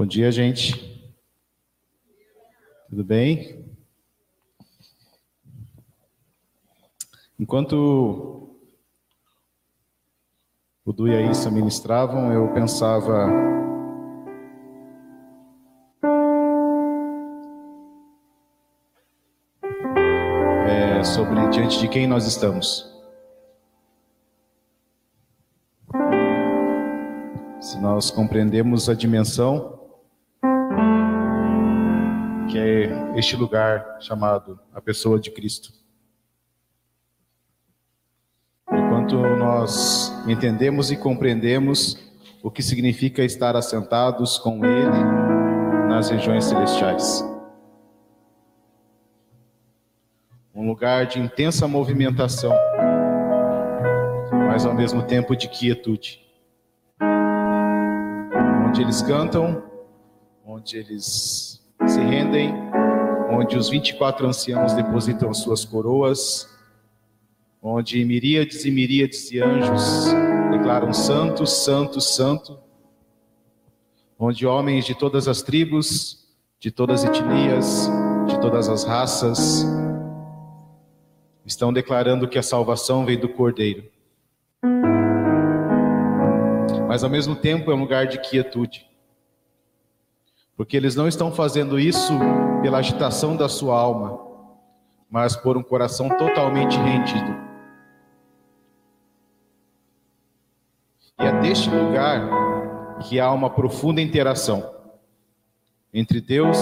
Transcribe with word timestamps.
Bom 0.00 0.06
dia, 0.06 0.32
gente. 0.32 1.12
Tudo 2.88 3.04
bem? 3.04 3.70
Enquanto 7.38 8.56
o 10.86 10.92
Du 10.94 11.06
e 11.06 11.14
a 11.14 11.20
Issa 11.30 11.50
ministravam, 11.50 12.32
eu 12.32 12.50
pensava 12.54 13.28
é, 20.66 21.04
sobre 21.04 21.46
diante 21.50 21.78
de 21.78 21.88
quem 21.88 22.06
nós 22.06 22.26
estamos. 22.26 22.90
Se 27.60 27.78
nós 27.78 28.10
compreendemos 28.10 28.88
a 28.88 28.94
dimensão 28.94 29.79
que 32.50 32.58
é 32.58 33.16
este 33.16 33.36
lugar 33.36 33.98
chamado 34.00 34.58
a 34.74 34.80
pessoa 34.80 35.20
de 35.20 35.30
Cristo. 35.30 35.72
Enquanto 38.68 39.16
nós 39.36 40.12
entendemos 40.26 40.90
e 40.90 40.96
compreendemos 40.96 41.96
o 42.42 42.50
que 42.50 42.62
significa 42.62 43.22
estar 43.22 43.54
assentados 43.54 44.36
com 44.38 44.64
Ele 44.64 45.04
nas 45.88 46.10
regiões 46.10 46.44
celestiais. 46.44 47.24
Um 50.52 50.66
lugar 50.66 51.06
de 51.06 51.20
intensa 51.20 51.68
movimentação, 51.68 52.52
mas 54.32 54.66
ao 54.66 54.74
mesmo 54.74 55.04
tempo 55.04 55.36
de 55.36 55.48
quietude. 55.48 56.20
Onde 58.66 58.82
eles 58.82 59.02
cantam, 59.02 59.62
onde 60.44 60.76
eles 60.76 61.59
se 61.86 62.00
rendem, 62.00 62.54
onde 63.30 63.56
os 63.56 63.68
24 63.68 64.26
anciãos 64.26 64.72
depositam 64.74 65.32
suas 65.32 65.64
coroas, 65.64 66.48
onde 67.62 68.04
miríades 68.04 68.64
e 68.64 68.70
miríades 68.70 69.28
de 69.28 69.42
anjos 69.42 70.06
declaram 70.50 70.92
santo, 70.92 71.46
santo, 71.46 72.00
santo, 72.00 72.58
onde 74.18 74.46
homens 74.46 74.84
de 74.84 74.94
todas 74.94 75.28
as 75.28 75.42
tribos, 75.42 76.28
de 76.58 76.70
todas 76.70 77.04
as 77.04 77.10
etnias, 77.10 77.88
de 78.26 78.40
todas 78.40 78.68
as 78.68 78.84
raças, 78.84 79.64
estão 81.46 81.72
declarando 81.72 82.28
que 82.28 82.38
a 82.38 82.42
salvação 82.42 83.04
vem 83.04 83.18
do 83.18 83.28
Cordeiro. 83.28 83.84
Mas 86.86 87.02
ao 87.02 87.10
mesmo 87.10 87.34
tempo 87.36 87.70
é 87.70 87.74
um 87.74 87.80
lugar 87.80 88.06
de 88.06 88.20
quietude 88.20 88.89
porque 90.60 90.76
eles 90.76 90.94
não 90.94 91.08
estão 91.08 91.32
fazendo 91.32 91.80
isso 91.80 92.12
pela 92.60 92.80
agitação 92.80 93.34
da 93.34 93.48
sua 93.48 93.80
alma, 93.80 94.20
mas 95.10 95.34
por 95.34 95.56
um 95.56 95.62
coração 95.62 96.10
totalmente 96.18 96.76
rendido. 96.76 97.34
E 101.18 101.24
é 101.24 101.40
deste 101.40 101.70
lugar 101.70 102.98
que 102.98 103.18
há 103.18 103.32
uma 103.32 103.48
profunda 103.48 104.02
interação 104.02 104.70
entre 105.94 106.20
Deus 106.20 106.58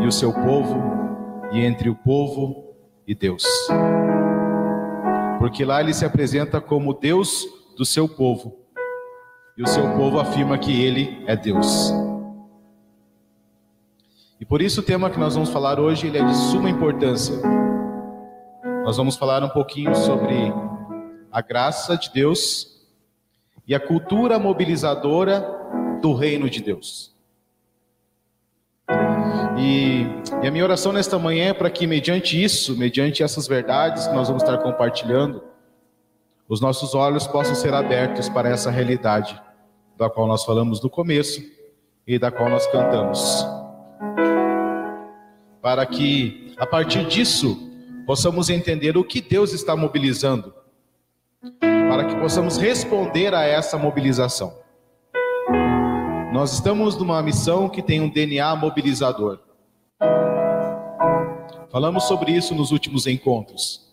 e 0.00 0.06
o 0.06 0.10
seu 0.10 0.32
povo, 0.32 0.82
e 1.52 1.60
entre 1.60 1.90
o 1.90 1.94
povo 1.94 2.74
e 3.06 3.14
Deus. 3.14 3.44
Porque 5.38 5.66
lá 5.66 5.82
ele 5.82 5.92
se 5.92 6.06
apresenta 6.06 6.62
como 6.62 6.94
Deus 6.94 7.46
do 7.76 7.84
seu 7.84 8.08
povo, 8.08 8.56
e 9.54 9.62
o 9.62 9.66
seu 9.66 9.86
povo 9.98 10.18
afirma 10.18 10.56
que 10.56 10.82
ele 10.82 11.22
é 11.26 11.36
Deus. 11.36 11.92
E 14.40 14.44
por 14.44 14.62
isso 14.62 14.80
o 14.80 14.84
tema 14.84 15.10
que 15.10 15.18
nós 15.18 15.34
vamos 15.34 15.50
falar 15.50 15.80
hoje 15.80 16.06
ele 16.06 16.18
é 16.18 16.24
de 16.24 16.34
suma 16.34 16.70
importância. 16.70 17.34
Nós 18.84 18.96
vamos 18.96 19.16
falar 19.16 19.42
um 19.42 19.48
pouquinho 19.48 19.94
sobre 19.96 20.52
a 21.30 21.40
graça 21.40 21.96
de 21.96 22.10
Deus 22.12 22.78
e 23.66 23.74
a 23.74 23.80
cultura 23.80 24.38
mobilizadora 24.38 25.44
do 26.00 26.14
reino 26.14 26.48
de 26.48 26.62
Deus. 26.62 27.12
E, 29.58 30.06
e 30.40 30.46
a 30.46 30.50
minha 30.52 30.62
oração 30.62 30.92
nesta 30.92 31.18
manhã 31.18 31.48
é 31.48 31.52
para 31.52 31.68
que, 31.68 31.84
mediante 31.84 32.42
isso, 32.42 32.78
mediante 32.78 33.24
essas 33.24 33.48
verdades 33.48 34.06
que 34.06 34.14
nós 34.14 34.28
vamos 34.28 34.44
estar 34.44 34.56
compartilhando, 34.58 35.42
os 36.48 36.60
nossos 36.60 36.94
olhos 36.94 37.26
possam 37.26 37.56
ser 37.56 37.74
abertos 37.74 38.28
para 38.28 38.48
essa 38.48 38.70
realidade 38.70 39.38
da 39.96 40.08
qual 40.08 40.28
nós 40.28 40.44
falamos 40.44 40.80
no 40.80 40.88
começo 40.88 41.42
e 42.06 42.20
da 42.20 42.30
qual 42.30 42.48
nós 42.48 42.66
cantamos 42.68 43.57
para 45.62 45.84
que, 45.86 46.54
a 46.56 46.66
partir 46.66 47.04
disso, 47.06 47.70
possamos 48.06 48.48
entender 48.48 48.96
o 48.96 49.04
que 49.04 49.20
Deus 49.20 49.52
está 49.52 49.76
mobilizando, 49.76 50.54
para 51.60 52.04
que 52.04 52.16
possamos 52.16 52.56
responder 52.56 53.34
a 53.34 53.42
essa 53.42 53.76
mobilização. 53.76 54.52
Nós 56.32 56.52
estamos 56.52 56.96
numa 56.96 57.22
missão 57.22 57.68
que 57.68 57.82
tem 57.82 58.00
um 58.00 58.08
DNA 58.08 58.54
mobilizador. 58.56 59.40
Falamos 61.70 62.04
sobre 62.04 62.32
isso 62.32 62.54
nos 62.54 62.70
últimos 62.70 63.06
encontros. 63.06 63.86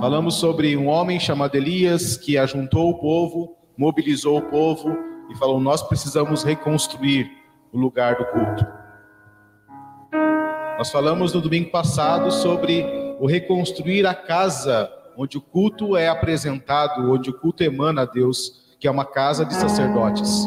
Falamos 0.00 0.34
sobre 0.34 0.76
um 0.76 0.86
homem 0.86 1.18
chamado 1.18 1.56
Elias 1.56 2.16
que 2.16 2.38
ajuntou 2.38 2.90
o 2.90 2.98
povo, 2.98 3.56
mobilizou 3.76 4.38
o 4.38 4.42
povo 4.42 4.96
e 5.30 5.36
falou: 5.36 5.58
Nós 5.58 5.82
precisamos 5.82 6.44
reconstruir 6.44 7.28
o 7.72 7.78
lugar 7.78 8.16
do 8.16 8.24
culto. 8.26 8.77
Nós 10.78 10.92
falamos 10.92 11.34
no 11.34 11.40
domingo 11.40 11.70
passado 11.72 12.30
sobre 12.30 12.86
o 13.18 13.26
reconstruir 13.26 14.06
a 14.06 14.14
casa 14.14 14.88
onde 15.16 15.36
o 15.36 15.40
culto 15.40 15.96
é 15.96 16.06
apresentado, 16.06 17.12
onde 17.12 17.30
o 17.30 17.32
culto 17.32 17.64
emana 17.64 18.02
a 18.02 18.04
Deus, 18.04 18.76
que 18.78 18.86
é 18.86 18.90
uma 18.90 19.04
casa 19.04 19.44
de 19.44 19.54
sacerdotes. 19.54 20.46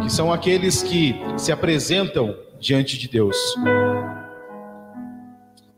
Que 0.00 0.12
são 0.12 0.32
aqueles 0.32 0.84
que 0.84 1.16
se 1.36 1.50
apresentam 1.50 2.36
diante 2.60 2.96
de 2.96 3.08
Deus. 3.08 3.36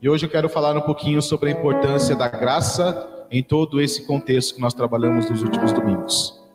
E 0.03 0.11
hoje 0.11 0.27
eu 0.27 0.31
quero 0.31 0.51
falar 0.51 0.77
um 0.77 0.83
pouquinho 0.83 1.23
sobre 1.23 1.49
a 1.49 1.53
importância 1.53 2.15
da 2.15 2.29
graça 2.29 3.27
em 3.31 3.43
todo 3.43 3.81
esse 3.81 4.07
contexto 4.07 4.57
que 4.57 4.61
nós 4.61 4.75
trabalhamos 4.75 5.31
nos 5.31 5.43
últimos 5.43 5.73
domingos. 5.73 6.46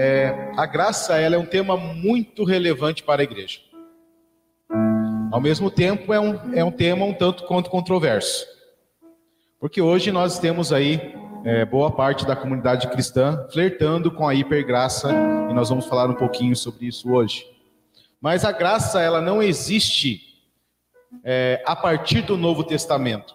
É, 0.00 0.52
a 0.56 0.64
graça 0.64 1.18
ela 1.18 1.34
é 1.34 1.38
um 1.38 1.44
tema 1.44 1.76
muito 1.76 2.44
relevante 2.44 3.02
para 3.02 3.20
a 3.20 3.24
igreja. 3.24 3.58
Ao 5.32 5.40
mesmo 5.40 5.72
tempo, 5.72 6.12
é 6.12 6.20
um, 6.20 6.54
é 6.54 6.62
um 6.62 6.70
tema 6.70 7.04
um 7.04 7.12
tanto 7.12 7.42
quanto 7.46 7.68
controverso. 7.68 8.46
Porque 9.58 9.80
hoje 9.80 10.12
nós 10.12 10.38
temos 10.38 10.72
aí 10.72 11.12
é, 11.44 11.64
boa 11.64 11.90
parte 11.90 12.24
da 12.24 12.36
comunidade 12.36 12.86
cristã 12.86 13.44
flertando 13.52 14.08
com 14.08 14.28
a 14.28 14.36
hipergraça, 14.36 15.10
e 15.50 15.52
nós 15.52 15.68
vamos 15.68 15.86
falar 15.86 16.08
um 16.08 16.14
pouquinho 16.14 16.54
sobre 16.54 16.86
isso 16.86 17.10
hoje. 17.10 17.44
Mas 18.20 18.44
a 18.44 18.52
graça, 18.52 19.02
ela 19.02 19.20
não 19.20 19.42
existe 19.42 20.20
é, 21.24 21.60
a 21.66 21.74
partir 21.74 22.22
do 22.22 22.36
Novo 22.36 22.62
Testamento. 22.62 23.34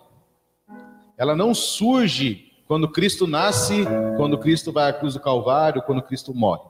Ela 1.18 1.36
não 1.36 1.54
surge 1.54 2.53
quando 2.74 2.90
Cristo 2.90 3.28
nasce, 3.28 3.86
quando 4.18 4.36
Cristo 4.36 4.72
vai 4.72 4.90
à 4.90 4.94
cruz 4.94 5.14
do 5.14 5.20
Calvário, 5.20 5.84
quando 5.84 6.02
Cristo 6.02 6.34
morre. 6.34 6.64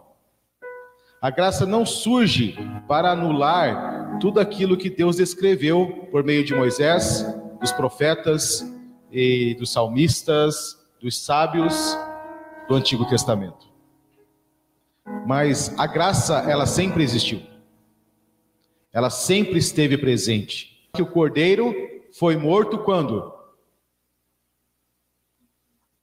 A 1.21 1.29
graça 1.29 1.65
não 1.65 1.85
surge 1.85 2.57
para 2.89 3.11
anular 3.11 4.19
tudo 4.19 4.41
aquilo 4.41 4.75
que 4.75 4.89
Deus 4.89 5.17
escreveu 5.17 6.09
por 6.11 6.21
meio 6.21 6.43
de 6.43 6.53
Moisés, 6.53 7.25
dos 7.61 7.71
profetas 7.71 8.69
e 9.13 9.55
dos 9.57 9.71
salmistas, 9.71 10.77
dos 10.99 11.23
sábios 11.23 11.97
do 12.67 12.75
Antigo 12.75 13.05
Testamento. 13.05 13.65
Mas 15.25 15.73
a 15.79 15.87
graça, 15.87 16.39
ela 16.51 16.65
sempre 16.65 17.01
existiu. 17.01 17.41
Ela 18.91 19.09
sempre 19.09 19.57
esteve 19.57 19.97
presente. 19.97 20.85
Que 20.93 21.01
o 21.01 21.07
cordeiro 21.07 21.73
foi 22.11 22.35
morto 22.35 22.79
quando? 22.79 23.32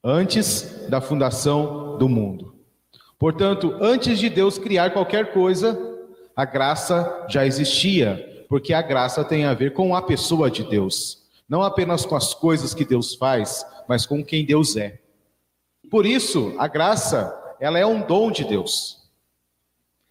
Antes 0.02 0.88
da 0.88 1.00
fundação 1.00 1.99
do 1.99 2.08
mundo. 2.08 2.55
Portanto, 3.19 3.76
antes 3.81 4.19
de 4.19 4.31
Deus 4.31 4.58
criar 4.58 4.91
qualquer 4.91 5.32
coisa, 5.32 5.79
a 6.35 6.44
graça 6.44 7.26
já 7.29 7.44
existia, 7.44 8.44
porque 8.49 8.73
a 8.73 8.81
graça 8.81 9.23
tem 9.23 9.44
a 9.44 9.52
ver 9.52 9.75
com 9.75 9.94
a 9.94 10.00
pessoa 10.00 10.50
de 10.50 10.64
Deus, 10.64 11.19
não 11.49 11.62
apenas 11.62 12.06
com 12.06 12.17
as 12.17 12.32
coisas 12.32 12.73
que 12.73 12.85
Deus 12.85 13.14
faz, 13.14 13.64
mas 13.87 14.06
com 14.06 14.25
quem 14.25 14.44
Deus 14.44 14.76
é. 14.76 15.00
Por 15.91 16.06
isso, 16.06 16.55
a 16.58 16.67
graça, 16.67 17.37
ela 17.61 17.79
é 17.79 17.85
um 17.85 18.00
dom 18.00 18.31
de 18.31 18.44
Deus. 18.44 19.11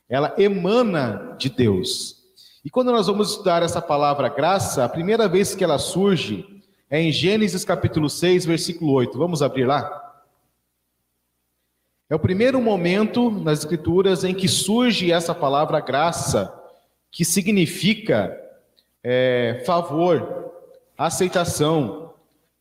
Ela 0.08 0.36
emana 0.38 1.36
de 1.40 1.50
Deus. 1.50 2.18
E 2.64 2.70
quando 2.70 2.92
nós 2.92 3.08
vamos 3.08 3.32
estudar 3.32 3.64
essa 3.64 3.82
palavra 3.82 4.28
graça, 4.28 4.84
a 4.84 4.90
primeira 4.90 5.28
vez 5.28 5.56
que 5.56 5.64
ela 5.64 5.80
surge 5.80 6.59
é 6.90 7.00
em 7.00 7.12
Gênesis 7.12 7.64
capítulo 7.64 8.10
6, 8.10 8.46
versículo 8.46 8.94
8. 8.94 9.18
Vamos 9.18 9.44
abrir 9.44 9.66
lá? 9.66 10.10
É 12.10 12.16
o 12.16 12.20
primeiro 12.20 12.60
momento 12.60 13.30
nas 13.30 13.60
Escrituras 13.60 14.24
em 14.24 14.34
que 14.34 14.48
surge 14.48 15.12
essa 15.12 15.36
palavra 15.36 15.80
graça, 15.80 16.52
que 17.12 17.24
significa 17.24 18.36
é, 19.04 19.62
favor, 19.68 20.52
aceitação, 20.98 22.14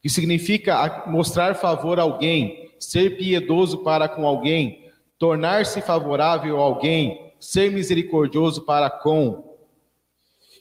que 0.02 0.10
significa 0.10 1.04
mostrar 1.06 1.54
favor 1.54 1.98
a 1.98 2.02
alguém, 2.02 2.70
ser 2.78 3.16
piedoso 3.16 3.78
para 3.78 4.06
com 4.06 4.26
alguém, 4.26 4.90
tornar-se 5.18 5.80
favorável 5.80 6.60
a 6.60 6.64
alguém, 6.64 7.32
ser 7.40 7.72
misericordioso 7.72 8.66
para 8.66 8.90
com. 8.90 9.47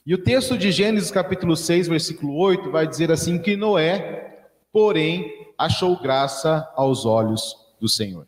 E 0.07 0.13
o 0.13 0.17
texto 0.17 0.57
de 0.57 0.71
Gênesis 0.71 1.11
capítulo 1.11 1.53
6, 1.53 1.89
versículo 1.89 2.33
8 2.37 2.71
vai 2.71 2.87
dizer 2.87 3.11
assim 3.11 3.37
que 3.37 3.57
Noé, 3.57 4.47
porém, 4.71 5.51
achou 5.57 6.01
graça 6.01 6.65
aos 6.77 7.05
olhos 7.05 7.57
do 7.77 7.89
Senhor. 7.89 8.25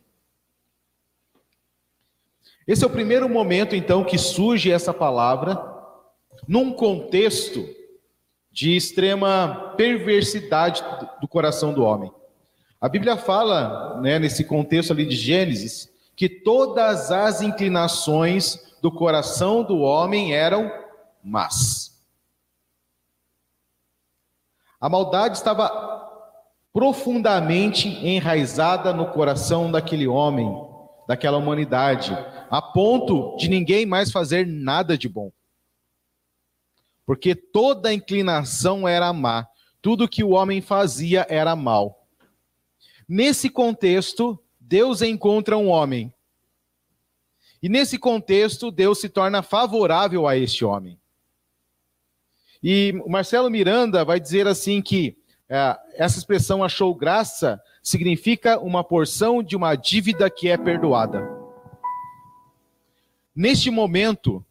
Esse 2.67 2.83
é 2.83 2.87
o 2.87 2.89
primeiro 2.89 3.29
momento 3.29 3.77
então 3.77 4.03
que 4.03 4.17
surge 4.17 4.69
essa 4.69 4.93
palavra 4.93 5.57
num 6.45 6.73
contexto 6.73 7.65
de 8.51 8.75
extrema 8.75 9.73
perversidade 9.77 10.83
do 11.21 11.29
coração 11.29 11.73
do 11.73 11.83
homem. 11.83 12.11
A 12.81 12.89
Bíblia 12.89 13.15
fala, 13.15 14.01
né, 14.01 14.19
nesse 14.19 14.43
contexto 14.43 14.91
ali 14.91 15.05
de 15.05 15.15
Gênesis, 15.15 15.89
que 16.13 16.27
todas 16.27 17.09
as 17.09 17.41
inclinações 17.41 18.75
do 18.81 18.91
coração 18.91 19.63
do 19.63 19.77
homem 19.79 20.35
eram 20.35 20.69
más. 21.29 22.03
A 24.81 24.89
maldade 24.89 25.37
estava 25.37 25.69
profundamente 26.73 27.87
enraizada 27.87 28.91
no 28.93 29.11
coração 29.11 29.71
daquele 29.71 30.07
homem, 30.07 30.49
daquela 31.07 31.37
humanidade, 31.37 32.17
a 32.49 32.61
ponto 32.61 33.37
de 33.37 33.47
ninguém 33.49 33.85
mais 33.85 34.11
fazer 34.11 34.47
nada 34.47 34.97
de 34.97 35.07
bom 35.07 35.31
porque 37.09 37.33
toda 37.33 37.91
inclinação 37.91 38.87
era 38.87 39.11
má, 39.11 39.47
tudo 39.81 40.07
que 40.07 40.23
o 40.23 40.29
homem 40.29 40.61
fazia 40.61 41.25
era 41.27 41.55
mal. 41.55 42.07
Nesse 43.07 43.49
contexto, 43.49 44.39
Deus 44.59 45.01
encontra 45.01 45.57
um 45.57 45.69
homem. 45.69 46.13
E 47.63 47.67
nesse 47.67 47.97
contexto, 47.97 48.69
Deus 48.69 49.01
se 49.01 49.09
torna 49.09 49.41
favorável 49.41 50.27
a 50.27 50.37
este 50.37 50.63
homem. 50.63 50.98
E 52.61 52.93
o 53.05 53.09
Marcelo 53.09 53.49
Miranda 53.49 54.03
vai 54.03 54.19
dizer 54.19 54.47
assim 54.47 54.81
que 54.81 55.17
é, 55.47 55.77
essa 55.95 56.19
expressão 56.19 56.63
achou 56.63 56.93
graça 56.93 57.61
significa 57.81 58.59
uma 58.59 58.83
porção 58.83 59.41
de 59.41 59.55
uma 59.55 59.75
dívida 59.75 60.29
que 60.29 60.49
é 60.49 60.57
perdoada. 60.57 61.27
Neste 63.35 63.71
momento, 63.71 64.45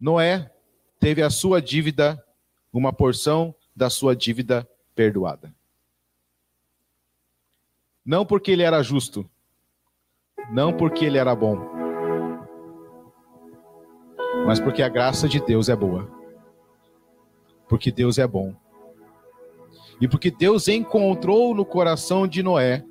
Noé 0.00 0.50
teve 0.98 1.22
a 1.22 1.30
sua 1.30 1.60
dívida, 1.60 2.24
uma 2.72 2.92
porção 2.92 3.54
da 3.76 3.90
sua 3.90 4.16
dívida 4.16 4.68
perdoada. 4.94 5.54
Não 8.04 8.24
porque 8.24 8.50
ele 8.50 8.62
era 8.62 8.82
justo, 8.82 9.28
não 10.50 10.72
porque 10.74 11.04
ele 11.04 11.18
era 11.18 11.36
bom, 11.36 11.77
mas 14.46 14.60
porque 14.60 14.82
a 14.82 14.88
graça 14.88 15.28
de 15.28 15.40
Deus 15.40 15.68
é 15.68 15.76
boa. 15.76 16.08
Porque 17.68 17.90
Deus 17.90 18.18
é 18.18 18.26
bom. 18.26 18.54
E 20.00 20.08
porque 20.08 20.30
Deus 20.30 20.68
encontrou 20.68 21.54
no 21.54 21.64
coração 21.64 22.26
de 22.26 22.42
Noé 22.42 22.84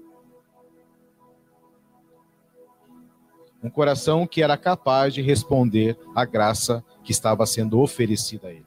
um 3.63 3.69
coração 3.69 4.27
que 4.27 4.41
era 4.41 4.55
capaz 4.55 5.13
de 5.13 5.21
responder 5.21 5.97
à 6.15 6.23
graça 6.23 6.83
que 7.03 7.11
estava 7.11 7.45
sendo 7.45 7.79
oferecida 7.79 8.47
a 8.47 8.51
ele. 8.51 8.65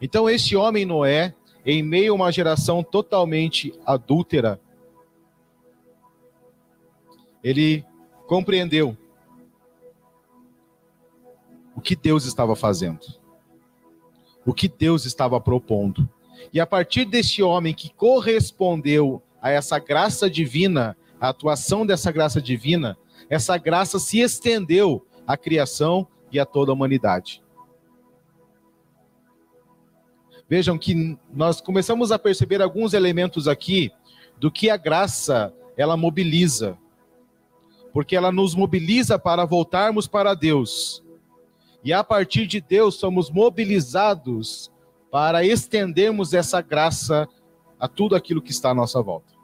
Então, 0.00 0.28
este 0.28 0.56
homem 0.56 0.84
Noé, 0.84 1.34
em 1.64 1.82
meio 1.82 2.12
a 2.12 2.16
uma 2.16 2.32
geração 2.32 2.82
totalmente 2.82 3.72
adúltera, 3.84 4.60
ele 7.42 7.84
compreendeu 8.26 8.96
que 11.84 11.94
Deus 11.94 12.24
estava 12.24 12.56
fazendo, 12.56 13.06
o 14.44 14.52
que 14.52 14.66
Deus 14.68 15.04
estava 15.04 15.40
propondo. 15.40 16.08
E 16.52 16.58
a 16.58 16.66
partir 16.66 17.04
deste 17.04 17.42
homem 17.42 17.74
que 17.74 17.92
correspondeu 17.92 19.22
a 19.40 19.50
essa 19.50 19.78
graça 19.78 20.28
divina, 20.28 20.96
a 21.20 21.28
atuação 21.28 21.86
dessa 21.86 22.10
graça 22.10 22.40
divina, 22.40 22.96
essa 23.28 23.56
graça 23.58 23.98
se 23.98 24.18
estendeu 24.20 25.06
à 25.26 25.36
criação 25.36 26.08
e 26.32 26.40
a 26.40 26.46
toda 26.46 26.72
a 26.72 26.74
humanidade. 26.74 27.42
Vejam 30.48 30.76
que 30.76 31.18
nós 31.32 31.60
começamos 31.60 32.10
a 32.10 32.18
perceber 32.18 32.60
alguns 32.60 32.92
elementos 32.92 33.48
aqui 33.48 33.90
do 34.38 34.50
que 34.50 34.68
a 34.68 34.76
graça 34.76 35.54
ela 35.76 35.96
mobiliza. 35.96 36.78
Porque 37.92 38.16
ela 38.16 38.32
nos 38.32 38.54
mobiliza 38.54 39.18
para 39.18 39.44
voltarmos 39.44 40.06
para 40.06 40.34
Deus. 40.34 41.03
E 41.84 41.92
a 41.92 42.02
partir 42.02 42.46
de 42.46 42.60
Deus 42.60 42.94
somos 42.94 43.30
mobilizados 43.30 44.72
para 45.10 45.44
estendermos 45.44 46.32
essa 46.32 46.62
graça 46.62 47.28
a 47.78 47.86
tudo 47.86 48.16
aquilo 48.16 48.40
que 48.40 48.50
está 48.50 48.70
à 48.70 48.74
nossa 48.74 49.02
volta. 49.02 49.34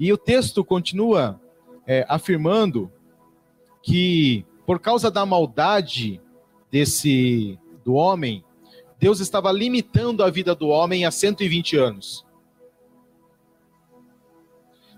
E 0.00 0.12
o 0.12 0.16
texto 0.16 0.64
continua 0.64 1.40
é, 1.86 2.04
afirmando 2.08 2.90
que 3.82 4.44
por 4.64 4.80
causa 4.80 5.10
da 5.10 5.24
maldade 5.24 6.20
desse 6.70 7.58
do 7.84 7.94
homem, 7.94 8.44
Deus 8.98 9.20
estava 9.20 9.52
limitando 9.52 10.24
a 10.24 10.30
vida 10.30 10.54
do 10.54 10.68
homem 10.68 11.04
a 11.04 11.10
120 11.10 11.76
anos. 11.76 12.26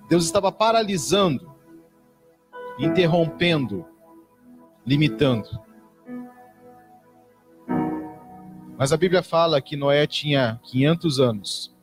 Deus 0.09 0.25
estava 0.25 0.51
paralisando, 0.51 1.53
interrompendo, 2.79 3.85
limitando. 4.89 5.47
Mas 8.79 8.91
a 8.91 8.97
Bíblia 8.97 9.23
fala 9.23 9.61
que 9.61 9.77
Noé 9.77 10.07
tinha 10.07 10.59
500 10.65 11.21
anos 11.21 11.77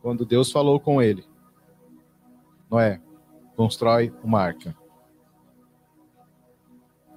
quando 0.00 0.24
Deus 0.24 0.50
falou 0.50 0.80
com 0.80 1.02
ele: 1.02 1.22
Noé, 2.70 2.98
constrói 3.54 4.10
uma 4.22 4.40
arca, 4.40 4.74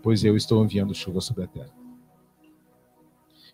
pois 0.03 0.25
eu 0.25 0.35
estou 0.35 0.61
enviando 0.61 0.93
chuva 0.93 1.21
sobre 1.21 1.45
a 1.45 1.47
terra. 1.47 1.73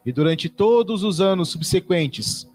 E 0.04 0.12
durante 0.12 0.50
todos 0.50 1.04
os 1.04 1.22
anos 1.22 1.50
subsequentes, 1.50 2.50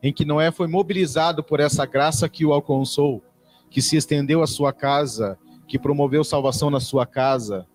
em 0.00 0.12
que 0.12 0.24
Noé 0.24 0.52
foi 0.52 0.68
mobilizado 0.68 1.42
por 1.42 1.58
essa 1.58 1.84
graça 1.84 2.28
que 2.28 2.46
o 2.46 2.52
alcançou, 2.52 3.20
que 3.68 3.82
se 3.82 3.96
estendeu 3.96 4.42
à 4.42 4.46
sua 4.46 4.72
casa, 4.72 5.36
que 5.68 5.78
promoveu 5.78 6.24
salvação 6.24 6.70
na 6.70 6.80
sua 6.80 7.06
casa, 7.06 7.66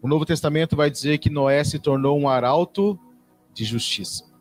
o 0.00 0.08
Novo 0.08 0.24
Testamento 0.24 0.74
vai 0.74 0.90
dizer 0.90 1.18
que 1.18 1.28
Noé 1.28 1.62
se 1.62 1.78
tornou 1.78 2.18
um 2.18 2.28
arauto 2.28 2.98
de 3.52 3.64
justiça 3.64 4.32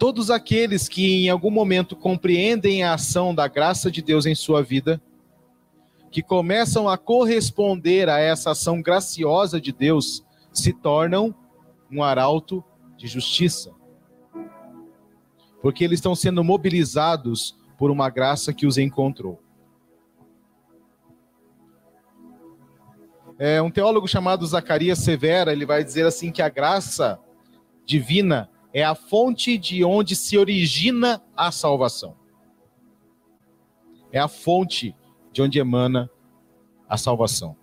todos 0.00 0.30
aqueles 0.30 0.88
que 0.88 1.26
em 1.26 1.28
algum 1.28 1.50
momento 1.50 1.94
compreendem 1.94 2.82
a 2.82 2.94
ação 2.94 3.34
da 3.34 3.46
graça 3.46 3.90
de 3.90 4.00
Deus 4.00 4.24
em 4.24 4.34
sua 4.34 4.62
vida, 4.62 4.98
que 6.10 6.22
começam 6.22 6.88
a 6.88 6.96
corresponder 6.96 8.08
a 8.08 8.18
essa 8.18 8.52
ação 8.52 8.80
graciosa 8.80 9.60
de 9.60 9.72
Deus, 9.72 10.24
se 10.54 10.72
tornam 10.72 11.34
um 11.92 12.02
arauto 12.02 12.64
de 12.96 13.06
justiça. 13.06 13.72
Porque 15.60 15.84
eles 15.84 15.98
estão 15.98 16.14
sendo 16.14 16.42
mobilizados 16.42 17.54
por 17.80 17.90
uma 17.90 18.10
graça 18.10 18.52
que 18.52 18.66
os 18.66 18.76
encontrou. 18.76 19.42
É, 23.38 23.62
um 23.62 23.70
teólogo 23.70 24.06
chamado 24.06 24.46
Zacarias 24.46 24.98
Severa, 24.98 25.50
ele 25.50 25.64
vai 25.64 25.82
dizer 25.82 26.04
assim 26.04 26.30
que 26.30 26.42
a 26.42 26.50
graça 26.50 27.18
divina 27.86 28.50
é 28.70 28.84
a 28.84 28.94
fonte 28.94 29.56
de 29.56 29.82
onde 29.82 30.14
se 30.14 30.36
origina 30.36 31.22
a 31.34 31.50
salvação. 31.50 32.14
É 34.12 34.18
a 34.18 34.28
fonte 34.28 34.94
de 35.32 35.40
onde 35.40 35.58
emana 35.58 36.10
a 36.86 36.98
salvação. 36.98 37.56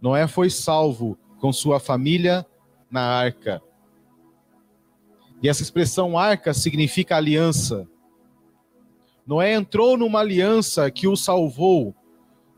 Noé 0.00 0.26
foi 0.26 0.48
salvo 0.48 1.18
com 1.38 1.52
sua 1.52 1.78
família 1.78 2.46
na 2.90 3.02
arca. 3.02 3.60
E 5.42 5.48
essa 5.48 5.62
expressão 5.62 6.16
arca 6.16 6.54
significa 6.54 7.18
aliança. 7.18 7.86
Noé 9.30 9.54
entrou 9.54 9.96
numa 9.96 10.18
aliança 10.18 10.90
que 10.90 11.06
o 11.06 11.14
salvou, 11.14 11.94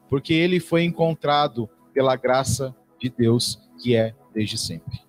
porque 0.08 0.32
ele 0.32 0.58
foi 0.58 0.84
encontrado 0.84 1.68
pela 1.92 2.16
graça 2.16 2.74
de 2.98 3.10
Deus, 3.10 3.60
que 3.78 3.94
é 3.94 4.14
desde 4.32 4.56
sempre. 4.56 5.02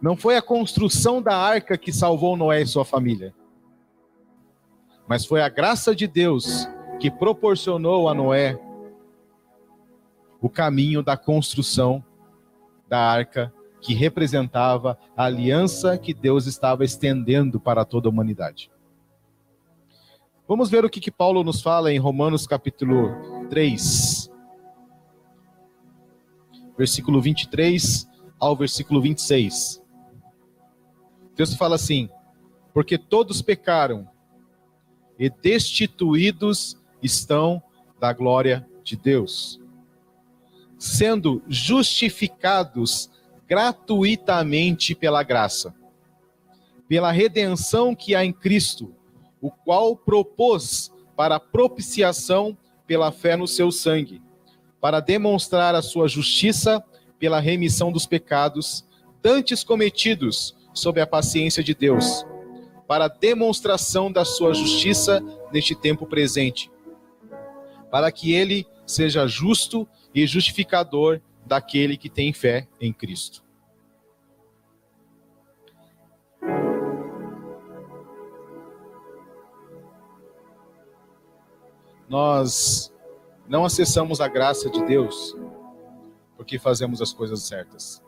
Não 0.00 0.16
foi 0.16 0.36
a 0.36 0.42
construção 0.42 1.20
da 1.20 1.36
arca 1.36 1.76
que 1.76 1.92
salvou 1.92 2.36
Noé 2.36 2.62
e 2.62 2.66
sua 2.66 2.84
família, 2.84 3.34
mas 5.08 5.26
foi 5.26 5.42
a 5.42 5.48
graça 5.48 5.92
de 5.92 6.06
Deus 6.06 6.68
que 7.00 7.10
proporcionou 7.10 8.08
a 8.08 8.14
Noé 8.14 8.56
o 10.40 10.48
caminho 10.48 11.02
da 11.02 11.16
construção 11.16 12.04
da 12.88 13.00
arca 13.00 13.52
que 13.84 13.92
representava 13.92 14.98
a 15.14 15.24
aliança 15.24 15.98
que 15.98 16.14
Deus 16.14 16.46
estava 16.46 16.86
estendendo 16.86 17.60
para 17.60 17.84
toda 17.84 18.08
a 18.08 18.10
humanidade. 18.10 18.70
Vamos 20.48 20.70
ver 20.70 20.86
o 20.86 20.90
que, 20.90 21.00
que 21.00 21.10
Paulo 21.10 21.44
nos 21.44 21.60
fala 21.60 21.92
em 21.92 21.98
Romanos 21.98 22.46
capítulo 22.46 23.10
3, 23.50 24.30
versículo 26.78 27.20
23 27.20 28.08
ao 28.40 28.56
versículo 28.56 29.02
26. 29.02 29.82
O 31.32 31.34
texto 31.36 31.58
fala 31.58 31.74
assim: 31.74 32.08
Porque 32.72 32.96
todos 32.96 33.42
pecaram 33.42 34.08
e 35.18 35.28
destituídos 35.28 36.80
estão 37.02 37.62
da 38.00 38.14
glória 38.14 38.66
de 38.82 38.96
Deus, 38.96 39.60
sendo 40.78 41.42
justificados 41.48 43.10
gratuitamente 43.46 44.94
pela 44.94 45.22
graça, 45.22 45.74
pela 46.88 47.10
redenção 47.10 47.94
que 47.94 48.14
há 48.14 48.24
em 48.24 48.32
Cristo 48.32 48.94
o 49.40 49.50
qual 49.50 49.96
propôs 49.96 50.90
para 51.16 51.38
propiciação 51.38 52.56
pela 52.86 53.12
fé 53.12 53.36
no 53.36 53.46
seu 53.46 53.70
sangue, 53.70 54.22
para 54.80 55.00
demonstrar 55.00 55.74
a 55.74 55.82
sua 55.82 56.08
justiça 56.08 56.82
pela 57.18 57.40
remissão 57.40 57.92
dos 57.92 58.06
pecados 58.06 58.84
dantes 59.22 59.62
cometidos 59.62 60.54
sob 60.72 61.00
a 61.00 61.06
paciência 61.06 61.62
de 61.62 61.74
Deus, 61.74 62.26
para 62.86 63.08
demonstração 63.08 64.10
da 64.10 64.24
sua 64.24 64.52
justiça 64.52 65.22
neste 65.52 65.74
tempo 65.74 66.06
presente, 66.06 66.70
para 67.90 68.10
que 68.10 68.32
ele 68.32 68.66
seja 68.86 69.26
justo 69.26 69.88
e 70.14 70.26
justificador 70.26 71.20
daquele 71.46 71.96
que 71.96 72.08
tem 72.08 72.32
fé 72.32 72.66
em 72.80 72.92
Cristo. 72.92 73.44
nós 82.14 82.94
não 83.48 83.64
acessamos 83.64 84.20
a 84.20 84.28
graça 84.28 84.70
de 84.70 84.84
Deus 84.84 85.36
porque 86.36 86.60
fazemos 86.60 87.02
as 87.02 87.12
coisas 87.12 87.42
certas. 87.42 88.00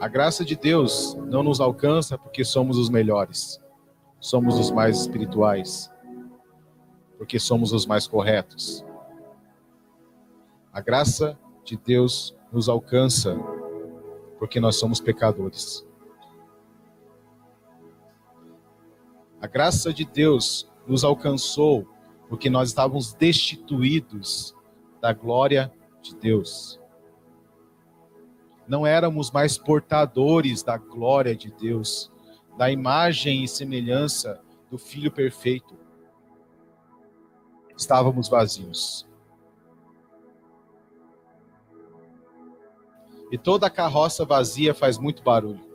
A 0.00 0.08
graça 0.08 0.44
de 0.44 0.56
Deus 0.56 1.14
não 1.26 1.44
nos 1.44 1.60
alcança 1.60 2.18
porque 2.18 2.44
somos 2.44 2.76
os 2.76 2.90
melhores, 2.90 3.62
somos 4.18 4.58
os 4.58 4.70
mais 4.72 4.98
espirituais, 4.98 5.88
porque 7.20 7.38
somos 7.38 7.70
os 7.74 7.84
mais 7.84 8.06
corretos. 8.06 8.82
A 10.72 10.80
graça 10.80 11.38
de 11.62 11.76
Deus 11.76 12.34
nos 12.50 12.66
alcança 12.66 13.36
porque 14.38 14.58
nós 14.58 14.76
somos 14.76 15.02
pecadores. 15.02 15.86
A 19.38 19.46
graça 19.46 19.92
de 19.92 20.06
Deus 20.06 20.66
nos 20.86 21.04
alcançou 21.04 21.86
porque 22.26 22.48
nós 22.48 22.70
estávamos 22.70 23.12
destituídos 23.12 24.56
da 24.98 25.12
glória 25.12 25.70
de 26.00 26.16
Deus. 26.16 26.80
Não 28.66 28.86
éramos 28.86 29.30
mais 29.30 29.58
portadores 29.58 30.62
da 30.62 30.78
glória 30.78 31.36
de 31.36 31.52
Deus, 31.52 32.10
da 32.56 32.70
imagem 32.70 33.44
e 33.44 33.48
semelhança 33.48 34.40
do 34.70 34.78
Filho 34.78 35.12
perfeito. 35.12 35.89
Estávamos 37.80 38.28
vazios. 38.28 39.08
E 43.32 43.38
toda 43.38 43.70
carroça 43.70 44.22
vazia 44.22 44.74
faz 44.74 44.98
muito 44.98 45.22
barulho. 45.22 45.66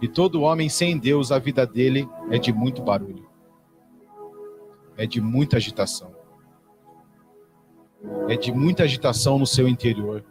E 0.00 0.06
todo 0.06 0.42
homem 0.42 0.68
sem 0.68 0.96
Deus, 0.96 1.32
a 1.32 1.40
vida 1.40 1.66
dele 1.66 2.08
é 2.30 2.38
de 2.38 2.52
muito 2.52 2.80
barulho, 2.80 3.28
é 4.96 5.04
de 5.04 5.20
muita 5.20 5.56
agitação, 5.56 6.14
é 8.28 8.36
de 8.36 8.52
muita 8.52 8.84
agitação 8.84 9.36
no 9.36 9.46
seu 9.46 9.66
interior, 9.66 10.24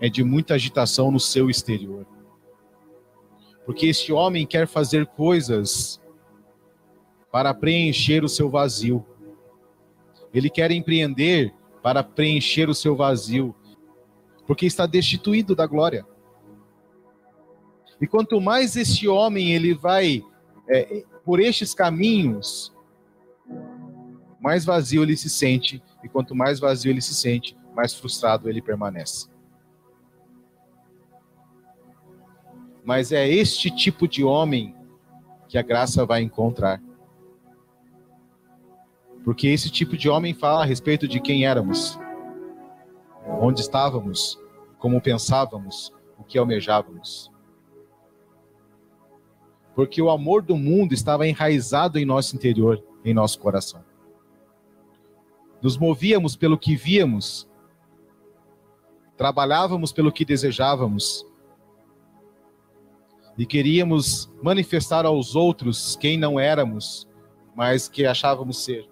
é 0.00 0.08
de 0.08 0.24
muita 0.24 0.54
agitação 0.54 1.12
no 1.12 1.20
seu 1.20 1.48
exterior. 1.48 2.04
Porque 3.64 3.86
este 3.86 4.12
homem 4.12 4.46
quer 4.46 4.66
fazer 4.66 5.06
coisas 5.06 6.00
para 7.30 7.54
preencher 7.54 8.24
o 8.24 8.28
seu 8.28 8.50
vazio. 8.50 9.04
Ele 10.34 10.50
quer 10.50 10.70
empreender 10.70 11.54
para 11.82 12.02
preencher 12.02 12.68
o 12.68 12.74
seu 12.74 12.94
vazio, 12.94 13.54
porque 14.46 14.66
está 14.66 14.86
destituído 14.86 15.54
da 15.54 15.66
glória. 15.66 16.06
E 18.00 18.06
quanto 18.06 18.40
mais 18.40 18.76
este 18.76 19.06
homem 19.08 19.52
ele 19.52 19.74
vai 19.74 20.22
é, 20.68 21.04
por 21.24 21.40
estes 21.40 21.72
caminhos, 21.74 22.72
mais 24.40 24.64
vazio 24.64 25.02
ele 25.02 25.16
se 25.16 25.30
sente. 25.30 25.82
E 26.02 26.08
quanto 26.08 26.34
mais 26.34 26.58
vazio 26.58 26.90
ele 26.90 27.00
se 27.00 27.14
sente, 27.14 27.56
mais 27.74 27.94
frustrado 27.94 28.48
ele 28.48 28.60
permanece. 28.60 29.31
Mas 32.84 33.12
é 33.12 33.28
este 33.28 33.70
tipo 33.70 34.08
de 34.08 34.24
homem 34.24 34.74
que 35.48 35.56
a 35.56 35.62
graça 35.62 36.04
vai 36.04 36.22
encontrar. 36.22 36.82
Porque 39.24 39.46
esse 39.46 39.70
tipo 39.70 39.96
de 39.96 40.08
homem 40.08 40.34
fala 40.34 40.62
a 40.62 40.66
respeito 40.66 41.06
de 41.06 41.20
quem 41.20 41.46
éramos, 41.46 41.98
onde 43.40 43.60
estávamos, 43.60 44.38
como 44.78 45.00
pensávamos, 45.00 45.92
o 46.18 46.24
que 46.24 46.38
almejávamos 46.38 47.32
porque 49.74 50.02
o 50.02 50.10
amor 50.10 50.42
do 50.42 50.56
mundo 50.56 50.92
estava 50.92 51.26
enraizado 51.26 51.98
em 51.98 52.04
nosso 52.04 52.36
interior, 52.36 52.82
em 53.04 53.14
nosso 53.14 53.38
coração. 53.38 53.82
Nos 55.60 55.76
movíamos 55.78 56.36
pelo 56.36 56.58
que 56.58 56.76
víamos, 56.76 57.48
trabalhávamos 59.16 59.92
pelo 59.92 60.12
que 60.12 60.24
desejávamos 60.24 61.26
e 63.36 63.46
queríamos 63.46 64.30
manifestar 64.42 65.06
aos 65.06 65.34
outros 65.34 65.96
quem 65.96 66.16
não 66.16 66.38
éramos, 66.38 67.08
mas 67.54 67.88
que 67.88 68.06
achávamos 68.06 68.64
ser. 68.64 68.88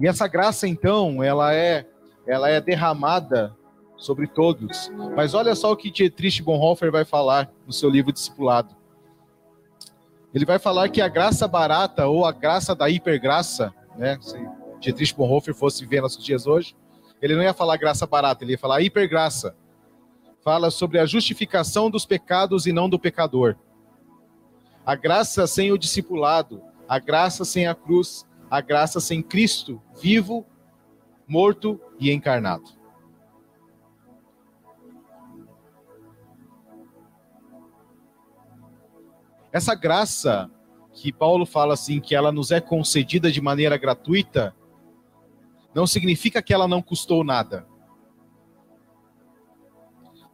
E 0.00 0.06
essa 0.06 0.28
graça 0.28 0.68
então, 0.68 1.22
ela 1.22 1.54
é 1.54 1.86
ela 2.26 2.50
é 2.50 2.60
derramada 2.60 3.56
sobre 3.96 4.26
todos. 4.26 4.92
Mas 5.16 5.32
olha 5.32 5.54
só 5.54 5.72
o 5.72 5.76
que 5.76 5.90
Dietrich 5.90 6.42
Bonhoeffer 6.42 6.92
vai 6.92 7.04
falar 7.04 7.50
no 7.66 7.72
seu 7.72 7.88
livro 7.88 8.12
Discipulado. 8.12 8.76
Ele 10.32 10.44
vai 10.44 10.58
falar 10.58 10.90
que 10.90 11.00
a 11.00 11.08
graça 11.08 11.48
barata 11.48 12.06
ou 12.06 12.26
a 12.26 12.32
graça 12.32 12.74
da 12.74 12.88
hipergraça, 12.90 13.74
né? 13.96 14.18
Se 14.20 14.38
Dietrich 14.78 15.14
Bonhoeffer 15.14 15.54
fosse 15.54 15.86
ver 15.86 16.02
nossos 16.02 16.22
dias 16.22 16.46
hoje, 16.46 16.76
ele 17.20 17.34
não 17.34 17.42
ia 17.42 17.54
falar 17.54 17.78
graça 17.78 18.06
barata, 18.06 18.44
ele 18.44 18.52
ia 18.52 18.58
falar 18.58 18.82
hipergraça. 18.82 19.56
Fala 20.48 20.70
sobre 20.70 20.98
a 20.98 21.04
justificação 21.04 21.90
dos 21.90 22.06
pecados 22.06 22.66
e 22.66 22.72
não 22.72 22.88
do 22.88 22.98
pecador. 22.98 23.54
A 24.82 24.94
graça 24.94 25.46
sem 25.46 25.70
o 25.72 25.76
discipulado, 25.76 26.62
a 26.88 26.98
graça 26.98 27.44
sem 27.44 27.66
a 27.66 27.74
cruz, 27.74 28.26
a 28.50 28.58
graça 28.62 28.98
sem 28.98 29.22
Cristo, 29.22 29.78
vivo, 30.00 30.46
morto 31.28 31.78
e 32.00 32.10
encarnado. 32.10 32.64
Essa 39.52 39.74
graça 39.74 40.50
que 40.94 41.12
Paulo 41.12 41.44
fala 41.44 41.74
assim, 41.74 42.00
que 42.00 42.14
ela 42.14 42.32
nos 42.32 42.50
é 42.50 42.58
concedida 42.58 43.30
de 43.30 43.42
maneira 43.42 43.76
gratuita, 43.76 44.56
não 45.74 45.86
significa 45.86 46.40
que 46.40 46.54
ela 46.54 46.66
não 46.66 46.80
custou 46.80 47.22
nada. 47.22 47.67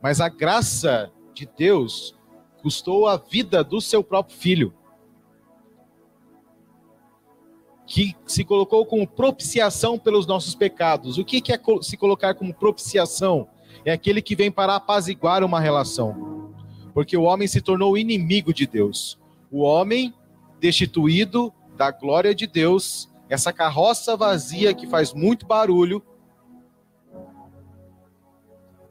Mas 0.04 0.20
a 0.20 0.28
graça 0.28 1.10
de 1.34 1.48
Deus 1.58 2.14
custou 2.62 3.08
a 3.08 3.16
vida 3.16 3.64
do 3.64 3.80
seu 3.80 4.04
próprio 4.04 4.36
filho, 4.36 4.72
que 7.86 8.14
se 8.26 8.44
colocou 8.44 8.86
como 8.86 9.08
propiciação 9.08 9.98
pelos 9.98 10.26
nossos 10.26 10.54
pecados. 10.54 11.18
O 11.18 11.24
que 11.24 11.42
é 11.52 11.60
se 11.82 11.96
colocar 11.96 12.34
como 12.34 12.54
propiciação? 12.54 13.48
É 13.84 13.92
aquele 13.92 14.22
que 14.22 14.36
vem 14.36 14.52
para 14.52 14.76
apaziguar 14.76 15.42
uma 15.42 15.58
relação 15.58 16.34
porque 16.94 17.16
o 17.16 17.24
homem 17.24 17.48
se 17.48 17.60
tornou 17.60 17.98
inimigo 17.98 18.54
de 18.54 18.66
Deus. 18.66 19.18
O 19.50 19.62
homem 19.62 20.14
destituído 20.60 21.52
da 21.76 21.90
glória 21.90 22.32
de 22.32 22.46
Deus, 22.46 23.10
essa 23.28 23.52
carroça 23.52 24.16
vazia 24.16 24.72
que 24.72 24.86
faz 24.86 25.12
muito 25.12 25.44
barulho, 25.44 26.00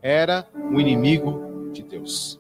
era 0.03 0.45
o 0.53 0.81
inimigo 0.81 1.72
de 1.72 1.81
Deus. 1.81 2.38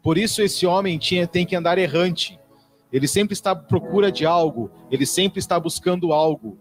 Por 0.00 0.16
isso 0.16 0.40
esse 0.40 0.64
homem 0.64 0.96
tinha, 0.98 1.26
tem 1.26 1.44
que 1.44 1.56
andar 1.56 1.76
errante. 1.76 2.38
Ele 2.92 3.08
sempre 3.08 3.32
está 3.32 3.50
à 3.50 3.56
procura 3.56 4.12
de 4.12 4.24
algo, 4.24 4.70
ele 4.88 5.04
sempre 5.04 5.40
está 5.40 5.58
buscando 5.58 6.12
algo. 6.12 6.56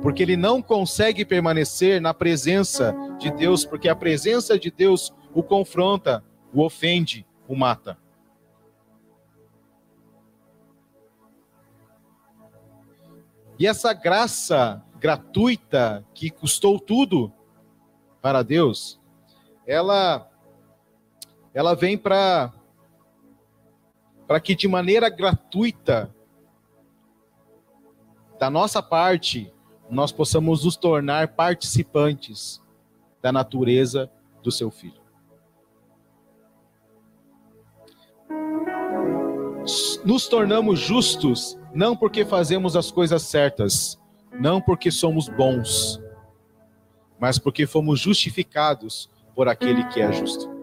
Porque 0.00 0.22
ele 0.22 0.36
não 0.36 0.62
consegue 0.62 1.24
permanecer 1.24 2.00
na 2.00 2.14
presença 2.14 2.94
de 3.18 3.30
Deus, 3.30 3.66
porque 3.66 3.88
a 3.88 3.94
presença 3.94 4.58
de 4.58 4.70
Deus 4.70 5.12
o 5.34 5.42
confronta, 5.42 6.24
o 6.54 6.62
ofende, 6.64 7.26
o 7.46 7.54
mata. 7.54 7.98
E 13.58 13.66
essa 13.66 13.92
graça 13.92 14.85
gratuita 14.98 16.04
que 16.14 16.30
custou 16.30 16.78
tudo 16.78 17.32
para 18.20 18.42
Deus, 18.42 19.00
ela 19.66 20.30
ela 21.54 21.74
vem 21.74 21.96
para 21.96 22.52
para 24.26 24.40
que 24.40 24.54
de 24.54 24.66
maneira 24.66 25.08
gratuita, 25.08 26.12
da 28.38 28.50
nossa 28.50 28.82
parte, 28.82 29.52
nós 29.88 30.10
possamos 30.10 30.64
nos 30.64 30.76
tornar 30.76 31.28
participantes 31.28 32.60
da 33.22 33.30
natureza 33.32 34.10
do 34.42 34.50
seu 34.50 34.70
filho. 34.70 35.00
Nos 40.04 40.28
tornamos 40.28 40.78
justos 40.78 41.58
não 41.72 41.96
porque 41.96 42.24
fazemos 42.24 42.76
as 42.76 42.90
coisas 42.90 43.22
certas, 43.22 44.00
não 44.32 44.60
porque 44.60 44.90
somos 44.90 45.28
bons, 45.28 46.00
mas 47.18 47.38
porque 47.38 47.66
fomos 47.66 48.00
justificados 48.00 49.10
por 49.34 49.48
aquele 49.48 49.84
que 49.88 50.00
é 50.00 50.12
justo. 50.12 50.54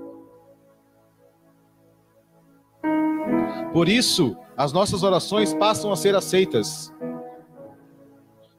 Por 3.72 3.90
isso, 3.90 4.38
as 4.56 4.72
nossas 4.72 5.02
orações 5.02 5.54
passam 5.54 5.92
a 5.92 5.96
ser 5.96 6.16
aceitas. 6.16 6.94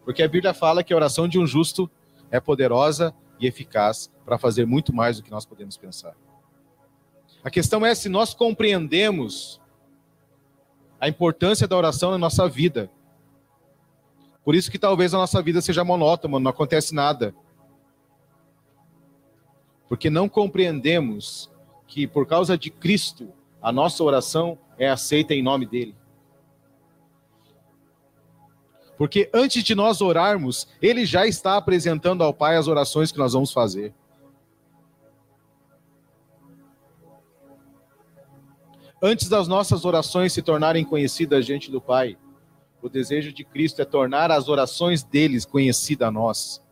Porque 0.04 0.23
a 0.23 0.28
Bíblia 0.28 0.52
fala 0.52 0.82
que 0.82 0.92
a 0.92 0.96
oração 0.96 1.28
de 1.28 1.38
um 1.38 1.46
justo 1.46 1.88
é 2.30 2.40
poderosa 2.40 3.14
e 3.38 3.46
eficaz 3.46 4.11
para 4.25 4.38
fazer 4.38 4.66
muito 4.66 4.92
mais 4.92 5.16
do 5.16 5.23
que 5.23 5.30
nós 5.30 5.46
podemos 5.46 5.76
pensar. 5.76 6.16
A 7.44 7.50
questão 7.50 7.84
é 7.87 7.94
se 7.94 8.08
nós 8.08 8.34
compreendemos 8.34 9.61
a 11.00 11.08
importância 11.08 11.68
da 11.68 11.76
oração 11.76 12.11
na 12.11 12.18
nossa 12.18 12.49
vida. 12.49 12.90
Por 14.44 14.54
isso 14.54 14.70
que 14.70 14.78
talvez 14.78 15.14
a 15.14 15.18
nossa 15.18 15.40
vida 15.40 15.60
seja 15.62 15.82
monótona, 15.82 16.38
não 16.38 16.50
acontece 16.50 16.94
nada. 16.94 17.34
Porque 19.88 20.10
não 20.10 20.28
compreendemos 20.28 21.50
que 21.86 22.06
por 22.06 22.26
causa 22.26 22.58
de 22.58 22.70
Cristo, 22.70 23.32
a 23.62 23.72
nossa 23.72 24.04
oração 24.04 24.58
é 24.76 24.88
aceita 24.88 25.32
em 25.34 25.42
nome 25.42 25.64
dele. 25.64 25.94
Porque 28.98 29.30
antes 29.32 29.62
de 29.64 29.74
nós 29.74 30.00
orarmos, 30.00 30.68
ele 30.80 31.04
já 31.04 31.26
está 31.26 31.56
apresentando 31.56 32.22
ao 32.22 32.32
Pai 32.32 32.56
as 32.56 32.68
orações 32.68 33.10
que 33.10 33.18
nós 33.18 33.32
vamos 33.32 33.52
fazer. 33.52 33.92
Antes 39.02 39.28
das 39.28 39.48
nossas 39.48 39.84
orações 39.84 40.32
se 40.32 40.40
tornarem 40.40 40.84
conhecidas 40.84 41.44
diante 41.44 41.70
do 41.70 41.80
Pai, 41.80 42.16
o 42.85 42.88
desejo 42.90 43.33
de 43.33 43.42
Cristo 43.44 43.81
é 43.81 43.85
tornar 43.87 44.31
as 44.31 44.47
orações 44.47 45.03
deles 45.03 45.47
conhecidas 45.47 46.07
a 46.07 46.11
nós. 46.11 46.62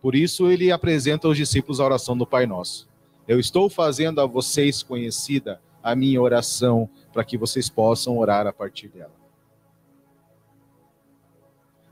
Por 0.00 0.14
isso 0.14 0.50
ele 0.50 0.72
apresenta 0.72 1.28
aos 1.28 1.36
discípulos 1.36 1.78
a 1.78 1.84
oração 1.84 2.16
do 2.16 2.26
Pai 2.26 2.46
Nosso. 2.46 2.88
Eu 3.28 3.38
estou 3.38 3.68
fazendo 3.68 4.22
a 4.22 4.26
vocês 4.26 4.82
conhecida 4.82 5.60
a 5.82 5.94
minha 5.94 6.22
oração 6.22 6.88
para 7.12 7.22
que 7.22 7.36
vocês 7.36 7.68
possam 7.68 8.16
orar 8.16 8.46
a 8.46 8.52
partir 8.52 8.88
dela. 8.88 9.12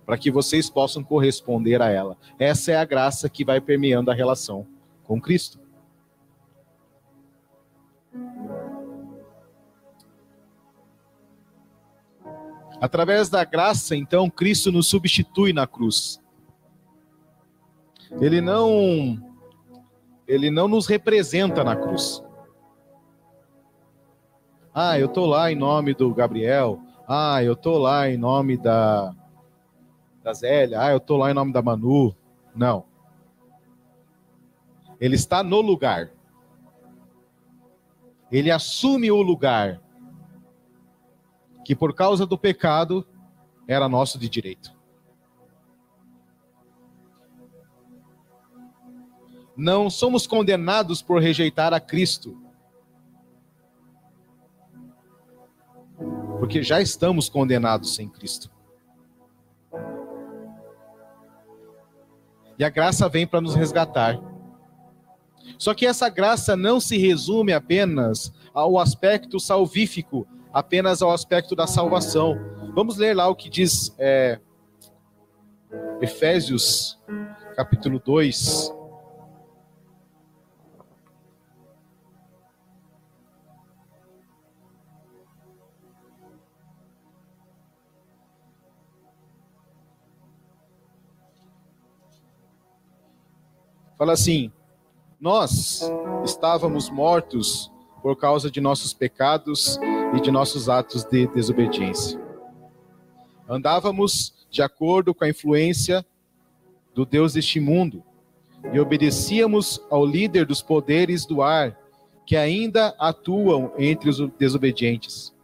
Para 0.06 0.16
que 0.16 0.30
vocês 0.30 0.70
possam 0.70 1.04
corresponder 1.04 1.82
a 1.82 1.90
ela. 1.90 2.16
Essa 2.38 2.72
é 2.72 2.76
a 2.76 2.84
graça 2.86 3.28
que 3.28 3.44
vai 3.44 3.60
permeando 3.60 4.10
a 4.10 4.14
relação 4.14 4.66
com 5.04 5.20
Cristo. 5.20 5.60
Através 12.82 13.28
da 13.28 13.44
graça, 13.44 13.94
então, 13.94 14.28
Cristo 14.28 14.72
nos 14.72 14.88
substitui 14.88 15.52
na 15.52 15.68
cruz. 15.68 16.20
Ele 18.20 18.40
não 18.40 19.22
ele 20.26 20.50
não 20.50 20.66
nos 20.66 20.88
representa 20.88 21.62
na 21.62 21.76
cruz. 21.76 22.24
Ah, 24.74 24.98
eu 24.98 25.06
tô 25.06 25.26
lá 25.26 25.52
em 25.52 25.54
nome 25.54 25.94
do 25.94 26.12
Gabriel. 26.12 26.80
Ah, 27.06 27.40
eu 27.44 27.54
tô 27.54 27.78
lá 27.78 28.10
em 28.10 28.16
nome 28.16 28.56
da 28.56 29.14
da 30.20 30.32
Zélia. 30.32 30.80
Ah, 30.80 30.90
eu 30.90 30.98
tô 30.98 31.16
lá 31.16 31.30
em 31.30 31.34
nome 31.34 31.52
da 31.52 31.62
Manu. 31.62 32.12
Não. 32.52 32.84
Ele 35.00 35.14
está 35.14 35.44
no 35.44 35.60
lugar. 35.60 36.10
Ele 38.28 38.50
assume 38.50 39.08
o 39.12 39.22
lugar 39.22 39.80
que 41.64 41.74
por 41.74 41.94
causa 41.94 42.26
do 42.26 42.38
pecado 42.38 43.06
era 43.66 43.88
nosso 43.88 44.18
de 44.18 44.28
direito. 44.28 44.74
Não 49.56 49.90
somos 49.90 50.26
condenados 50.26 51.02
por 51.02 51.20
rejeitar 51.20 51.72
a 51.74 51.80
Cristo 51.80 52.42
porque 56.42 56.60
já 56.60 56.80
estamos 56.80 57.28
condenados 57.28 57.94
sem 57.94 58.08
Cristo. 58.08 58.50
E 62.58 62.64
a 62.64 62.68
graça 62.68 63.08
vem 63.08 63.24
para 63.28 63.40
nos 63.40 63.54
resgatar. 63.54 64.20
Só 65.56 65.72
que 65.72 65.86
essa 65.86 66.08
graça 66.08 66.56
não 66.56 66.80
se 66.80 66.98
resume 66.98 67.52
apenas 67.52 68.32
ao 68.52 68.76
aspecto 68.80 69.38
salvífico, 69.38 70.26
apenas 70.52 71.02
ao 71.02 71.10
aspecto 71.10 71.56
da 71.56 71.66
salvação. 71.66 72.38
Vamos 72.74 72.96
ler 72.96 73.14
lá 73.14 73.28
o 73.28 73.34
que 73.34 73.48
diz 73.48 73.94
é, 73.98 74.38
Efésios, 76.00 77.00
capítulo 77.56 77.98
2, 77.98 78.72
Fala 94.02 94.14
assim: 94.14 94.50
Nós 95.20 95.88
estávamos 96.24 96.90
mortos 96.90 97.70
por 98.02 98.16
causa 98.16 98.50
de 98.50 98.60
nossos 98.60 98.92
pecados 98.92 99.78
e 100.14 100.20
de 100.20 100.30
nossos 100.30 100.68
atos 100.68 101.04
de 101.04 101.26
desobediência. 101.28 102.20
Andávamos 103.48 104.46
de 104.50 104.62
acordo 104.62 105.14
com 105.14 105.24
a 105.24 105.28
influência 105.28 106.04
do 106.94 107.04
Deus 107.04 107.32
deste 107.32 107.58
mundo 107.58 108.02
e 108.72 108.78
obedecíamos 108.78 109.80
ao 109.90 110.06
líder 110.06 110.46
dos 110.46 110.62
poderes 110.62 111.26
do 111.26 111.42
ar 111.42 111.76
que 112.24 112.36
ainda 112.36 112.94
atuam 112.98 113.72
entre 113.78 114.08
os 114.08 114.18
desobedientes. 114.38 115.34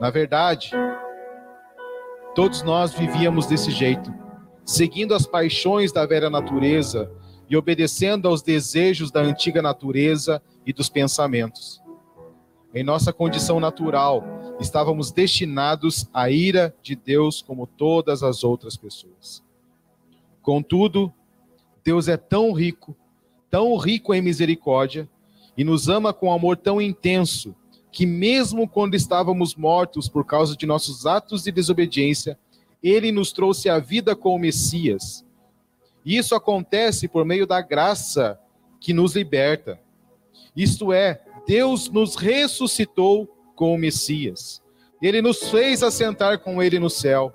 Na 0.00 0.10
verdade, 0.10 0.70
todos 2.34 2.62
nós 2.62 2.92
vivíamos 2.92 3.46
desse 3.46 3.70
jeito, 3.70 4.14
seguindo 4.64 5.14
as 5.14 5.26
paixões 5.26 5.90
da 5.90 6.06
velha 6.06 6.30
natureza 6.30 7.10
e 7.50 7.56
obedecendo 7.56 8.28
aos 8.28 8.42
desejos 8.42 9.10
da 9.10 9.20
antiga 9.20 9.60
natureza 9.60 10.40
e 10.64 10.72
dos 10.72 10.88
pensamentos. 10.88 11.82
Em 12.74 12.82
nossa 12.82 13.12
condição 13.12 13.58
natural, 13.58 14.22
estávamos 14.60 15.10
destinados 15.10 16.08
à 16.12 16.30
ira 16.30 16.74
de 16.82 16.94
Deus 16.94 17.40
como 17.40 17.66
todas 17.66 18.22
as 18.22 18.44
outras 18.44 18.76
pessoas. 18.76 19.42
Contudo, 20.42 21.12
Deus 21.84 22.08
é 22.08 22.16
tão 22.16 22.52
rico, 22.52 22.96
tão 23.50 23.76
rico 23.76 24.12
em 24.14 24.20
misericórdia, 24.20 25.08
e 25.56 25.64
nos 25.64 25.88
ama 25.88 26.12
com 26.12 26.32
amor 26.32 26.56
tão 26.56 26.80
intenso, 26.80 27.54
que 27.90 28.06
mesmo 28.06 28.68
quando 28.68 28.94
estávamos 28.94 29.56
mortos 29.56 30.08
por 30.08 30.24
causa 30.24 30.56
de 30.56 30.66
nossos 30.66 31.06
atos 31.06 31.42
de 31.42 31.50
desobediência, 31.50 32.38
ele 32.82 33.10
nos 33.10 33.32
trouxe 33.32 33.68
a 33.68 33.78
vida 33.78 34.14
com 34.14 34.34
o 34.34 34.38
Messias 34.38 35.26
isso 36.04 36.34
acontece 36.34 37.06
por 37.06 37.24
meio 37.24 37.46
da 37.46 37.60
graça 37.60 38.40
que 38.80 38.94
nos 38.94 39.14
liberta. 39.14 39.78
Isto 40.56 40.90
é, 40.90 41.22
Deus 41.48 41.88
nos 41.88 42.14
ressuscitou 42.14 43.26
com 43.56 43.74
o 43.74 43.78
Messias. 43.78 44.62
Ele 45.00 45.22
nos 45.22 45.48
fez 45.48 45.82
assentar 45.82 46.40
com 46.40 46.62
ele 46.62 46.78
no 46.78 46.90
céu, 46.90 47.32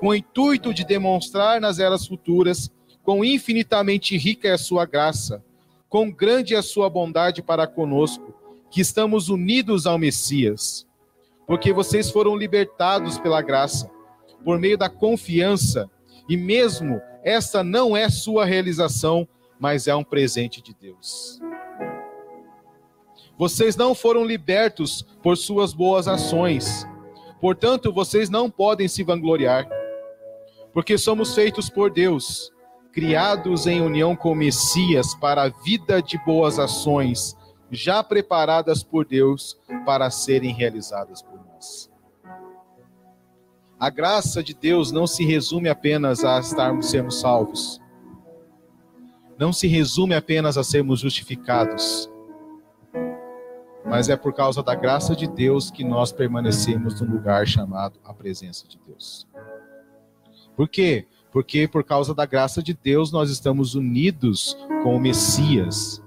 com 0.00 0.08
o 0.08 0.14
intuito 0.14 0.72
de 0.72 0.82
demonstrar 0.82 1.60
nas 1.60 1.78
eras 1.78 2.06
futuras 2.06 2.70
quão 3.02 3.22
infinitamente 3.22 4.16
rica 4.16 4.48
é 4.48 4.52
a 4.52 4.58
sua 4.58 4.86
graça, 4.86 5.44
quão 5.90 6.10
grande 6.10 6.54
é 6.54 6.56
a 6.56 6.62
sua 6.62 6.88
bondade 6.88 7.42
para 7.42 7.66
conosco, 7.66 8.34
que 8.70 8.80
estamos 8.80 9.28
unidos 9.28 9.86
ao 9.86 9.98
Messias. 9.98 10.86
Porque 11.46 11.70
vocês 11.70 12.10
foram 12.10 12.34
libertados 12.34 13.18
pela 13.18 13.42
graça, 13.42 13.90
por 14.42 14.58
meio 14.58 14.78
da 14.78 14.88
confiança, 14.88 15.90
e 16.26 16.34
mesmo 16.34 16.98
esta 17.22 17.62
não 17.62 17.94
é 17.94 18.08
sua 18.08 18.46
realização, 18.46 19.28
mas 19.58 19.86
é 19.86 19.94
um 19.94 20.04
presente 20.04 20.62
de 20.62 20.72
Deus. 20.72 21.38
Vocês 23.40 23.74
não 23.74 23.94
foram 23.94 24.22
libertos 24.22 25.00
por 25.22 25.34
suas 25.34 25.72
boas 25.72 26.06
ações, 26.06 26.86
portanto, 27.40 27.90
vocês 27.90 28.28
não 28.28 28.50
podem 28.50 28.86
se 28.86 29.02
vangloriar, 29.02 29.66
porque 30.74 30.98
somos 30.98 31.34
feitos 31.34 31.70
por 31.70 31.90
Deus, 31.90 32.52
criados 32.92 33.66
em 33.66 33.80
união 33.80 34.14
com 34.14 34.34
Messias 34.34 35.14
para 35.14 35.44
a 35.44 35.48
vida 35.48 36.02
de 36.02 36.22
boas 36.22 36.58
ações, 36.58 37.34
já 37.70 38.04
preparadas 38.04 38.82
por 38.82 39.06
Deus 39.06 39.58
para 39.86 40.10
serem 40.10 40.52
realizadas 40.52 41.22
por 41.22 41.40
nós. 41.46 41.90
A 43.78 43.88
graça 43.88 44.42
de 44.42 44.52
Deus 44.52 44.92
não 44.92 45.06
se 45.06 45.24
resume 45.24 45.70
apenas 45.70 46.26
a 46.26 46.38
estarmos 46.40 46.90
sermos 46.90 47.18
salvos. 47.18 47.80
Não 49.38 49.50
se 49.50 49.66
resume 49.66 50.14
apenas 50.14 50.58
a 50.58 50.62
sermos 50.62 51.00
justificados. 51.00 52.09
Mas 53.84 54.08
é 54.08 54.16
por 54.16 54.32
causa 54.32 54.62
da 54.62 54.74
graça 54.74 55.16
de 55.16 55.26
Deus 55.26 55.70
que 55.70 55.82
nós 55.82 56.12
permanecemos 56.12 57.00
no 57.00 57.10
lugar 57.10 57.46
chamado 57.46 57.98
a 58.04 58.12
presença 58.12 58.66
de 58.68 58.78
Deus. 58.86 59.26
Por 60.54 60.68
quê? 60.68 61.06
Porque 61.32 61.66
por 61.66 61.82
causa 61.82 62.14
da 62.14 62.26
graça 62.26 62.62
de 62.62 62.74
Deus 62.74 63.10
nós 63.10 63.30
estamos 63.30 63.74
unidos 63.74 64.56
com 64.82 64.94
o 64.96 65.00
Messias 65.00 66.02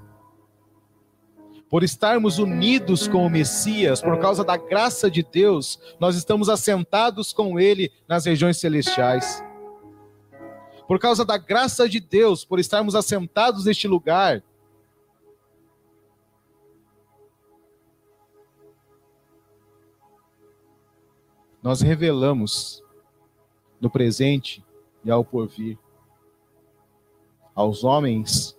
por 1.74 1.84
estarmos 1.84 2.38
unidos 2.38 3.08
com 3.08 3.26
o 3.26 3.30
Messias, 3.32 4.00
por 4.00 4.20
causa 4.20 4.44
da 4.44 4.56
graça 4.56 5.10
de 5.10 5.24
Deus, 5.24 5.80
nós 6.00 6.16
estamos 6.16 6.48
assentados 6.48 7.34
com 7.34 7.60
Ele 7.60 7.92
nas 8.08 8.28
regiões 8.28 8.58
celestiais. 8.58 9.44
Por 10.88 11.00
causa 11.00 11.26
da 11.26 11.36
graça 11.36 11.90
de 11.90 12.00
Deus, 12.00 12.46
por 12.46 12.60
estarmos 12.60 12.94
assentados 12.94 13.66
neste 13.66 13.88
lugar, 13.88 14.44
nós 21.64 21.80
revelamos 21.80 22.84
no 23.80 23.90
presente 23.90 24.64
e 25.04 25.10
ao 25.10 25.24
porvir 25.24 25.80
aos 27.56 27.86
homens 27.86 28.58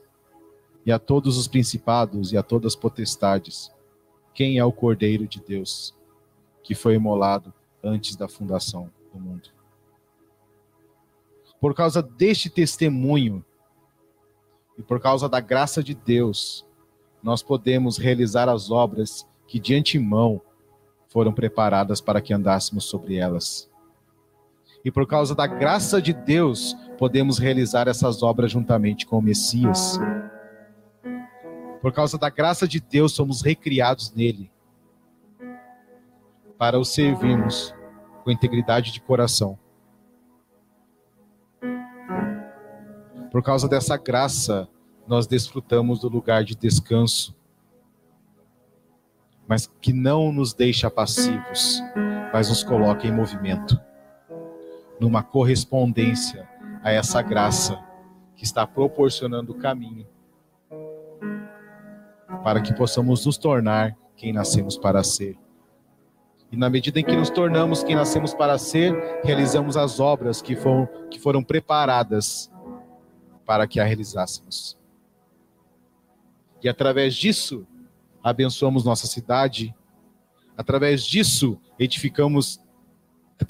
e 0.86 0.90
a 0.90 0.98
todos 0.98 1.36
os 1.36 1.46
principados 1.46 2.32
e 2.32 2.36
a 2.36 2.42
todas 2.42 2.72
as 2.72 2.76
potestades, 2.76 3.70
quem 4.32 4.58
é 4.58 4.64
o 4.64 4.72
Cordeiro 4.72 5.26
de 5.26 5.40
Deus, 5.40 5.94
que 6.62 6.74
foi 6.74 6.94
imolado 6.94 7.52
antes 7.82 8.16
da 8.16 8.28
fundação 8.28 8.90
do 9.12 9.20
mundo. 9.20 9.50
Por 11.60 11.74
causa 11.74 12.02
deste 12.02 12.48
testemunho 12.48 13.44
e 14.78 14.82
por 14.82 15.00
causa 15.00 15.28
da 15.28 15.40
graça 15.40 15.82
de 15.82 15.94
Deus, 15.94 16.64
nós 17.22 17.42
podemos 17.42 17.98
realizar 17.98 18.48
as 18.48 18.70
obras 18.70 19.26
que 19.46 19.58
de 19.58 19.74
antemão 19.74 20.40
foram 21.14 21.32
preparadas 21.32 22.02
para 22.02 22.20
que 22.20 22.34
andássemos 22.34 22.84
sobre 22.84 23.16
elas. 23.16 23.70
E 24.84 24.90
por 24.90 25.06
causa 25.06 25.34
da 25.34 25.46
graça 25.46 26.02
de 26.02 26.12
Deus, 26.12 26.76
podemos 26.98 27.38
realizar 27.38 27.88
essas 27.88 28.22
obras 28.22 28.52
juntamente 28.52 29.06
com 29.06 29.16
o 29.16 29.22
Messias 29.22 29.98
por 31.84 31.92
causa 31.92 32.16
da 32.16 32.30
graça 32.30 32.66
de 32.66 32.80
Deus, 32.80 33.12
somos 33.12 33.42
recriados 33.42 34.10
nele 34.10 34.50
para 36.56 36.78
o 36.78 36.84
servirmos 36.84 37.74
com 38.24 38.30
integridade 38.30 38.90
de 38.90 39.02
coração. 39.02 39.58
Por 43.30 43.42
causa 43.42 43.68
dessa 43.68 43.98
graça, 43.98 44.66
nós 45.06 45.26
desfrutamos 45.26 46.00
do 46.00 46.08
lugar 46.08 46.42
de 46.42 46.54
descanso, 46.54 47.36
mas 49.46 49.70
que 49.80 49.92
não 49.92 50.32
nos 50.32 50.54
deixa 50.54 50.90
passivos, 50.90 51.82
mas 52.32 52.48
nos 52.48 52.62
coloca 52.62 53.06
em 53.06 53.12
movimento, 53.12 53.78
numa 54.98 55.22
correspondência 55.22 56.48
a 56.82 56.90
essa 56.90 57.20
graça 57.22 57.78
que 58.36 58.44
está 58.44 58.66
proporcionando 58.66 59.52
o 59.52 59.58
caminho 59.58 60.06
para 62.42 62.60
que 62.60 62.74
possamos 62.74 63.24
nos 63.24 63.38
tornar 63.38 63.96
quem 64.16 64.32
nascemos 64.32 64.76
para 64.76 65.02
ser. 65.02 65.36
E 66.52 66.56
na 66.56 66.68
medida 66.68 67.00
em 67.00 67.04
que 67.04 67.16
nos 67.16 67.30
tornamos 67.30 67.82
quem 67.82 67.96
nascemos 67.96 68.34
para 68.34 68.58
ser, 68.58 68.94
realizamos 69.24 69.76
as 69.76 69.98
obras 69.98 70.42
que 70.42 70.54
foram, 70.54 70.86
que 71.10 71.18
foram 71.18 71.42
preparadas 71.42 72.52
para 73.44 73.66
que 73.66 73.80
a 73.80 73.84
realizássemos. 73.84 74.78
E 76.62 76.68
através 76.68 77.14
disso, 77.14 77.66
abençoamos 78.24 78.84
nossa 78.84 79.06
cidade, 79.06 79.72
através 80.56 81.04
disso, 81.04 81.60
edificamos, 81.78 82.58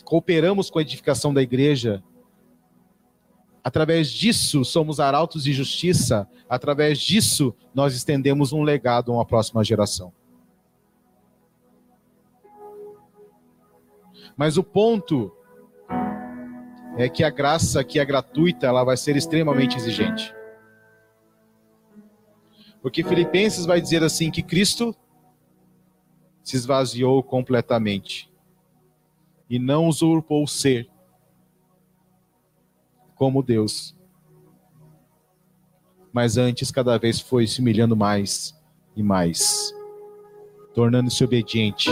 cooperamos 0.05 0.69
com 0.69 0.79
a 0.79 0.83
edificação 0.83 1.33
da 1.33 1.41
igreja, 1.41 2.03
Através 3.65 4.11
disso, 4.11 4.63
somos 4.63 5.01
arautos 5.01 5.43
de 5.45 5.55
justiça. 5.55 6.29
Através 6.47 7.01
disso, 7.01 7.55
nós 7.75 7.95
estendemos 7.95 8.53
um 8.53 8.63
legado 8.63 9.11
a 9.11 9.15
uma 9.15 9.25
próxima 9.25 9.65
geração. 9.65 10.13
Mas 14.37 14.59
o 14.59 14.63
ponto 14.63 15.33
é 16.99 17.09
que 17.09 17.25
a 17.25 17.31
graça 17.31 17.83
que 17.83 17.99
é 17.99 18.05
gratuita, 18.05 18.67
ela 18.67 18.85
vai 18.85 18.99
ser 18.99 19.17
extremamente 19.17 19.79
exigente. 19.79 20.35
Porque 22.85 23.03
Filipenses 23.03 23.65
vai 23.65 23.81
dizer 23.81 24.05
assim 24.05 24.31
que 24.31 24.43
Cristo 24.43 24.95
se 26.43 26.55
esvaziou 26.55 27.23
completamente 27.23 28.31
e 29.49 29.59
não 29.59 29.89
usurpou 29.89 30.47
ser, 30.47 30.91
como 33.15 33.43
Deus. 33.43 33.97
Mas 36.13 36.37
antes, 36.37 36.71
cada 36.71 36.99
vez 36.99 37.19
foi 37.19 37.47
se 37.47 37.63
humilhando 37.63 37.97
mais 37.97 38.55
e 38.95 39.03
mais, 39.03 39.75
tornando-se 40.75 41.25
obediente 41.25 41.89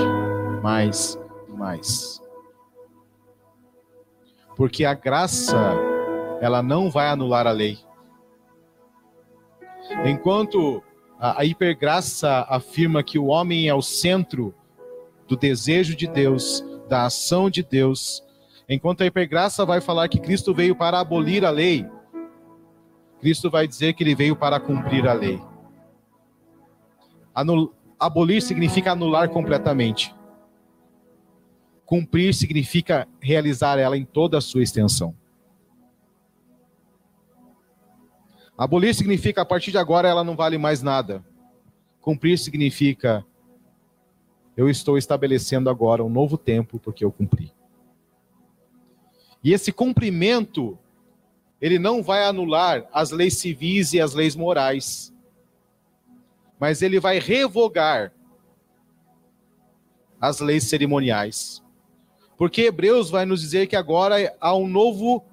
mais 0.63 1.19
e 1.49 1.53
mais. 1.53 2.21
Porque 4.55 4.85
a 4.85 4.93
graça, 4.93 5.57
ela 6.39 6.63
não 6.63 6.91
vai 6.91 7.09
anular 7.09 7.47
a 7.47 7.51
lei. 7.51 7.79
Enquanto 10.05 10.83
a 11.19 11.45
hipergraça 11.45 12.47
afirma 12.49 13.03
que 13.03 13.19
o 13.19 13.27
homem 13.27 13.69
é 13.69 13.75
o 13.75 13.83
centro 13.83 14.55
do 15.29 15.37
desejo 15.37 15.95
de 15.95 16.07
Deus, 16.07 16.65
da 16.89 17.07
ação 17.07 17.49
de 17.49 17.63
Deus, 17.63 18.23
Enquanto 18.69 19.03
a 19.03 19.07
hipergraça 19.07 19.67
vai 19.67 19.83
falar 19.83 20.09
que 20.09 20.19
Cristo 20.19 20.55
veio 20.55 20.75
para 20.75 20.99
abolir 20.99 21.45
a 21.45 21.51
lei, 21.51 21.87
Cristo 23.21 23.51
vai 23.51 23.69
dizer 23.69 23.93
que 23.93 24.03
ele 24.03 24.15
veio 24.15 24.35
para 24.35 24.59
cumprir 24.59 25.07
a 25.07 25.13
lei. 25.13 25.39
Anul 27.35 27.75
abolir 27.99 28.41
significa 28.41 28.93
anular 28.93 29.29
completamente. 29.29 30.15
Cumprir 31.85 32.33
significa 32.33 33.07
realizar 33.21 33.79
ela 33.79 33.97
em 33.97 34.07
toda 34.07 34.39
a 34.39 34.41
sua 34.41 34.63
extensão. 34.63 35.15
Abolir 38.57 38.95
significa 38.95 39.43
a 39.43 39.45
partir 39.45 39.71
de 39.71 39.79
agora 39.79 40.09
ela 40.09 40.23
não 40.23 40.37
vale 40.37 40.59
mais 40.59 40.83
nada. 40.83 41.25
Cumprir 42.01 42.39
significa 42.39 43.25
eu 44.57 44.69
estou 44.69 44.99
estabelecendo 44.99 45.71
agora 45.71 46.05
um 46.05 46.11
novo 46.11 46.37
tempo 46.37 46.79
porque 46.79 47.05
eu 47.05 47.11
cumpri. 47.11 47.53
E 49.43 49.53
esse 49.53 49.73
cumprimento, 49.73 50.79
ele 51.61 51.79
não 51.79 52.03
vai 52.03 52.25
anular 52.25 52.87
as 52.93 53.11
leis 53.11 53.39
civis 53.39 53.93
e 53.93 54.01
as 54.01 54.15
leis 54.15 54.37
morais, 54.37 55.13
mas 56.61 56.83
ele 56.83 57.01
vai 57.01 57.19
revogar 57.19 58.13
as 60.21 60.39
leis 60.39 60.65
cerimoniais. 60.65 61.63
Porque 62.37 62.63
Hebreus 62.63 63.11
vai 63.11 63.25
nos 63.25 63.41
dizer 63.41 63.67
que 63.67 63.75
agora 63.75 64.35
há 64.41 64.55
um 64.55 64.69
novo 64.69 65.25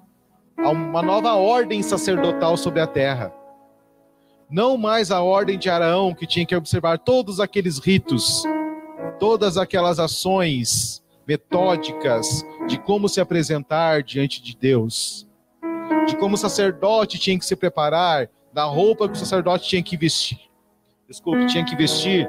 há 0.62 0.70
uma 0.70 1.02
nova 1.02 1.34
ordem 1.34 1.82
sacerdotal 1.82 2.56
sobre 2.56 2.80
a 2.80 2.86
terra. 2.86 3.32
Não 4.50 4.76
mais 4.76 5.10
a 5.10 5.22
ordem 5.22 5.58
de 5.58 5.70
Araão, 5.70 6.14
que 6.14 6.26
tinha 6.26 6.44
que 6.44 6.56
observar 6.56 6.98
todos 6.98 7.40
aqueles 7.40 7.78
ritos, 7.78 8.42
todas 9.18 9.56
aquelas 9.56 9.98
ações 9.98 11.02
metódicas 11.26 12.44
de 12.66 12.78
como 12.78 13.08
se 13.08 13.20
apresentar 13.20 14.02
diante 14.02 14.42
de 14.42 14.56
Deus, 14.56 15.26
de 16.06 16.16
como 16.16 16.34
o 16.34 16.38
sacerdote 16.38 17.18
tinha 17.18 17.38
que 17.38 17.46
se 17.46 17.54
preparar, 17.54 18.28
da 18.52 18.64
roupa 18.64 19.08
que 19.08 19.14
o 19.14 19.18
sacerdote 19.18 19.68
tinha 19.68 19.82
que 19.82 19.96
vestir. 19.96 20.40
Desculpe, 21.08 21.46
tinha 21.46 21.64
que 21.64 21.76
vestir. 21.76 22.28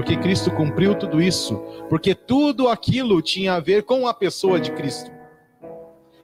Porque 0.00 0.16
Cristo 0.16 0.50
cumpriu 0.50 0.94
tudo 0.94 1.20
isso, 1.20 1.58
porque 1.90 2.14
tudo 2.14 2.68
aquilo 2.68 3.20
tinha 3.20 3.52
a 3.52 3.60
ver 3.60 3.82
com 3.82 4.08
a 4.08 4.14
pessoa 4.14 4.58
de 4.58 4.72
Cristo 4.72 5.10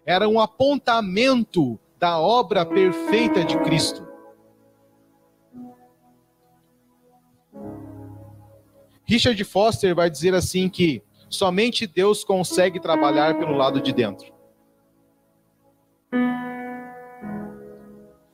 era 0.07 0.27
um 0.27 0.41
apontamento 0.41 1.79
da 1.99 2.19
obra 2.19 2.65
perfeita 2.65 3.45
de 3.45 3.59
Cristo. 3.59 4.09
Richard 9.05 9.45
Foster 9.45 9.95
vai 9.95 10.09
dizer 10.09 10.35
assim 10.35 10.71
que 10.71 11.03
somente 11.29 11.87
Deus 11.87 12.25
consegue 12.25 12.81
trabalhar 12.81 13.39
pelo 13.39 13.55
lado 13.59 13.79
de 13.83 13.93
dentro. 13.93 14.33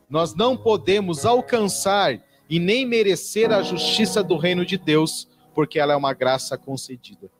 Nós 0.08 0.36
não 0.36 0.56
podemos 0.56 1.26
alcançar 1.26 2.22
e 2.48 2.60
nem 2.60 2.86
merecer 2.86 3.50
a 3.50 3.60
justiça 3.60 4.22
do 4.22 4.36
reino 4.36 4.64
de 4.64 4.78
Deus, 4.78 5.31
porque 5.54 5.78
ela 5.78 5.92
é 5.92 5.96
uma 5.96 6.12
graça 6.12 6.56
concedida. 6.56 7.30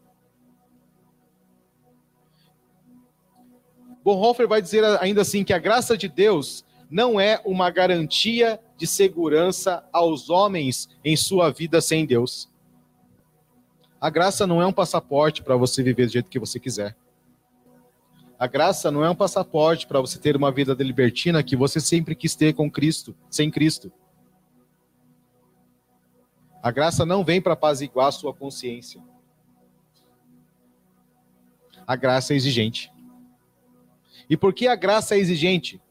Bonhoeffer 4.05 4.49
vai 4.49 4.61
dizer 4.61 4.85
ainda 5.01 5.23
assim 5.23 5.45
que 5.45 5.53
a 5.53 5.59
graça 5.59 5.97
de 5.97 6.09
Deus 6.09 6.65
não 6.91 7.21
é 7.21 7.41
uma 7.45 7.71
garantia 7.71 8.61
de 8.77 8.87
segurança 8.87 9.85
aos 9.93 10.29
homens 10.29 10.89
em 11.05 11.17
sua 11.17 11.51
vida 11.51 11.81
sem 11.81 12.05
Deus. 12.05 12.51
A 14.01 14.11
graça 14.11 14.47
não 14.47 14.61
é 14.61 14.67
um 14.67 14.73
passaporte 14.73 15.43
para 15.43 15.57
você 15.57 15.83
viver 15.83 16.07
do 16.07 16.13
jeito 16.13 16.29
que 16.29 16.39
você 16.39 16.59
quiser. 16.59 16.97
A 18.39 18.49
graça 18.49 18.91
não 18.91 19.05
é 19.05 19.09
um 19.09 19.15
passaporte 19.15 19.87
para 19.87 20.01
você 20.01 20.19
ter 20.19 20.37
uma 20.37 20.51
vida 20.51 20.75
de 20.75 20.83
libertina 20.83 21.45
que 21.45 21.55
você 21.55 21.79
sempre 21.79 22.17
quis 22.17 22.35
ter 22.35 22.53
com 22.53 22.69
Cristo, 22.69 23.15
sem 23.31 23.49
Cristo. 23.49 23.93
A 26.63 26.71
graça 26.71 27.05
não 27.05 27.25
vem 27.25 27.43
para 27.43 27.55
apaziguar 27.55 28.07
a 28.07 28.13
sua 28.13 28.33
consciência. 28.33 29.03
A 31.85 31.97
graça 31.97 32.33
é 32.33 32.37
exigente. 32.37 32.93
E 34.31 34.37
por 34.37 34.55
que 34.55 34.69
a 34.69 34.77
graça 34.77 35.17
é 35.17 35.19
exigente? 35.19 35.83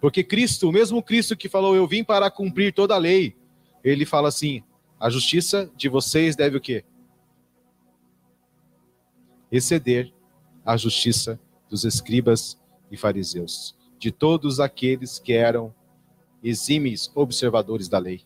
Porque 0.00 0.24
Cristo, 0.24 0.68
o 0.68 0.72
mesmo 0.72 1.02
Cristo 1.02 1.36
que 1.36 1.48
falou, 1.48 1.76
eu 1.76 1.86
vim 1.86 2.02
para 2.02 2.30
cumprir 2.30 2.72
toda 2.72 2.94
a 2.94 2.98
lei, 2.98 3.36
ele 3.84 4.06
fala 4.06 4.28
assim: 4.28 4.62
a 4.98 5.10
justiça 5.10 5.70
de 5.76 5.88
vocês 5.88 6.34
deve 6.34 6.56
o 6.56 6.60
quê? 6.60 6.84
Exceder 9.52 10.12
a 10.64 10.76
justiça 10.76 11.38
dos 11.68 11.84
escribas 11.84 12.58
e 12.90 12.96
fariseus, 12.96 13.76
de 13.98 14.10
todos 14.10 14.58
aqueles 14.58 15.18
que 15.18 15.32
eram 15.32 15.74
exímios 16.48 17.10
observadores 17.14 17.88
da 17.88 17.98
lei. 17.98 18.22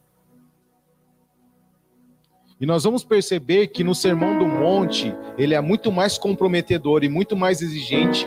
E 2.60 2.66
nós 2.66 2.84
vamos 2.84 3.02
perceber 3.02 3.68
que 3.68 3.82
no 3.82 3.94
Sermão 3.94 4.38
do 4.38 4.46
Monte, 4.46 5.14
ele 5.38 5.54
é 5.54 5.60
muito 5.62 5.90
mais 5.90 6.18
comprometedor 6.18 7.02
e 7.02 7.08
muito 7.08 7.34
mais 7.34 7.62
exigente 7.62 8.26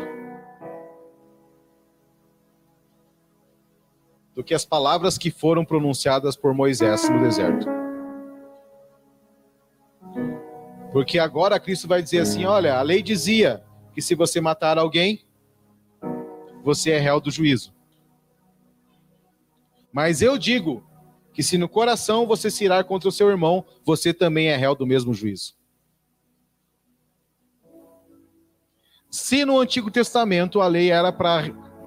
do 4.34 4.44
que 4.44 4.56
as 4.56 4.66
palavras 4.66 5.20
que 5.20 5.30
foram 5.30 5.64
pronunciadas 5.64 6.36
por 6.36 6.52
Moisés 6.56 7.08
no 7.08 7.22
deserto. 7.22 7.68
Porque 10.92 11.20
agora 11.20 11.60
Cristo 11.60 11.88
vai 11.88 12.02
dizer 12.02 12.20
assim: 12.20 12.46
olha, 12.46 12.80
a 12.80 12.82
lei 12.82 13.04
dizia 13.04 13.64
que 13.94 14.02
se 14.02 14.16
você 14.16 14.42
matar 14.42 14.80
alguém, 14.80 15.24
você 16.64 16.92
é 16.92 17.00
réu 17.00 17.22
do 17.22 17.30
juízo. 17.30 17.72
Mas 19.94 20.24
eu 20.24 20.40
digo 20.40 20.84
que 21.32 21.44
se 21.44 21.56
no 21.56 21.70
coração 21.70 22.26
você 22.26 22.50
se 22.50 22.66
irar 22.66 22.84
contra 22.84 23.08
o 23.08 23.12
seu 23.12 23.30
irmão, 23.30 23.64
você 23.86 24.12
também 24.12 24.48
é 24.48 24.58
réu 24.58 24.74
do 24.74 24.88
mesmo 24.88 25.14
juízo. 25.14 25.54
Se 29.10 29.46
no 29.46 29.60
Antigo 29.60 29.92
Testamento 29.92 30.60
a 30.60 30.68
lei 30.68 30.90
era 30.90 31.12
para 31.12 31.44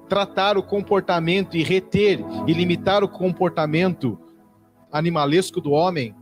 tratar 0.07 0.57
o 0.57 0.63
comportamento 0.63 1.57
e 1.57 1.63
reter 1.63 2.21
e 2.47 2.53
limitar 2.53 3.03
o 3.03 3.09
comportamento 3.09 4.17
animalesco 4.89 5.59
do 5.59 5.71
homem, 5.71 6.15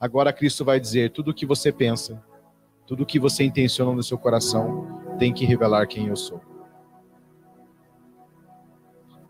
agora 0.00 0.32
Cristo 0.32 0.64
vai 0.64 0.80
dizer: 0.80 1.12
tudo 1.12 1.32
o 1.32 1.34
que 1.34 1.44
você 1.44 1.70
pensa, 1.70 2.24
tudo 2.86 3.02
o 3.02 3.06
que 3.06 3.18
você 3.18 3.44
intenciona 3.44 3.92
no 3.92 4.02
seu 4.02 4.16
coração, 4.16 5.02
tem 5.18 5.34
que 5.34 5.44
revelar 5.44 5.86
quem 5.86 6.06
eu 6.06 6.16
sou 6.16 6.51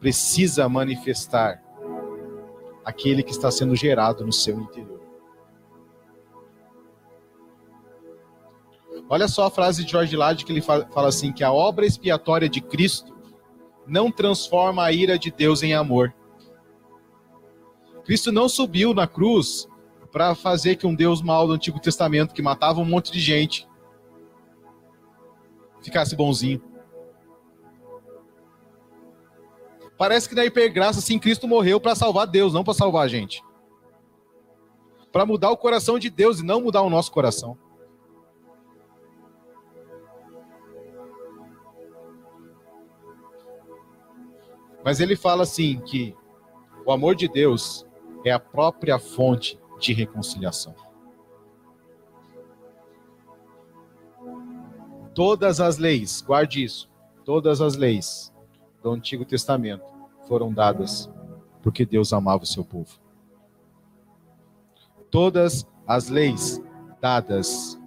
precisa 0.02 0.68
manifestar 0.68 1.62
aquele 2.84 3.22
que 3.22 3.30
está 3.30 3.52
sendo 3.52 3.76
gerado 3.76 4.26
no 4.26 4.32
seu 4.32 4.60
interior. 4.60 5.00
Olha 9.08 9.28
só 9.28 9.46
a 9.46 9.50
frase 9.50 9.84
de 9.84 9.92
George 9.92 10.16
Lade 10.16 10.44
que 10.44 10.50
ele 10.50 10.60
fala 10.60 11.06
assim 11.06 11.32
que 11.32 11.44
a 11.44 11.52
obra 11.52 11.86
expiatória 11.86 12.48
de 12.48 12.60
Cristo 12.60 13.14
não 13.86 14.10
transforma 14.10 14.82
a 14.82 14.90
ira 14.90 15.16
de 15.16 15.30
Deus 15.30 15.62
em 15.62 15.72
amor. 15.72 16.12
Cristo 18.04 18.32
não 18.32 18.48
subiu 18.48 18.92
na 18.92 19.06
cruz 19.06 19.68
para 20.10 20.34
fazer 20.34 20.74
que 20.74 20.86
um 20.86 20.96
Deus 20.96 21.22
mau 21.22 21.46
do 21.46 21.52
Antigo 21.52 21.78
Testamento 21.78 22.34
que 22.34 22.42
matava 22.42 22.80
um 22.80 22.84
monte 22.84 23.12
de 23.12 23.20
gente 23.20 23.68
ficasse 25.80 26.16
bonzinho. 26.16 26.71
Parece 30.02 30.28
que 30.28 30.34
na 30.34 30.44
hipergraça, 30.44 30.98
assim, 30.98 31.16
Cristo 31.16 31.46
morreu 31.46 31.80
para 31.80 31.94
salvar 31.94 32.26
Deus, 32.26 32.52
não 32.52 32.64
para 32.64 32.74
salvar 32.74 33.04
a 33.04 33.08
gente. 33.08 33.40
Para 35.12 35.24
mudar 35.24 35.52
o 35.52 35.56
coração 35.56 35.96
de 35.96 36.10
Deus 36.10 36.40
e 36.40 36.44
não 36.44 36.60
mudar 36.60 36.82
o 36.82 36.90
nosso 36.90 37.12
coração. 37.12 37.56
Mas 44.84 44.98
ele 44.98 45.14
fala 45.14 45.44
assim 45.44 45.80
que 45.82 46.16
o 46.84 46.90
amor 46.90 47.14
de 47.14 47.28
Deus 47.28 47.86
é 48.24 48.32
a 48.32 48.40
própria 48.40 48.98
fonte 48.98 49.56
de 49.78 49.92
reconciliação. 49.92 50.74
Todas 55.14 55.60
as 55.60 55.78
leis, 55.78 56.20
guarde 56.20 56.64
isso, 56.64 56.90
todas 57.24 57.60
as 57.60 57.76
leis 57.76 58.32
do 58.82 58.90
Antigo 58.90 59.24
Testamento 59.24 59.91
foram 60.26 60.52
dadas 60.52 61.10
porque 61.62 61.84
Deus 61.84 62.12
amava 62.12 62.42
o 62.42 62.46
seu 62.46 62.64
povo. 62.64 63.00
Todas 65.10 65.66
as 65.86 66.08
leis 66.08 66.60
dadas 67.00 67.78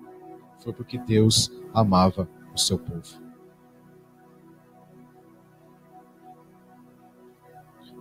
foi 0.60 0.74
porque 0.74 0.98
Deus 0.98 1.52
amava 1.74 2.28
o 2.54 2.58
seu 2.58 2.78
povo. 2.78 3.24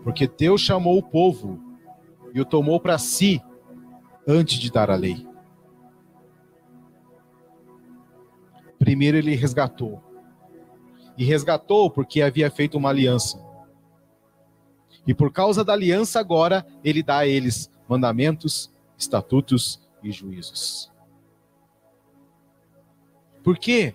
Porque 0.02 0.28
Deus 0.28 0.60
chamou 0.60 0.98
o 0.98 1.02
povo 1.02 1.58
e 2.34 2.40
o 2.40 2.44
tomou 2.44 2.78
para 2.78 2.98
si 2.98 3.40
antes 4.26 4.58
de 4.58 4.70
dar 4.70 4.90
a 4.90 4.96
lei. 4.96 5.26
Primeiro 8.78 9.16
ele 9.16 9.34
resgatou. 9.34 10.02
E 11.16 11.24
resgatou 11.24 11.90
porque 11.90 12.20
havia 12.20 12.50
feito 12.50 12.76
uma 12.76 12.90
aliança. 12.90 13.42
E 15.06 15.12
por 15.12 15.30
causa 15.30 15.64
da 15.64 15.72
aliança, 15.72 16.18
agora, 16.18 16.66
ele 16.82 17.02
dá 17.02 17.18
a 17.18 17.26
eles 17.26 17.70
mandamentos, 17.88 18.72
estatutos 18.96 19.80
e 20.02 20.10
juízos. 20.10 20.90
Por 23.42 23.58
quê? 23.58 23.94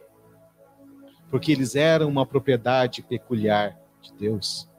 Porque 1.32 1.52
eles 1.52 1.76
eram 1.76 2.08
uma 2.08 2.26
propriedade 2.26 3.02
peculiar 3.02 3.80
de 4.02 4.14
Deus. 4.14 4.70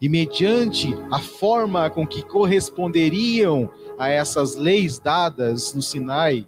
E 0.00 0.08
mediante 0.08 0.94
a 1.10 1.18
forma 1.18 1.88
com 1.90 2.06
que 2.06 2.22
corresponderiam 2.22 3.70
a 3.98 4.08
essas 4.08 4.54
leis 4.54 4.98
dadas 4.98 5.74
no 5.74 5.82
Sinai, 5.82 6.46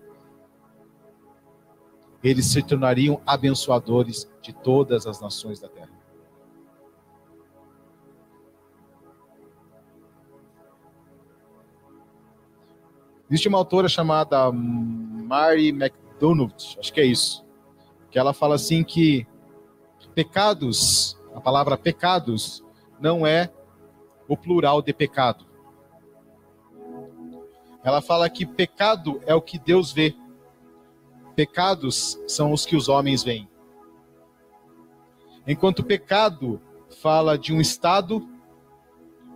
eles 2.22 2.46
se 2.46 2.62
tornariam 2.62 3.20
abençoadores 3.26 4.28
de 4.42 4.52
todas 4.52 5.06
as 5.06 5.20
nações 5.20 5.58
da 5.58 5.68
terra. 5.68 5.97
Existe 13.30 13.48
uma 13.48 13.58
autora 13.58 13.88
chamada 13.88 14.50
Mary 14.50 15.68
McDonald, 15.68 16.54
acho 16.78 16.92
que 16.92 17.00
é 17.00 17.04
isso. 17.04 17.44
que 18.10 18.18
ela 18.18 18.32
fala 18.32 18.54
assim 18.54 18.82
que 18.82 19.26
pecados, 20.14 21.18
a 21.34 21.40
palavra 21.40 21.76
pecados, 21.76 22.64
não 22.98 23.26
é 23.26 23.52
o 24.26 24.36
plural 24.36 24.80
de 24.80 24.92
pecado. 24.92 25.46
Ela 27.84 28.00
fala 28.00 28.28
que 28.28 28.44
pecado 28.44 29.20
é 29.26 29.34
o 29.34 29.42
que 29.42 29.58
Deus 29.58 29.92
vê. 29.92 30.16
Pecados 31.36 32.18
são 32.26 32.52
os 32.52 32.66
que 32.66 32.74
os 32.74 32.88
homens 32.88 33.22
veem. 33.22 33.48
Enquanto 35.46 35.84
pecado 35.84 36.60
fala 37.00 37.38
de 37.38 37.52
um 37.52 37.60
estado, 37.60 38.26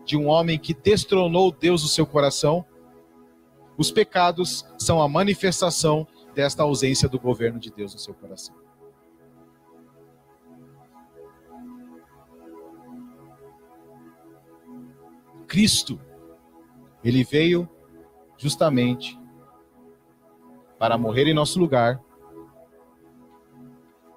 de 0.05 0.17
um 0.17 0.27
homem 0.27 0.59
que 0.59 0.75
destronou 0.75 1.53
Deus 1.53 1.83
do 1.83 1.89
seu 1.89 2.07
coração, 2.07 2.65
os 3.77 3.91
pecados 3.91 4.67
são 4.79 5.01
a 5.01 5.09
manifestação 5.09 6.07
desta 6.35 6.63
ausência 6.63 7.09
do 7.09 7.19
governo 7.19 7.59
de 7.59 7.71
Deus 7.71 7.93
no 7.93 8.01
seu 8.01 8.15
coração. 8.15 8.55
Cristo, 15.47 16.01
ele 17.05 17.23
veio 17.23 17.69
justamente 18.39 19.21
para 20.79 20.97
morrer 20.97 21.27
em 21.27 21.35
nosso 21.35 21.61
lugar, 21.61 22.01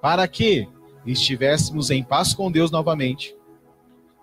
para 0.02 0.28
que 0.28 0.70
estivéssemos 1.06 1.92
em 1.92 2.04
paz 2.04 2.34
com 2.34 2.52
Deus 2.52 2.72
novamente 2.72 3.38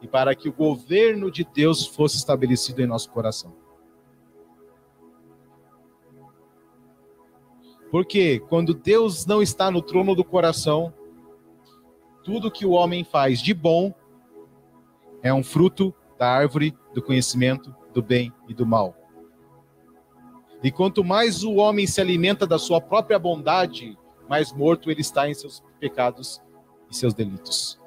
e 0.01 0.09
para 0.09 0.35
que 0.35 0.49
o 0.49 0.53
governo 0.53 1.31
de 1.31 1.45
Deus 1.45 1.87
fosse 1.87 2.17
estabelecido 2.17 2.81
em 2.83 2.87
nosso 2.87 3.11
coração. 3.11 3.62
Porque 7.93 8.41
quando 8.49 8.73
Deus 8.73 9.27
não 9.27 9.43
está 9.43 9.71
no 9.71 9.83
trono 9.83 10.15
do 10.15 10.25
coração, 10.25 10.95
tudo 12.25 12.51
que 12.51 12.65
o 12.65 12.71
homem 12.71 13.05
faz 13.05 13.43
de 13.43 13.53
bom 13.53 13.93
é 15.23 15.33
um 15.33 15.45
fruto 15.45 15.95
da 16.19 16.27
árvore 16.27 16.75
do 16.95 17.03
conhecimento 17.03 17.77
do 17.93 18.01
bem 18.01 18.33
e 18.49 18.55
do 18.55 18.65
mal. 18.65 18.97
E 20.63 20.73
quanto 20.73 21.05
mais 21.05 21.45
o 21.45 21.57
homem 21.57 21.87
se 21.87 22.01
alimenta 22.01 22.47
da 22.47 22.59
sua 22.59 22.81
própria 22.81 23.19
bondade, 23.19 23.99
mais 24.27 24.55
morto 24.55 24.91
ele 24.91 25.03
está 25.03 25.29
em 25.29 25.35
seus 25.35 25.63
pecados 25.79 26.41
e 26.91 26.97
seus 26.97 27.13
delitos. 27.13 27.79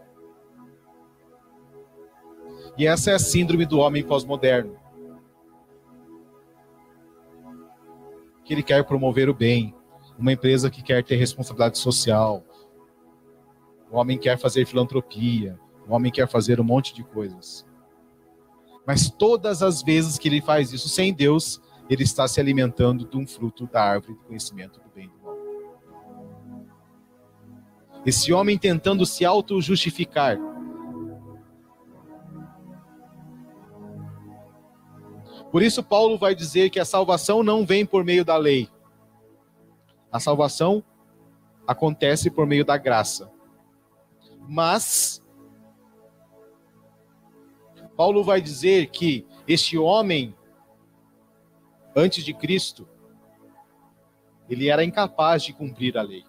E 2.77 2.85
essa 2.85 3.09
é 3.09 3.15
a 3.15 3.19
síndrome 3.19 3.65
do 3.65 3.79
homem 3.79 4.03
pós-moderno. 4.03 4.77
Que 8.43 8.53
ele 8.53 8.61
quer 8.61 8.83
promover 8.83 9.29
o 9.29 9.33
bem, 9.33 9.73
uma 10.17 10.31
empresa 10.31 10.69
que 10.69 10.81
quer 10.81 11.03
ter 11.03 11.15
responsabilidade 11.15 11.77
social, 11.77 12.43
o 13.91 13.97
homem 13.97 14.17
quer 14.17 14.37
fazer 14.37 14.65
filantropia, 14.65 15.59
o 15.87 15.93
homem 15.93 16.11
quer 16.11 16.27
fazer 16.27 16.59
um 16.59 16.63
monte 16.63 16.93
de 16.93 17.03
coisas. 17.03 17.65
Mas 18.85 19.09
todas 19.09 19.63
as 19.63 19.81
vezes 19.81 20.17
que 20.17 20.27
ele 20.27 20.41
faz 20.41 20.71
isso 20.71 20.87
sem 20.87 21.13
Deus, 21.13 21.61
ele 21.89 22.03
está 22.03 22.27
se 22.27 22.39
alimentando 22.39 23.07
de 23.07 23.17
um 23.17 23.25
fruto 23.25 23.67
da 23.67 23.83
árvore 23.83 24.13
do 24.13 24.23
conhecimento 24.23 24.79
do 24.79 24.89
bem 24.89 25.05
e 25.05 25.07
do 25.07 25.23
mal. 25.23 25.37
Esse 28.05 28.31
homem 28.31 28.57
tentando 28.57 29.05
se 29.05 29.25
auto-justificar. 29.25 30.37
Por 35.51 35.63
isso, 35.63 35.81
Paulo 35.81 36.17
vai 36.17 36.35
dizer 36.35 36.69
que 36.69 36.79
a 36.79 36.85
salvação 36.85 37.41
não 37.41 37.65
vem 37.65 37.85
por 37.85 38.03
meio 38.03 38.25
da 38.25 38.35
lei. 38.37 38.69
A 40.15 40.19
salvação 40.21 40.81
acontece 41.67 42.31
por 42.31 42.47
meio 42.47 42.63
da 42.63 42.77
graça. 42.77 43.29
Mas 44.47 45.21
Paulo 47.97 48.23
vai 48.23 48.39
dizer 48.39 48.91
que 48.91 49.27
este 49.45 49.77
homem, 49.77 50.33
antes 51.93 52.23
de 52.23 52.33
Cristo, 52.33 52.87
ele 54.49 54.69
era 54.69 54.85
incapaz 54.85 55.43
de 55.43 55.51
cumprir 55.51 55.97
a 55.97 56.01
lei. 56.01 56.23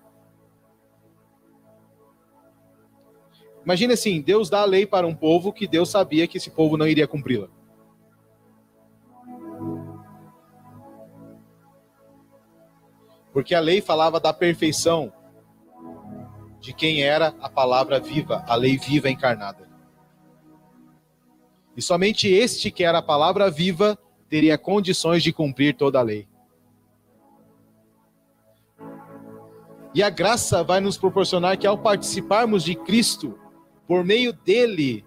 Imagina 3.62 3.94
assim, 3.94 4.20
Deus 4.20 4.51
dá 4.51 4.62
a 4.62 4.64
lei 4.64 4.85
para 4.85 5.07
um 5.07 5.14
povo 5.14 5.53
que 5.53 5.68
Deus 5.68 5.90
sabia 5.90 6.27
que 6.27 6.38
esse 6.38 6.51
povo 6.51 6.77
não 6.77 6.88
iria 6.88 7.07
cumpri-la. 7.07 7.49
Porque 13.37 13.55
a 13.55 13.61
lei 13.61 13.83
falava 13.83 14.18
da 14.18 14.33
perfeição 14.33 15.12
de 16.59 16.72
quem 16.72 17.03
era 17.03 17.35
a 17.38 17.51
palavra 17.51 18.01
viva, 18.01 18.42
a 18.49 18.55
lei 18.55 18.79
viva 18.79 19.11
encarnada. 19.11 19.68
E 21.77 21.83
somente 21.83 22.29
este 22.29 22.70
que 22.70 22.83
era 22.83 22.96
a 22.96 23.03
palavra 23.03 23.51
viva 23.51 23.99
teria 24.27 24.57
condições 24.57 25.22
de 25.22 25.35
cumprir 25.35 25.77
toda 25.77 25.99
a 25.99 26.03
lei. 26.03 26.27
E 29.94 30.03
a 30.03 30.09
graça 30.09 30.64
vai 30.64 30.81
nos 30.81 30.96
proporcionar 30.96 31.59
que 31.59 31.66
ao 31.66 31.77
participarmos 31.77 32.64
de 32.64 32.75
Cristo, 32.75 33.38
por 33.87 34.03
meio 34.03 34.33
dele, 34.33 35.05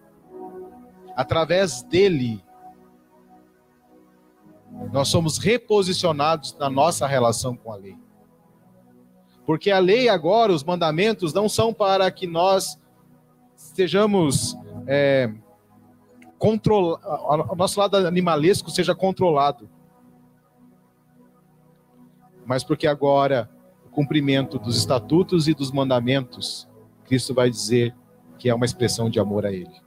através 1.15 1.81
dele, 1.81 2.45
nós 4.93 5.07
somos 5.07 5.39
reposicionados 5.39 6.55
na 6.59 6.69
nossa 6.69 7.07
relação 7.07 7.57
com 7.57 7.71
a 7.71 7.75
lei. 7.75 7.97
Porque 9.49 9.71
a 9.71 9.79
lei 9.79 10.07
agora, 10.07 10.53
os 10.53 10.63
mandamentos, 10.63 11.33
não 11.33 11.49
são 11.49 11.73
para 11.73 12.11
que 12.11 12.27
nós 12.27 12.79
sejamos 13.55 14.55
é, 14.85 15.33
o 16.39 17.55
nosso 17.55 17.79
lado 17.79 17.97
animalesco 17.97 18.69
seja 18.69 18.93
controlado. 18.93 19.67
Mas 22.45 22.63
porque 22.63 22.85
agora 22.85 23.49
o 23.87 23.89
cumprimento 23.89 24.59
dos 24.59 24.77
estatutos 24.77 25.47
e 25.47 25.55
dos 25.55 25.71
mandamentos, 25.71 26.69
Cristo 27.05 27.33
vai 27.33 27.49
dizer 27.49 27.95
que 28.37 28.49
é 28.49 28.53
uma 28.53 28.65
expressão 28.65 29.09
de 29.09 29.19
amor 29.19 29.47
a 29.47 29.51
Ele. 29.51 29.81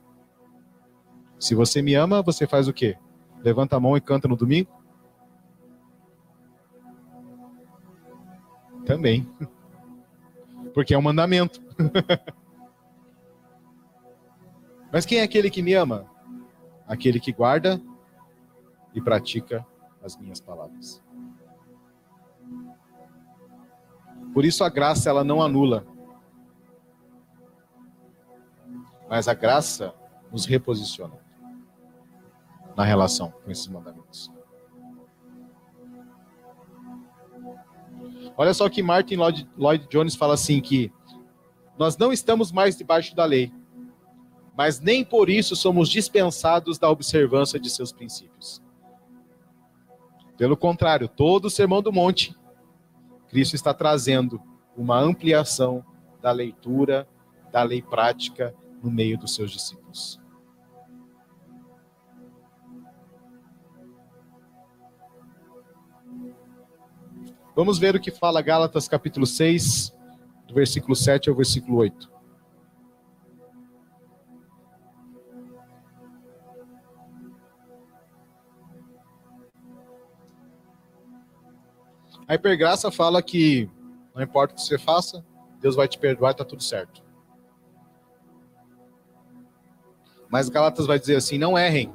Se 1.38 1.54
você 1.54 1.80
me 1.80 1.94
ama, 1.94 2.20
você 2.20 2.48
faz 2.48 2.66
o 2.66 2.72
quê? 2.72 2.96
Levanta 3.44 3.76
a 3.76 3.80
mão 3.80 3.96
e 3.96 4.00
canta 4.00 4.26
no 4.26 4.34
domingo? 4.34 4.81
Também. 8.92 9.26
Porque 10.74 10.92
é 10.92 10.98
um 10.98 11.02
mandamento. 11.02 11.62
Mas 14.92 15.06
quem 15.06 15.20
é 15.20 15.22
aquele 15.22 15.48
que 15.48 15.62
me 15.62 15.72
ama? 15.72 16.04
Aquele 16.86 17.18
que 17.18 17.32
guarda 17.32 17.80
e 18.92 19.00
pratica 19.00 19.66
as 20.04 20.14
minhas 20.18 20.42
palavras. 20.42 21.02
Por 24.34 24.44
isso 24.44 24.62
a 24.62 24.68
graça 24.68 25.08
ela 25.08 25.24
não 25.24 25.40
anula. 25.40 25.86
Mas 29.08 29.26
a 29.26 29.32
graça 29.32 29.94
nos 30.30 30.44
reposiciona 30.44 31.16
na 32.76 32.84
relação 32.84 33.30
com 33.30 33.50
esses 33.50 33.68
mandamentos. 33.68 34.30
Olha 38.36 38.54
só 38.54 38.68
que 38.68 38.82
Martin 38.82 39.16
Lloyd, 39.16 39.48
Lloyd 39.56 39.86
Jones 39.88 40.14
fala 40.14 40.34
assim 40.34 40.60
que 40.60 40.92
nós 41.78 41.96
não 41.96 42.12
estamos 42.12 42.52
mais 42.52 42.76
debaixo 42.76 43.14
da 43.14 43.24
lei, 43.24 43.52
mas 44.56 44.80
nem 44.80 45.04
por 45.04 45.28
isso 45.28 45.56
somos 45.56 45.88
dispensados 45.88 46.78
da 46.78 46.90
observância 46.90 47.58
de 47.58 47.68
seus 47.70 47.92
princípios. 47.92 48.62
Pelo 50.36 50.56
contrário, 50.56 51.08
todo 51.08 51.46
o 51.46 51.50
Sermão 51.50 51.82
do 51.82 51.92
Monte, 51.92 52.34
Cristo 53.28 53.54
está 53.54 53.72
trazendo 53.72 54.40
uma 54.76 54.98
ampliação 54.98 55.84
da 56.20 56.30
leitura, 56.30 57.08
da 57.50 57.62
lei 57.62 57.82
prática 57.82 58.54
no 58.82 58.90
meio 58.90 59.18
dos 59.18 59.34
seus 59.34 59.50
discípulos. 59.50 60.21
Vamos 67.62 67.78
ver 67.78 67.94
o 67.94 68.00
que 68.00 68.10
fala 68.10 68.42
Gálatas 68.42 68.88
capítulo 68.88 69.24
6, 69.24 69.94
do 70.48 70.52
versículo 70.52 70.96
7 70.96 71.30
ao 71.30 71.36
versículo 71.36 71.78
8. 71.78 72.10
A 82.26 82.34
hipergraça 82.34 82.90
fala 82.90 83.22
que 83.22 83.70
não 84.12 84.20
importa 84.20 84.54
o 84.54 84.56
que 84.56 84.62
você 84.62 84.76
faça, 84.76 85.24
Deus 85.60 85.76
vai 85.76 85.86
te 85.86 86.00
perdoar 86.00 86.30
e 86.30 86.32
está 86.32 86.44
tudo 86.44 86.64
certo. 86.64 87.00
Mas 90.28 90.48
Gálatas 90.48 90.84
vai 90.84 90.98
dizer 90.98 91.14
assim: 91.14 91.38
não 91.38 91.56
errem. 91.56 91.94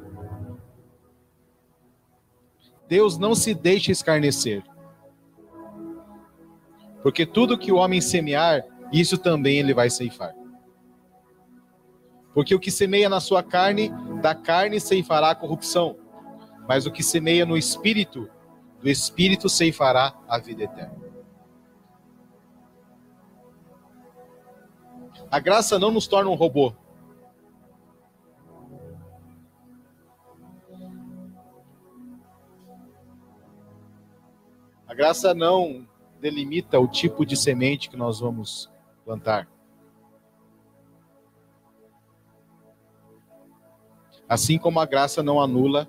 Deus 2.87 3.17
não 3.17 3.35
se 3.35 3.53
deixa 3.53 3.91
escarnecer. 3.91 4.63
Porque 7.01 7.25
tudo 7.25 7.57
que 7.57 7.71
o 7.71 7.77
homem 7.77 8.01
semear, 8.01 8.65
isso 8.91 9.17
também 9.17 9.57
ele 9.57 9.73
vai 9.73 9.89
ceifar. 9.89 10.33
Porque 12.33 12.53
o 12.53 12.59
que 12.59 12.69
semeia 12.69 13.09
na 13.09 13.19
sua 13.19 13.41
carne, 13.41 13.91
da 14.21 14.35
carne 14.35 14.79
ceifará 14.79 15.31
a 15.31 15.35
corrupção, 15.35 15.97
mas 16.67 16.85
o 16.85 16.91
que 16.91 17.01
semeia 17.01 17.45
no 17.45 17.57
espírito, 17.57 18.29
do 18.81 18.89
espírito 18.89 19.49
ceifará 19.49 20.13
a 20.27 20.37
vida 20.37 20.63
eterna. 20.63 21.07
A 25.29 25.39
graça 25.39 25.77
não 25.77 25.91
nos 25.91 26.07
torna 26.07 26.29
um 26.29 26.35
robô. 26.35 26.73
A 34.87 34.93
graça 34.93 35.33
não 35.33 35.87
delimita 36.19 36.79
o 36.79 36.87
tipo 36.87 37.25
de 37.25 37.35
semente 37.35 37.89
que 37.89 37.97
nós 37.97 38.19
vamos 38.19 38.69
plantar. 39.05 39.47
Assim 44.27 44.57
como 44.57 44.79
a 44.79 44.85
graça 44.85 45.23
não 45.23 45.41
anula 45.41 45.87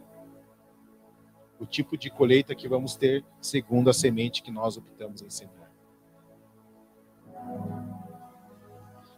o 1.58 1.66
tipo 1.66 1.96
de 1.96 2.08
colheita 2.08 2.54
que 2.54 2.68
vamos 2.68 2.94
ter 2.94 3.24
segundo 3.40 3.90
a 3.90 3.92
semente 3.92 4.42
que 4.42 4.50
nós 4.50 4.76
optamos 4.76 5.22
em 5.22 5.28
semear. 5.28 5.70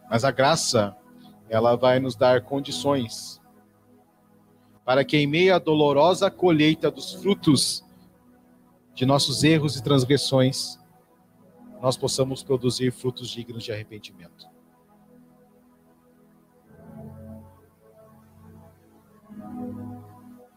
Mas 0.09 0.25
a 0.25 0.31
graça, 0.31 0.97
ela 1.47 1.75
vai 1.75 1.99
nos 1.99 2.15
dar 2.15 2.41
condições 2.41 3.39
para 4.83 5.05
que 5.05 5.17
em 5.17 5.27
meio 5.27 5.55
à 5.55 5.59
dolorosa 5.59 6.31
colheita 6.31 6.89
dos 6.89 7.13
frutos 7.13 7.85
de 8.93 9.05
nossos 9.05 9.43
erros 9.43 9.77
e 9.77 9.83
transgressões, 9.83 10.79
nós 11.81 11.97
possamos 11.97 12.43
produzir 12.43 12.91
frutos 12.91 13.29
dignos 13.29 13.63
de 13.63 13.71
arrependimento. 13.71 14.47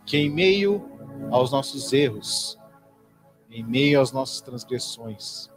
Que 0.05 0.19
em 0.19 0.29
meio 0.29 0.87
aos 1.31 1.51
nossos 1.51 1.93
erros, 1.95 2.59
em 3.51 3.65
meio 3.65 4.01
às 4.01 4.13
nossas 4.13 4.43
transgressões, 4.43 5.51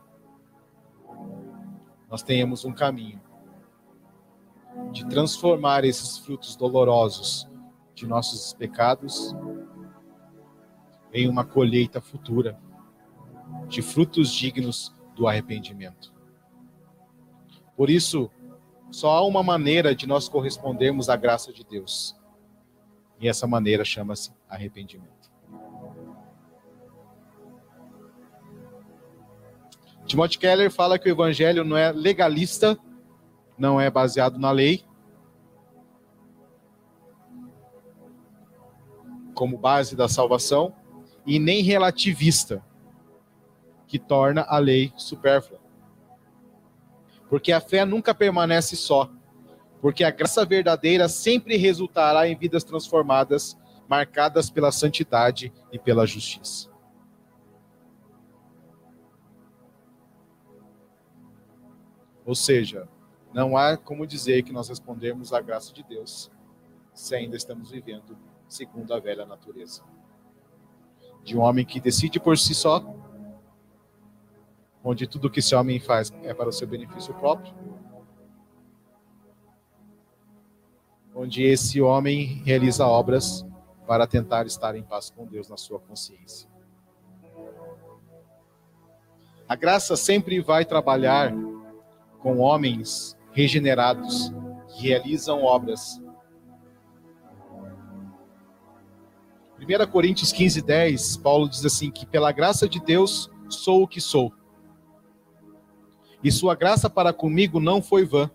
nós 2.10 2.24
tenhamos 2.24 2.64
um 2.64 2.72
caminho 2.72 3.22
de 4.94 5.06
transformar 5.10 5.84
esses 5.84 6.18
frutos 6.18 6.56
dolorosos 6.56 7.46
de 7.94 8.08
nossos 8.08 8.54
pecados 8.54 9.36
em 11.12 11.28
uma 11.28 11.44
colheita 11.44 12.00
futura 12.00 12.58
de 13.68 13.82
frutos 13.82 14.32
dignos 14.32 14.97
do 15.18 15.28
arrependimento. 15.28 16.14
Por 17.76 17.90
isso, 17.90 18.30
só 18.92 19.10
há 19.18 19.26
uma 19.26 19.44
maneira 19.44 19.94
de 19.96 20.08
nós 20.08 20.30
correspondermos 20.30 21.10
à 21.10 21.16
graça 21.16 21.52
de 21.52 21.64
Deus. 21.64 22.16
E 23.20 23.28
essa 23.28 23.48
maneira 23.48 23.84
chama-se 23.84 24.32
arrependimento. 24.48 25.18
Timothy 30.06 30.38
Keller 30.38 30.72
fala 30.72 30.98
que 30.98 31.10
o 31.10 31.12
evangelho 31.12 31.66
não 31.66 31.76
é 31.76 31.92
legalista, 31.92 32.80
não 33.58 33.82
é 33.82 33.90
baseado 33.90 34.40
na 34.40 34.52
lei, 34.52 34.86
como 39.34 39.58
base 39.58 39.96
da 39.96 40.08
salvação, 40.08 40.74
e 41.26 41.38
nem 41.40 41.62
relativista, 41.62 42.64
que 43.88 43.98
torna 43.98 44.42
a 44.44 44.58
lei 44.58 44.92
supérflua. 44.96 45.60
Porque 47.30 47.52
a 47.52 47.62
fé 47.62 47.86
nunca 47.86 48.14
permanece 48.14 48.76
só, 48.76 49.10
porque 49.82 50.04
a 50.04 50.12
graça 50.12 50.46
verdadeira 50.46 51.08
sempre 51.08 51.58
resultará 51.58 52.28
em 52.28 52.36
vidas 52.36 52.64
transformadas, 52.64 53.58
marcadas 53.88 54.50
pela 54.50 54.72
santidade 54.72 55.52
e 55.72 55.80
pela 55.80 56.06
justiça. 56.06 56.70
Ou 62.26 62.36
seja, 62.36 62.90
não 63.34 63.56
há 63.56 63.78
como 63.78 64.06
dizer 64.06 64.44
que 64.44 64.52
nós 64.52 64.68
respondemos 64.68 65.32
à 65.32 65.40
graça 65.40 65.74
de 65.74 65.84
Deus 65.84 66.30
se 66.94 67.16
ainda 67.16 67.38
estamos 67.38 67.72
vivendo 67.72 68.18
segundo 68.50 68.94
a 68.94 69.00
velha 69.00 69.26
natureza. 69.26 69.84
De 71.24 71.38
um 71.38 71.42
homem 71.42 71.66
que 71.66 71.80
decide 71.80 72.20
por 72.20 72.38
si 72.38 72.56
só 72.56 72.80
onde 74.90 75.06
tudo 75.06 75.30
que 75.30 75.40
esse 75.40 75.54
homem 75.54 75.82
faz 75.82 76.14
é 76.24 76.34
para 76.34 76.48
o 76.48 76.52
seu 76.52 76.66
benefício 76.66 77.14
próprio, 77.16 77.54
onde 81.14 81.44
esse 81.44 81.82
homem 81.82 82.42
realiza 82.46 82.88
obras 82.88 83.46
para 83.86 84.08
tentar 84.08 84.46
estar 84.46 84.78
em 84.78 84.84
paz 84.84 85.10
com 85.10 85.26
Deus 85.26 85.50
na 85.50 85.58
sua 85.58 85.78
consciência. 85.78 86.50
A 89.46 89.58
graça 89.58 89.98
sempre 89.98 90.40
vai 90.40 90.64
trabalhar 90.64 91.34
com 92.20 92.38
homens 92.38 93.18
regenerados 93.34 94.32
que 94.70 94.88
realizam 94.88 95.44
obras. 95.44 96.02
1 99.60 99.92
Coríntios 99.92 100.32
15, 100.32 100.62
10, 100.62 101.18
Paulo 101.18 101.50
diz 101.50 101.66
assim: 101.66 101.92
que 101.92 102.06
pela 102.06 102.32
graça 102.32 102.70
de 102.70 102.80
Deus 102.80 103.30
sou 103.50 103.84
o 103.84 103.88
que 103.88 104.00
sou 104.00 104.32
e 106.24 106.32
sua 106.32 106.56
graça 106.56 106.90
para 106.90 107.14
comigo 107.14 107.60
não 107.60 107.82
foi 107.82 108.06
vã. 108.06 108.30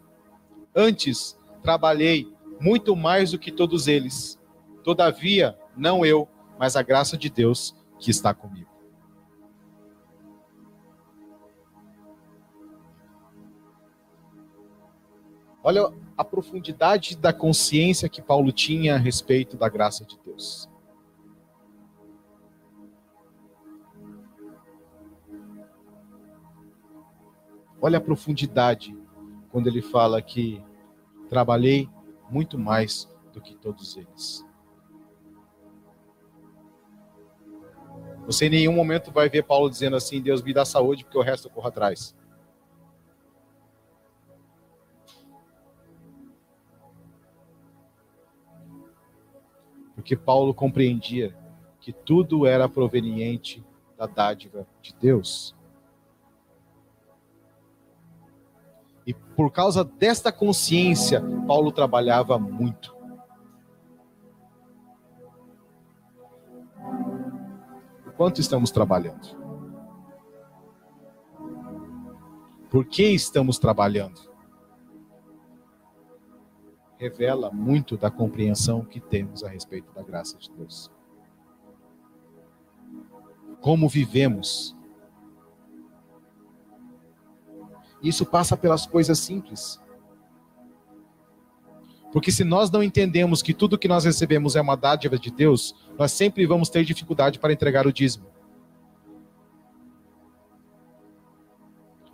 Antes, 0.74 1.38
trabalhei 1.62 2.32
muito 2.60 2.94
mais 2.94 3.32
do 3.32 3.38
que 3.38 3.50
todos 3.50 3.88
eles. 3.88 4.38
Todavia, 4.84 5.58
não 5.76 6.04
eu, 6.04 6.28
mas 6.58 6.76
a 6.76 6.82
graça 6.82 7.16
de 7.16 7.28
Deus 7.28 7.74
que 7.98 8.10
está 8.10 8.32
comigo. 8.32 8.70
Olha 15.64 15.92
a 16.16 16.24
profundidade 16.24 17.16
da 17.16 17.32
consciência 17.32 18.08
que 18.08 18.20
Paulo 18.20 18.50
tinha 18.50 18.96
a 18.96 18.98
respeito 18.98 19.56
da 19.56 19.68
graça 19.68 20.04
de 20.04 20.18
Deus. 20.24 20.68
Olha 27.84 27.98
a 27.98 28.00
profundidade 28.00 28.96
quando 29.50 29.66
ele 29.66 29.82
fala 29.82 30.22
que 30.22 30.62
trabalhei 31.28 31.90
muito 32.30 32.56
mais 32.56 33.12
do 33.32 33.40
que 33.40 33.56
todos 33.56 33.96
eles. 33.96 34.46
Você 38.24 38.46
em 38.46 38.50
nenhum 38.50 38.72
momento 38.72 39.10
vai 39.10 39.28
ver 39.28 39.42
Paulo 39.42 39.68
dizendo 39.68 39.96
assim: 39.96 40.22
Deus 40.22 40.40
me 40.42 40.54
dá 40.54 40.64
saúde, 40.64 41.02
porque 41.02 41.18
o 41.18 41.22
resto 41.22 41.48
eu 41.48 41.50
corro 41.50 41.66
atrás. 41.66 42.14
Porque 49.96 50.16
Paulo 50.16 50.54
compreendia 50.54 51.36
que 51.80 51.92
tudo 51.92 52.46
era 52.46 52.68
proveniente 52.68 53.64
da 53.98 54.06
dádiva 54.06 54.66
de 54.80 54.94
Deus. 54.94 55.52
E 59.06 59.12
por 59.12 59.50
causa 59.50 59.82
desta 59.84 60.30
consciência, 60.30 61.22
Paulo 61.46 61.72
trabalhava 61.72 62.38
muito. 62.38 62.96
Quanto 68.16 68.40
estamos 68.40 68.70
trabalhando? 68.70 69.42
Por 72.70 72.84
que 72.84 73.02
estamos 73.02 73.58
trabalhando? 73.58 74.30
Revela 76.96 77.50
muito 77.50 77.96
da 77.96 78.10
compreensão 78.10 78.84
que 78.84 79.00
temos 79.00 79.42
a 79.42 79.48
respeito 79.48 79.92
da 79.92 80.02
graça 80.02 80.38
de 80.38 80.50
Deus. 80.52 80.90
Como 83.60 83.88
vivemos 83.88 84.76
Isso 88.02 88.26
passa 88.26 88.56
pelas 88.56 88.86
coisas 88.86 89.18
simples. 89.18 89.80
Porque 92.12 92.30
se 92.30 92.44
nós 92.44 92.70
não 92.70 92.82
entendemos 92.82 93.40
que 93.40 93.54
tudo 93.54 93.78
que 93.78 93.88
nós 93.88 94.04
recebemos 94.04 94.54
é 94.54 94.60
uma 94.60 94.76
dádiva 94.76 95.18
de 95.18 95.30
Deus, 95.30 95.74
nós 95.98 96.12
sempre 96.12 96.44
vamos 96.44 96.68
ter 96.68 96.84
dificuldade 96.84 97.38
para 97.38 97.52
entregar 97.52 97.86
o 97.86 97.92
dízimo. 97.92 98.26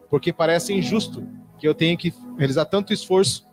Porque 0.08 0.32
parece 0.32 0.72
injusto 0.72 1.26
que 1.58 1.66
eu 1.66 1.74
tenha 1.74 1.96
que 1.96 2.14
realizar 2.36 2.66
tanto 2.66 2.92
esforço 2.92 3.46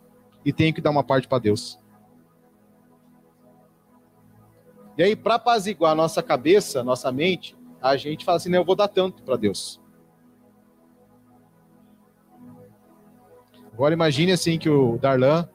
e 0.44 0.52
tenho 0.52 0.72
que 0.72 0.80
dar 0.80 0.90
uma 0.90 1.02
parte 1.02 1.26
para 1.26 1.40
Deus. 1.40 1.78
E 4.96 5.02
aí, 5.02 5.16
para 5.16 5.34
apaziguar 5.34 5.92
a 5.92 5.96
nossa 5.96 6.22
cabeça, 6.22 6.82
nossa 6.82 7.10
mente, 7.12 7.56
a 7.82 7.96
gente 7.96 8.24
fala 8.24 8.36
assim: 8.36 8.48
não, 8.48 8.60
eu 8.60 8.64
vou 8.64 8.76
dar 8.76 8.88
tanto 8.88 9.22
para 9.22 9.36
Deus. 9.36 9.80
Agora 13.76 13.92
imagine 13.92 14.32
assim 14.32 14.58
que 14.58 14.70
o 14.70 14.96
Darlan 14.96 15.46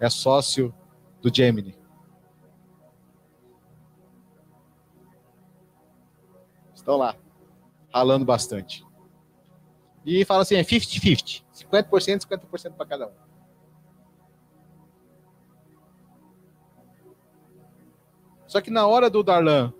é 0.00 0.08
sócio 0.08 0.74
do 1.20 1.30
Gemini. 1.30 1.76
Estão 6.74 6.96
lá, 6.96 7.14
ralando 7.92 8.24
bastante. 8.24 8.82
E 10.02 10.24
fala 10.24 10.44
assim, 10.44 10.54
é 10.54 10.62
50-50. 10.62 11.44
50%, 11.52 12.26
50% 12.26 12.72
para 12.72 12.86
cada 12.86 13.08
um. 13.08 13.12
Só 18.46 18.62
que 18.62 18.70
na 18.70 18.86
hora 18.86 19.10
do 19.10 19.22
Darlan 19.22 19.74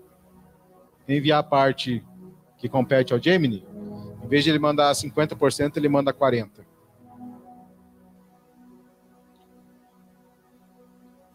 enviar 1.07 1.39
a 1.39 1.43
parte 1.43 2.05
que 2.55 2.69
compete 2.69 3.13
ao 3.13 3.19
Gemini, 3.19 3.65
em 4.23 4.27
vez 4.27 4.43
de 4.43 4.51
ele 4.51 4.59
mandar 4.59 4.91
50%, 4.91 5.75
ele 5.75 5.89
manda 5.89 6.13
40%. 6.13 6.68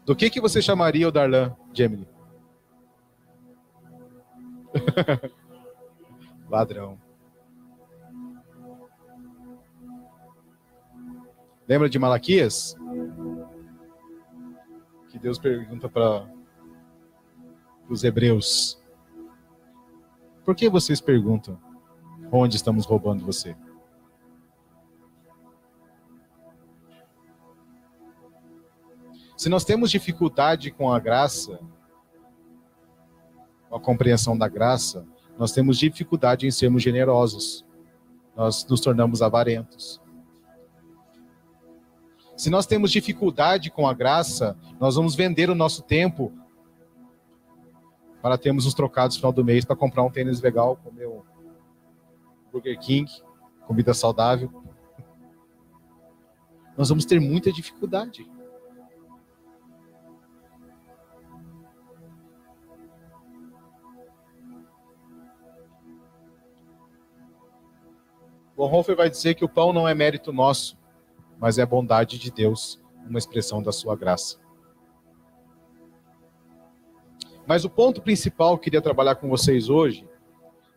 Do 0.05 0.15
que, 0.15 0.29
que 0.29 0.39
você 0.39 0.61
chamaria 0.61 1.07
o 1.07 1.11
Darlan 1.11 1.55
Gemini? 1.73 2.07
Ladrão. 6.47 6.99
Lembra 11.67 11.89
de 11.89 11.97
Malaquias? 11.97 12.75
Que 15.09 15.17
Deus 15.17 15.39
pergunta 15.39 15.89
para 15.89 16.29
os 17.89 18.03
hebreus: 18.03 18.79
Por 20.43 20.55
que 20.55 20.69
vocês 20.69 21.01
perguntam 21.01 21.59
onde 22.31 22.57
estamos 22.57 22.85
roubando 22.85 23.25
você? 23.25 23.55
Se 29.37 29.49
nós 29.49 29.65
temos 29.65 29.91
dificuldade 29.91 30.71
com 30.71 30.91
a 30.91 30.99
graça, 30.99 31.59
com 33.69 33.75
a 33.75 33.79
compreensão 33.79 34.37
da 34.37 34.47
graça, 34.47 35.05
nós 35.37 35.51
temos 35.51 35.77
dificuldade 35.77 36.47
em 36.47 36.51
sermos 36.51 36.81
generosos. 36.81 37.65
Nós 38.35 38.65
nos 38.65 38.79
tornamos 38.79 39.21
avarentos. 39.21 40.01
Se 42.37 42.49
nós 42.49 42.65
temos 42.65 42.91
dificuldade 42.91 43.69
com 43.69 43.87
a 43.87 43.93
graça, 43.93 44.57
nós 44.79 44.95
vamos 44.95 45.15
vender 45.15 45.49
o 45.49 45.55
nosso 45.55 45.81
tempo 45.83 46.33
para 48.21 48.37
termos 48.37 48.65
os 48.65 48.73
trocados 48.73 49.15
no 49.15 49.19
final 49.21 49.31
do 49.31 49.45
mês 49.45 49.63
para 49.63 49.75
comprar 49.75 50.03
um 50.03 50.09
tênis 50.09 50.41
legal, 50.41 50.77
comer 50.77 51.07
um 51.07 51.21
Burger 52.51 52.79
King, 52.79 53.11
comida 53.67 53.93
saudável. 53.93 54.51
Nós 56.77 56.89
vamos 56.89 57.05
ter 57.05 57.19
muita 57.19 57.51
dificuldade. 57.51 58.29
Bonhoeffer 68.55 68.95
vai 68.95 69.09
dizer 69.09 69.35
que 69.35 69.43
o 69.43 69.49
pão 69.49 69.73
não 69.73 69.87
é 69.87 69.93
mérito 69.93 70.31
nosso, 70.31 70.77
mas 71.37 71.57
é 71.57 71.65
bondade 71.65 72.17
de 72.17 72.31
Deus, 72.31 72.81
uma 73.07 73.19
expressão 73.19 73.61
da 73.61 73.71
sua 73.71 73.95
graça. 73.95 74.39
Mas 77.45 77.65
o 77.65 77.69
ponto 77.69 78.01
principal 78.01 78.57
que 78.57 78.61
eu 78.61 78.63
queria 78.63 78.81
trabalhar 78.81 79.15
com 79.15 79.29
vocês 79.29 79.69
hoje 79.69 80.07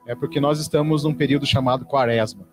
é 0.07 0.15
porque 0.15 0.41
nós 0.41 0.59
estamos 0.59 1.05
num 1.05 1.15
período 1.15 1.47
chamado 1.47 1.87
Quaresma. 1.87 2.47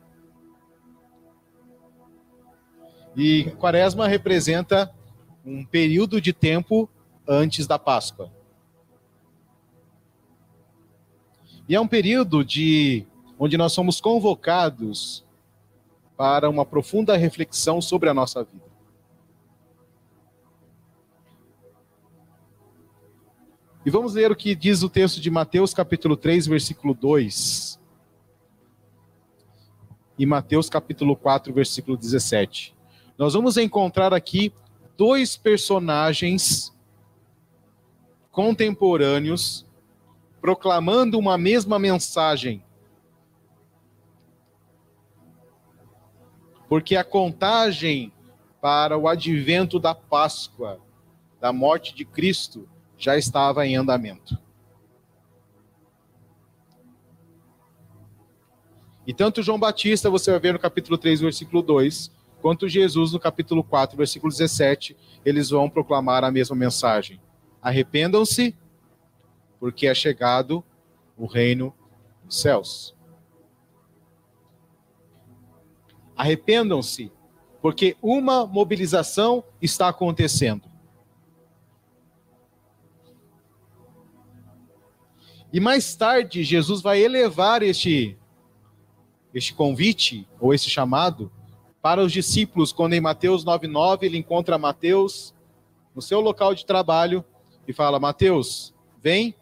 E 3.16 3.52
Quaresma 3.60 4.08
representa 4.08 4.94
um 5.46 5.66
período 5.66 6.22
de 6.22 6.34
tempo 6.34 6.90
antes 7.28 7.66
da 7.66 7.80
Páscoa. 7.80 8.32
E 11.68 11.76
é 11.76 11.82
um 11.82 11.88
período 11.88 12.44
de 12.44 13.08
onde 13.38 13.58
nós 13.58 13.74
somos 13.74 14.00
convocados 14.00 15.26
para 16.18 16.50
uma 16.50 16.66
profunda 16.66 17.18
reflexão 17.18 17.82
sobre 17.82 18.10
a 18.10 18.14
nossa 18.14 18.44
vida. 18.44 18.76
E 23.86 23.90
vamos 23.92 24.16
ler 24.16 24.32
o 24.32 24.36
que 24.36 24.56
diz 24.56 24.82
o 24.82 24.90
texto 24.90 25.22
de 25.22 25.30
Mateus, 25.30 25.72
capítulo 25.72 26.18
3, 26.18 26.48
versículo 26.48 26.96
2. 26.96 27.80
E 30.18 30.26
Mateus, 30.26 30.70
capítulo 30.70 31.16
4, 31.16 31.54
versículo 31.54 31.96
17. 31.96 32.74
Nós 33.16 33.36
vamos 33.36 33.58
encontrar 33.58 34.12
aqui 34.12 34.52
dois 34.98 35.38
personagens 35.38 36.74
contemporâneos 38.32 39.68
proclamando 40.42 41.20
uma 41.20 41.38
mesma 41.38 41.78
mensagem 41.78 42.65
porque 46.68 46.96
a 46.96 47.04
contagem 47.04 48.12
para 48.62 48.98
o 48.98 49.08
advento 49.08 49.80
da 49.80 49.94
Páscoa, 49.94 50.80
da 51.40 51.54
morte 51.54 51.94
de 51.94 52.04
Cristo, 52.04 52.68
já 52.98 53.18
estava 53.18 53.66
em 53.68 53.76
andamento. 53.76 54.38
E 59.06 59.14
tanto 59.14 59.44
João 59.44 59.60
Batista, 59.60 60.10
você 60.10 60.32
vai 60.32 60.40
ver 60.40 60.54
no 60.54 60.60
capítulo 60.60 60.98
3, 60.98 61.22
versículo 61.22 61.62
2, 61.62 62.12
quanto 62.42 62.68
Jesus 62.68 63.12
no 63.12 63.20
capítulo 63.20 63.64
4, 63.64 63.96
versículo 63.96 64.32
17, 64.32 64.98
eles 65.24 65.52
vão 65.52 65.70
proclamar 65.70 66.24
a 66.24 66.32
mesma 66.32 66.56
mensagem. 66.56 67.22
Arrependam-se, 67.62 68.56
porque 69.60 69.86
é 69.86 69.94
chegado 69.94 70.64
o 71.16 71.28
reino 71.28 71.74
dos 72.24 72.42
céus. 72.42 72.96
Arrependam-se, 76.16 77.12
porque 77.62 77.98
uma 78.02 78.46
mobilização 78.46 79.44
está 79.62 79.88
acontecendo. 79.90 80.70
E 85.52 85.60
mais 85.60 85.96
tarde, 85.96 86.44
Jesus 86.44 86.82
vai 86.82 87.02
elevar 87.02 87.64
este, 87.64 88.18
este 89.34 89.54
convite, 89.54 90.28
ou 90.40 90.54
este 90.54 90.70
chamado, 90.70 91.32
para 91.82 92.04
os 92.04 92.12
discípulos, 92.12 92.74
quando 92.74 92.94
em 92.94 93.00
Mateus 93.00 93.46
9,9 93.46 94.04
ele 94.04 94.18
encontra 94.18 94.58
Mateus 94.58 95.34
no 95.96 96.02
seu 96.02 96.20
local 96.20 96.54
de 96.54 96.66
trabalho 96.66 97.24
e 97.68 97.72
fala: 97.72 98.00
Mateus, 98.00 98.74
vem 99.02 99.36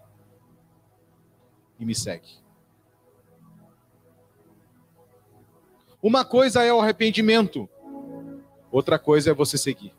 e 1.80 1.86
me 1.86 1.96
segue. 1.96 2.43
Uma 6.04 6.26
coisa 6.26 6.62
é 6.62 6.74
o 6.74 6.82
arrependimento, 6.82 7.70
outra 8.70 9.00
coisa 9.00 9.32
é 9.32 9.34
você 9.34 9.58
seguir. 9.58 9.94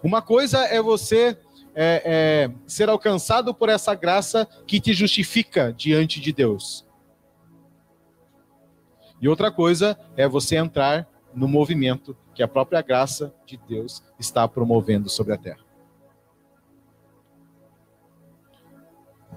Uma 0.00 0.22
coisa 0.22 0.60
é 0.60 0.80
você 0.80 1.36
é, 1.74 2.02
é, 2.04 2.50
ser 2.68 2.88
alcançado 2.88 3.52
por 3.52 3.68
essa 3.68 3.96
graça 3.96 4.46
que 4.64 4.78
te 4.78 4.92
justifica 4.92 5.72
diante 5.72 6.20
de 6.20 6.32
Deus. 6.32 6.86
E 9.20 9.28
outra 9.28 9.50
coisa 9.50 9.98
é 10.16 10.28
você 10.28 10.54
entrar 10.54 11.08
no 11.34 11.48
movimento 11.48 12.16
que 12.32 12.44
a 12.44 12.48
própria 12.48 12.80
graça 12.80 13.34
de 13.44 13.56
Deus 13.56 14.04
está 14.20 14.46
promovendo 14.46 15.08
sobre 15.08 15.32
a 15.32 15.36
terra. 15.36 15.63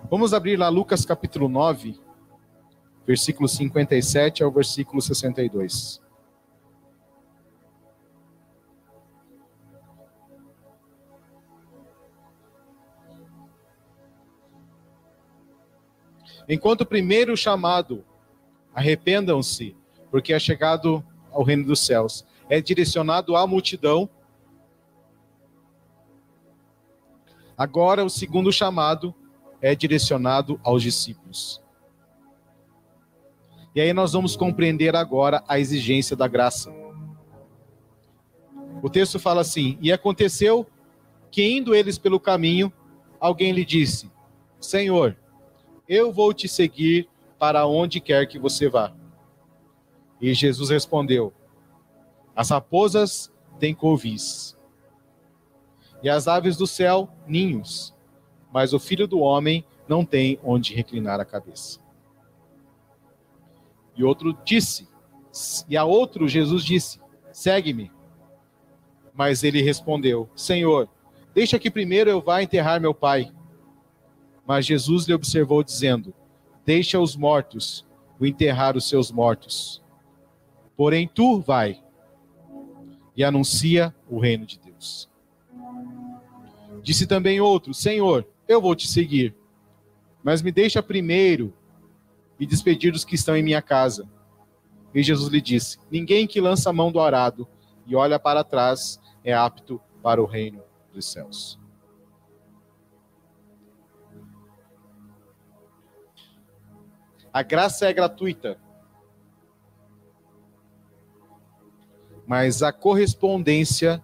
Vamos 0.10 0.34
abrir 0.34 0.56
lá 0.56 0.70
Lucas 0.70 1.06
capítulo 1.06 1.50
9, 1.50 2.00
versículo 3.06 3.46
57 3.46 4.42
ao 4.42 4.50
versículo 4.50 5.02
62. 5.02 6.02
Enquanto 16.48 16.82
o 16.82 16.86
primeiro 16.86 17.36
chamado, 17.36 18.06
arrependam-se, 18.74 19.76
porque 20.10 20.32
é 20.32 20.40
chegado 20.40 21.06
ao 21.34 21.44
reino 21.44 21.66
dos 21.66 21.86
céus, 21.86 22.26
é 22.48 22.62
direcionado 22.62 23.36
à 23.36 23.46
multidão. 23.46 24.10
Agora, 27.58 28.06
o 28.06 28.10
segundo 28.10 28.54
chamado 28.54 29.14
é 29.62 29.76
direcionado 29.76 30.60
aos 30.64 30.84
discípulos. 30.84 31.62
E 33.74 33.82
aí 33.82 33.94
nós 33.94 34.14
vamos 34.14 34.36
compreender 34.36 34.96
agora 34.96 35.44
a 35.48 35.60
exigência 35.60 36.16
da 36.16 36.28
graça. 36.28 36.74
O 38.82 38.90
texto 38.90 39.20
fala 39.20 39.42
assim: 39.42 39.78
E 39.82 39.92
aconteceu 39.92 40.66
que, 41.30 41.44
indo 41.44 41.76
eles 41.76 41.98
pelo 41.98 42.20
caminho, 42.20 42.72
alguém 43.20 43.52
lhe 43.52 43.66
disse: 43.66 44.12
Senhor, 44.60 45.16
eu 45.88 46.12
vou 46.12 46.34
te 46.34 46.48
seguir 46.48 47.08
para 47.38 47.68
onde 47.68 48.00
quer 48.00 48.26
que 48.28 48.40
você 48.40 48.68
vá. 48.68 48.94
E 50.20 50.34
Jesus 50.34 50.70
respondeu: 50.70 51.34
As 52.36 52.50
raposas 52.50 53.32
têm 53.60 53.74
covis, 53.74 54.58
e 56.02 56.10
as 56.10 56.28
aves 56.28 56.58
do 56.58 56.68
céu 56.68 57.10
ninhos, 57.28 57.94
mas 58.52 58.74
o 58.74 58.80
filho 58.80 59.08
do 59.08 59.20
homem 59.20 59.66
não 59.88 60.06
tem 60.06 60.40
onde 60.44 60.74
reclinar 60.74 61.20
a 61.20 61.26
cabeça. 61.26 61.80
E 63.96 64.04
outro 64.04 64.38
disse, 64.46 64.88
e 65.68 65.78
a 65.78 65.84
outro 65.84 66.28
Jesus 66.28 66.64
disse: 66.64 67.00
Segue-me. 67.32 67.92
Mas 69.14 69.44
ele 69.44 69.62
respondeu: 69.62 70.30
Senhor, 70.36 70.90
deixa 71.34 71.60
que 71.60 71.72
primeiro 71.72 72.10
eu 72.10 72.22
vá 72.22 72.42
enterrar 72.42 72.82
meu 72.82 72.94
pai. 72.94 73.32
Mas 74.46 74.66
Jesus 74.66 75.06
lhe 75.06 75.14
observou, 75.14 75.64
dizendo: 75.64 76.14
Deixa 76.66 77.00
os 77.00 77.16
mortos 77.16 77.86
o 78.20 78.26
enterrar 78.26 78.76
os 78.76 78.88
seus 78.88 79.12
mortos. 79.12 79.84
Porém, 80.76 81.08
tu 81.08 81.40
vai 81.40 81.82
e 83.16 83.24
anuncia 83.24 83.94
o 84.10 84.20
reino 84.20 84.46
de 84.46 84.60
Deus. 84.60 85.10
Disse 86.82 87.06
também 87.06 87.42
outro: 87.42 87.74
Senhor, 87.74 88.28
eu 88.48 88.62
vou 88.62 88.76
te 88.76 88.88
seguir, 88.88 89.36
mas 90.24 90.42
me 90.42 90.52
deixa 90.52 90.82
primeiro 90.82 91.54
e 92.40 92.46
despedir 92.46 92.92
dos 92.92 93.06
que 93.06 93.16
estão 93.16 93.36
em 93.36 93.44
minha 93.44 93.62
casa. 93.62 94.08
E 94.94 95.04
Jesus 95.04 95.30
lhe 95.30 95.42
disse: 95.42 95.78
Ninguém 95.92 96.26
que 96.26 96.42
lança 96.42 96.70
a 96.70 96.74
mão 96.74 96.92
do 96.92 97.00
arado 97.00 97.48
e 97.86 97.96
olha 97.96 98.20
para 98.20 98.44
trás 98.44 99.00
é 99.24 99.34
apto 99.34 99.82
para 100.02 100.22
o 100.22 100.26
reino 100.26 100.64
dos 100.94 101.12
céus. 101.12 101.60
A 107.32 107.44
graça 107.44 107.86
é 107.86 107.94
gratuita. 107.94 108.60
Mas 112.26 112.64
a 112.64 112.74
correspondência 112.74 114.04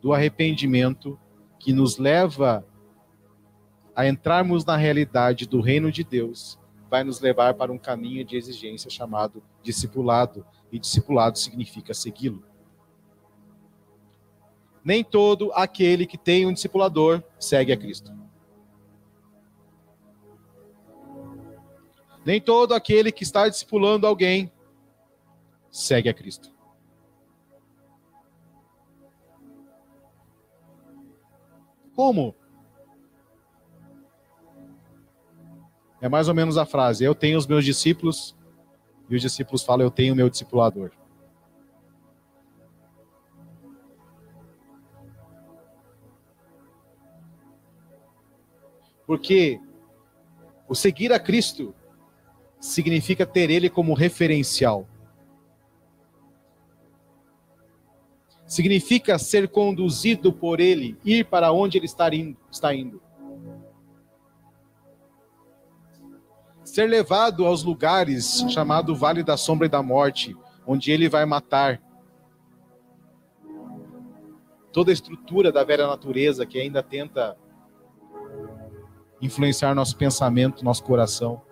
do 0.00 0.12
arrependimento 0.12 1.18
que 1.58 1.72
nos 1.72 1.98
leva 1.98 2.66
a 3.94 4.06
entrarmos 4.06 4.64
na 4.64 4.76
realidade 4.76 5.46
do 5.46 5.60
reino 5.60 5.90
de 5.92 6.02
Deus 6.02 6.58
vai 6.90 7.04
nos 7.04 7.20
levar 7.20 7.54
para 7.54 7.72
um 7.72 7.78
caminho 7.78 8.24
de 8.24 8.36
exigência 8.36 8.90
chamado 8.90 9.42
discipulado, 9.62 10.44
e 10.70 10.78
discipulado 10.78 11.38
significa 11.38 11.94
segui-lo. 11.94 12.44
Nem 14.84 15.04
todo 15.04 15.52
aquele 15.54 16.06
que 16.06 16.18
tem 16.18 16.44
um 16.44 16.52
discipulador 16.52 17.22
segue 17.38 17.72
a 17.72 17.76
Cristo. 17.76 18.12
Nem 22.24 22.40
todo 22.40 22.74
aquele 22.74 23.10
que 23.10 23.22
está 23.22 23.48
discipulando 23.48 24.06
alguém 24.06 24.52
segue 25.70 26.08
a 26.08 26.14
Cristo. 26.14 26.52
Como? 31.94 32.34
É 36.02 36.08
mais 36.08 36.26
ou 36.26 36.34
menos 36.34 36.58
a 36.58 36.66
frase: 36.66 37.04
Eu 37.04 37.14
tenho 37.14 37.38
os 37.38 37.46
meus 37.46 37.64
discípulos, 37.64 38.36
e 39.08 39.14
os 39.14 39.22
discípulos 39.22 39.62
falam: 39.62 39.86
Eu 39.86 39.90
tenho 39.90 40.12
o 40.12 40.16
meu 40.16 40.28
discipulador. 40.28 40.90
Porque 49.06 49.60
o 50.68 50.74
seguir 50.74 51.12
a 51.12 51.20
Cristo 51.20 51.72
significa 52.58 53.24
ter 53.24 53.48
Ele 53.48 53.70
como 53.70 53.94
referencial. 53.94 54.88
Significa 58.44 59.18
ser 59.20 59.48
conduzido 59.48 60.32
por 60.32 60.58
Ele, 60.58 60.98
ir 61.04 61.26
para 61.26 61.52
onde 61.52 61.78
Ele 61.78 61.86
está 61.86 62.12
indo. 62.12 62.36
Está 62.50 62.74
indo. 62.74 63.00
Ser 66.72 66.88
levado 66.88 67.44
aos 67.44 67.62
lugares 67.62 68.46
chamado 68.48 68.96
Vale 68.96 69.22
da 69.22 69.36
Sombra 69.36 69.66
e 69.66 69.68
da 69.68 69.82
Morte, 69.82 70.34
onde 70.66 70.90
ele 70.90 71.06
vai 71.06 71.26
matar 71.26 71.82
toda 74.72 74.90
a 74.90 74.94
estrutura 74.94 75.52
da 75.52 75.64
velha 75.64 75.86
natureza 75.86 76.46
que 76.46 76.58
ainda 76.58 76.82
tenta 76.82 77.36
influenciar 79.20 79.74
nosso 79.74 79.94
pensamento, 79.98 80.64
nosso 80.64 80.82
coração. 80.82 81.42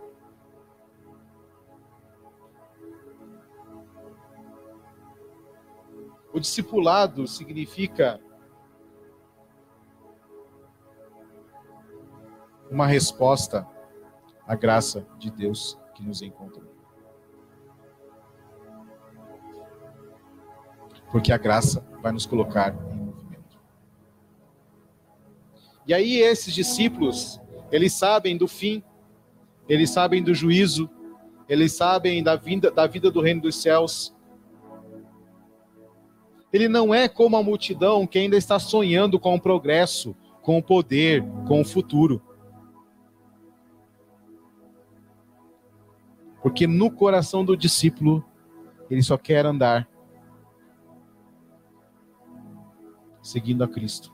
O 6.32 6.40
discipulado 6.40 7.26
significa 7.26 8.18
uma 12.70 12.86
resposta 12.86 13.68
a 14.50 14.56
graça 14.56 15.06
de 15.16 15.30
Deus 15.30 15.78
que 15.94 16.02
nos 16.02 16.22
encontrou. 16.22 16.64
Porque 21.12 21.32
a 21.32 21.38
graça 21.38 21.86
vai 22.02 22.10
nos 22.10 22.26
colocar 22.26 22.74
em 22.92 22.96
movimento. 22.96 23.60
E 25.86 25.94
aí 25.94 26.16
esses 26.16 26.52
discípulos, 26.52 27.40
eles 27.70 27.92
sabem 27.92 28.36
do 28.36 28.48
fim, 28.48 28.82
eles 29.68 29.90
sabem 29.90 30.20
do 30.20 30.34
juízo, 30.34 30.90
eles 31.48 31.70
sabem 31.70 32.20
da 32.20 32.34
vida, 32.34 32.72
da 32.72 32.88
vida 32.88 33.08
do 33.08 33.20
reino 33.20 33.42
dos 33.42 33.54
céus. 33.62 34.12
Ele 36.52 36.66
não 36.66 36.92
é 36.92 37.08
como 37.08 37.36
a 37.36 37.42
multidão 37.42 38.04
que 38.04 38.18
ainda 38.18 38.36
está 38.36 38.58
sonhando 38.58 39.16
com 39.16 39.36
o 39.36 39.40
progresso, 39.40 40.12
com 40.42 40.58
o 40.58 40.62
poder, 40.62 41.24
com 41.46 41.60
o 41.60 41.64
futuro. 41.64 42.20
Porque 46.42 46.66
no 46.66 46.90
coração 46.90 47.44
do 47.44 47.56
discípulo, 47.56 48.24
ele 48.88 49.02
só 49.02 49.16
quer 49.16 49.46
andar 49.46 49.88
seguindo 53.22 53.62
a 53.62 53.68
Cristo, 53.68 54.12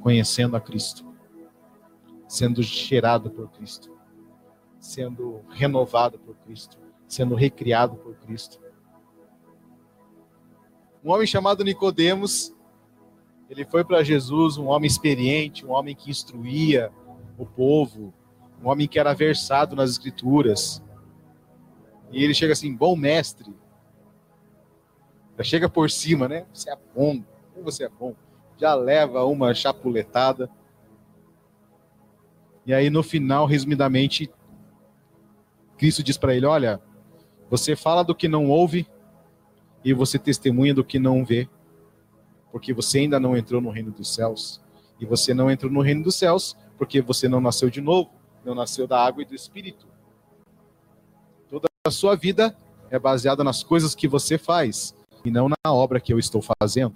conhecendo 0.00 0.56
a 0.56 0.60
Cristo, 0.60 1.04
sendo 2.28 2.62
cheirado 2.62 3.30
por 3.30 3.50
Cristo, 3.50 3.90
sendo 4.78 5.42
renovado 5.50 6.18
por 6.18 6.34
Cristo, 6.36 6.78
sendo 7.06 7.34
recriado 7.34 7.96
por 7.96 8.14
Cristo. 8.16 8.60
Um 11.04 11.10
homem 11.10 11.26
chamado 11.26 11.64
Nicodemos, 11.64 12.54
ele 13.50 13.64
foi 13.64 13.84
para 13.84 14.02
Jesus, 14.02 14.56
um 14.56 14.66
homem 14.68 14.86
experiente, 14.86 15.66
um 15.66 15.72
homem 15.72 15.94
que 15.94 16.10
instruía 16.10 16.92
o 17.36 17.44
povo, 17.44 18.14
um 18.62 18.68
homem 18.68 18.86
que 18.86 18.98
era 18.98 19.12
versado 19.12 19.74
nas 19.74 19.90
escrituras. 19.90 20.82
E 22.12 22.22
ele 22.22 22.32
chega 22.32 22.52
assim, 22.52 22.74
bom 22.74 22.94
mestre. 22.94 23.52
Já 25.36 25.44
chega 25.44 25.68
por 25.68 25.90
cima, 25.90 26.28
né? 26.28 26.46
Você 26.52 26.70
é 26.70 26.78
bom, 26.94 27.22
você 27.62 27.84
é 27.84 27.88
bom. 27.88 28.14
Já 28.56 28.74
leva 28.74 29.24
uma 29.24 29.52
chapuletada. 29.52 30.48
E 32.64 32.72
aí 32.72 32.88
no 32.88 33.02
final, 33.02 33.46
resumidamente, 33.46 34.30
Cristo 35.76 36.02
diz 36.02 36.16
para 36.16 36.34
ele: 36.34 36.46
Olha, 36.46 36.80
você 37.50 37.74
fala 37.74 38.04
do 38.04 38.14
que 38.14 38.28
não 38.28 38.48
ouve 38.48 38.86
e 39.84 39.92
você 39.92 40.18
testemunha 40.18 40.72
do 40.72 40.84
que 40.84 40.98
não 40.98 41.24
vê, 41.24 41.48
porque 42.52 42.72
você 42.72 43.00
ainda 43.00 43.18
não 43.18 43.36
entrou 43.36 43.60
no 43.60 43.70
reino 43.70 43.90
dos 43.90 44.14
céus. 44.14 44.62
E 45.00 45.06
você 45.06 45.34
não 45.34 45.50
entrou 45.50 45.72
no 45.72 45.80
reino 45.80 46.04
dos 46.04 46.14
céus 46.14 46.56
porque 46.78 47.00
você 47.00 47.28
não 47.28 47.40
nasceu 47.40 47.68
de 47.68 47.80
novo 47.80 48.21
não 48.44 48.54
nasceu 48.54 48.86
da 48.86 49.04
água 49.04 49.22
e 49.22 49.26
do 49.26 49.34
espírito. 49.34 49.86
Toda 51.48 51.68
a 51.86 51.90
sua 51.90 52.16
vida 52.16 52.56
é 52.90 52.98
baseada 52.98 53.42
nas 53.42 53.62
coisas 53.62 53.94
que 53.94 54.08
você 54.08 54.36
faz 54.36 54.94
e 55.24 55.30
não 55.30 55.48
na 55.48 55.72
obra 55.72 56.00
que 56.00 56.12
eu 56.12 56.18
estou 56.18 56.42
fazendo. 56.60 56.94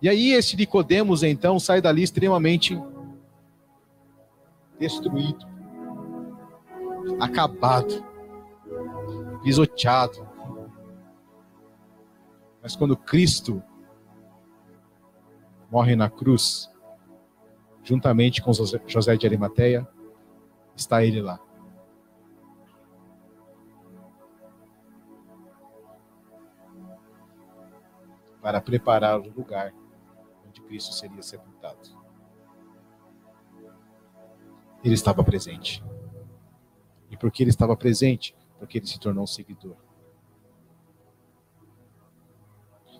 E 0.00 0.08
aí 0.08 0.32
esse 0.32 0.56
Nicodemos 0.56 1.22
então 1.22 1.58
sai 1.58 1.80
dali 1.80 2.02
extremamente 2.02 2.78
destruído, 4.78 5.46
acabado, 7.20 8.04
pisoteado. 9.42 10.26
Mas 12.62 12.74
quando 12.74 12.96
Cristo 12.96 13.62
morre 15.70 15.96
na 15.96 16.10
cruz, 16.10 16.70
juntamente 17.84 18.42
com 18.42 18.50
José 18.52 19.16
de 19.16 19.26
Arimateia, 19.26 19.86
está 20.74 21.04
ele 21.04 21.20
lá. 21.20 21.38
Para 28.40 28.60
preparar 28.60 29.20
o 29.20 29.30
lugar 29.30 29.72
onde 30.46 30.60
Cristo 30.62 30.94
seria 30.94 31.22
sepultado. 31.22 31.78
Ele 34.82 34.94
estava 34.94 35.22
presente. 35.22 35.84
E 37.10 37.16
Porque 37.16 37.42
ele 37.42 37.50
estava 37.50 37.76
presente, 37.76 38.34
porque 38.58 38.78
ele 38.78 38.86
se 38.86 38.98
tornou 38.98 39.24
um 39.24 39.26
seguidor. 39.26 39.76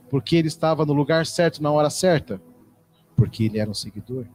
Porque 0.09 0.37
ele 0.37 0.49
estava 0.49 0.87
no 0.87 0.93
lugar 0.93 1.27
certo, 1.27 1.63
na 1.63 1.71
hora 1.71 1.91
certa, 1.91 2.41
porque 3.17 3.45
ele 3.45 3.59
era 3.59 3.71
um 3.71 3.75
seguidor. 3.75 4.27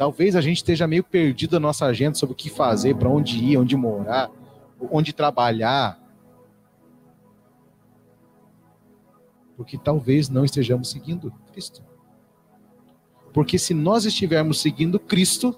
Talvez 0.00 0.34
a 0.34 0.40
gente 0.40 0.56
esteja 0.56 0.86
meio 0.86 1.04
perdido 1.04 1.52
na 1.52 1.60
nossa 1.60 1.84
agenda 1.84 2.14
sobre 2.14 2.32
o 2.32 2.34
que 2.34 2.48
fazer, 2.48 2.96
para 2.96 3.06
onde 3.06 3.36
ir, 3.36 3.58
onde 3.58 3.76
morar, 3.76 4.30
onde 4.90 5.12
trabalhar. 5.12 6.00
Porque 9.58 9.76
talvez 9.76 10.30
não 10.30 10.42
estejamos 10.42 10.88
seguindo 10.88 11.30
Cristo. 11.52 11.84
Porque 13.30 13.58
se 13.58 13.74
nós 13.74 14.06
estivermos 14.06 14.62
seguindo 14.62 14.98
Cristo, 14.98 15.54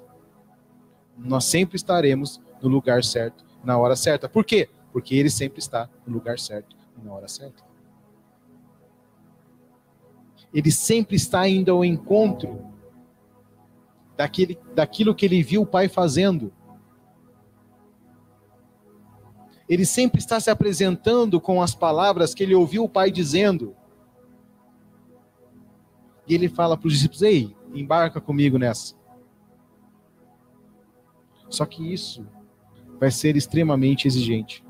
nós 1.16 1.44
sempre 1.44 1.76
estaremos 1.76 2.42
no 2.60 2.68
lugar 2.68 3.04
certo, 3.04 3.44
na 3.62 3.78
hora 3.78 3.94
certa. 3.94 4.28
Por 4.28 4.44
quê? 4.44 4.68
Porque 4.92 5.14
ele 5.14 5.30
sempre 5.30 5.60
está 5.60 5.88
no 6.04 6.14
lugar 6.14 6.40
certo 6.40 6.76
na 7.00 7.12
hora 7.12 7.28
certa. 7.28 7.62
Ele 10.52 10.72
sempre 10.72 11.14
está 11.14 11.48
indo 11.48 11.70
ao 11.70 11.84
encontro 11.84 12.71
daquele, 14.16 14.58
daquilo 14.74 15.14
que 15.14 15.24
ele 15.26 15.42
viu 15.42 15.62
o 15.62 15.66
Pai 15.66 15.88
fazendo. 15.88 16.52
Ele 19.68 19.86
sempre 19.86 20.20
está 20.20 20.38
se 20.38 20.50
apresentando 20.50 21.40
com 21.40 21.62
as 21.62 21.74
palavras 21.74 22.34
que 22.34 22.42
ele 22.42 22.54
ouviu 22.54 22.84
o 22.84 22.88
Pai 22.88 23.10
dizendo. 23.10 23.74
E 26.26 26.34
ele 26.34 26.48
fala 26.48 26.76
para 26.76 26.86
os 26.86 26.92
discípulos: 26.92 27.22
Ei, 27.22 27.56
embarca 27.74 28.20
comigo 28.20 28.58
nessa. 28.58 28.94
Só 31.48 31.66
que 31.66 31.92
isso 31.92 32.26
vai 32.98 33.10
ser 33.10 33.36
extremamente 33.36 34.06
exigente. 34.06 34.64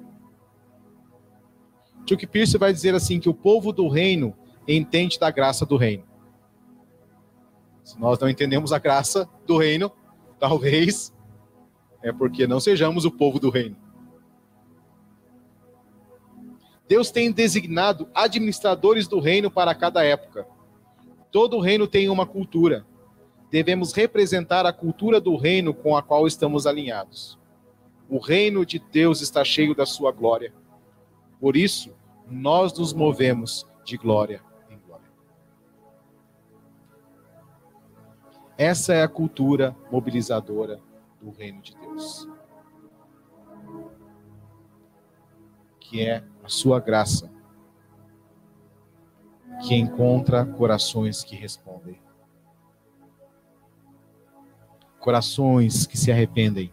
Chuck 2.09 2.27
Pierce 2.27 2.59
vai 2.59 2.73
dizer 2.73 2.95
assim 2.95 3.21
que 3.21 3.29
o 3.29 3.35
povo 3.35 3.73
do 3.73 3.89
reino 3.89 4.35
entende 4.67 5.19
da 5.19 5.31
graça 5.31 5.65
do 5.65 5.77
reino. 5.77 6.05
Se 7.85 7.99
nós 7.99 8.19
não 8.19 8.29
entendemos 8.29 8.73
a 8.73 8.79
graça 8.79 9.29
do 9.47 9.57
reino, 9.57 9.91
talvez 10.39 11.13
é 12.03 12.13
porque 12.13 12.47
não 12.47 12.61
sejamos 12.61 13.05
o 13.05 13.11
povo 13.11 13.39
do 13.39 13.51
reino. 13.51 13.77
Deus 16.89 17.11
tem 17.11 17.33
designado 17.33 18.09
administradores 18.15 19.09
do 19.09 19.19
reino 19.19 19.51
para 19.51 19.75
cada 19.75 20.05
época. 20.05 20.47
Todo 21.31 21.61
reino 21.61 21.87
tem 21.87 22.09
uma 22.09 22.27
cultura. 22.27 22.87
Devemos 23.51 23.93
representar 23.93 24.67
a 24.67 24.73
cultura 24.73 25.21
do 25.21 25.37
reino 25.37 25.73
com 25.73 25.97
a 25.97 26.03
qual 26.03 26.27
estamos 26.27 26.67
alinhados. 26.67 27.39
O 28.09 28.19
reino 28.19 28.67
de 28.67 28.79
Deus 28.79 29.21
está 29.23 29.45
cheio 29.45 29.75
da 29.75 29.87
sua 29.87 30.13
glória. 30.13 30.53
Por 31.41 31.57
isso, 31.57 31.95
nós 32.31 32.77
nos 32.77 32.93
movemos 32.93 33.67
de 33.85 33.97
glória 33.97 34.43
Essa 38.57 38.95
é 38.95 39.03
a 39.03 39.09
cultura 39.09 39.75
mobilizadora 39.91 40.81
do 41.21 41.31
reino 41.31 41.63
de 41.63 41.75
Deus. 41.77 42.29
Que 45.81 46.07
é 46.07 46.25
a 46.43 46.49
sua 46.49 46.81
graça, 46.81 47.31
que 49.63 49.75
encontra 49.75 50.45
corações 50.45 51.23
que 51.23 51.37
respondem. 51.37 52.01
Corações 54.99 55.87
que 55.87 55.97
se 55.97 56.11
arrependem. 56.13 56.73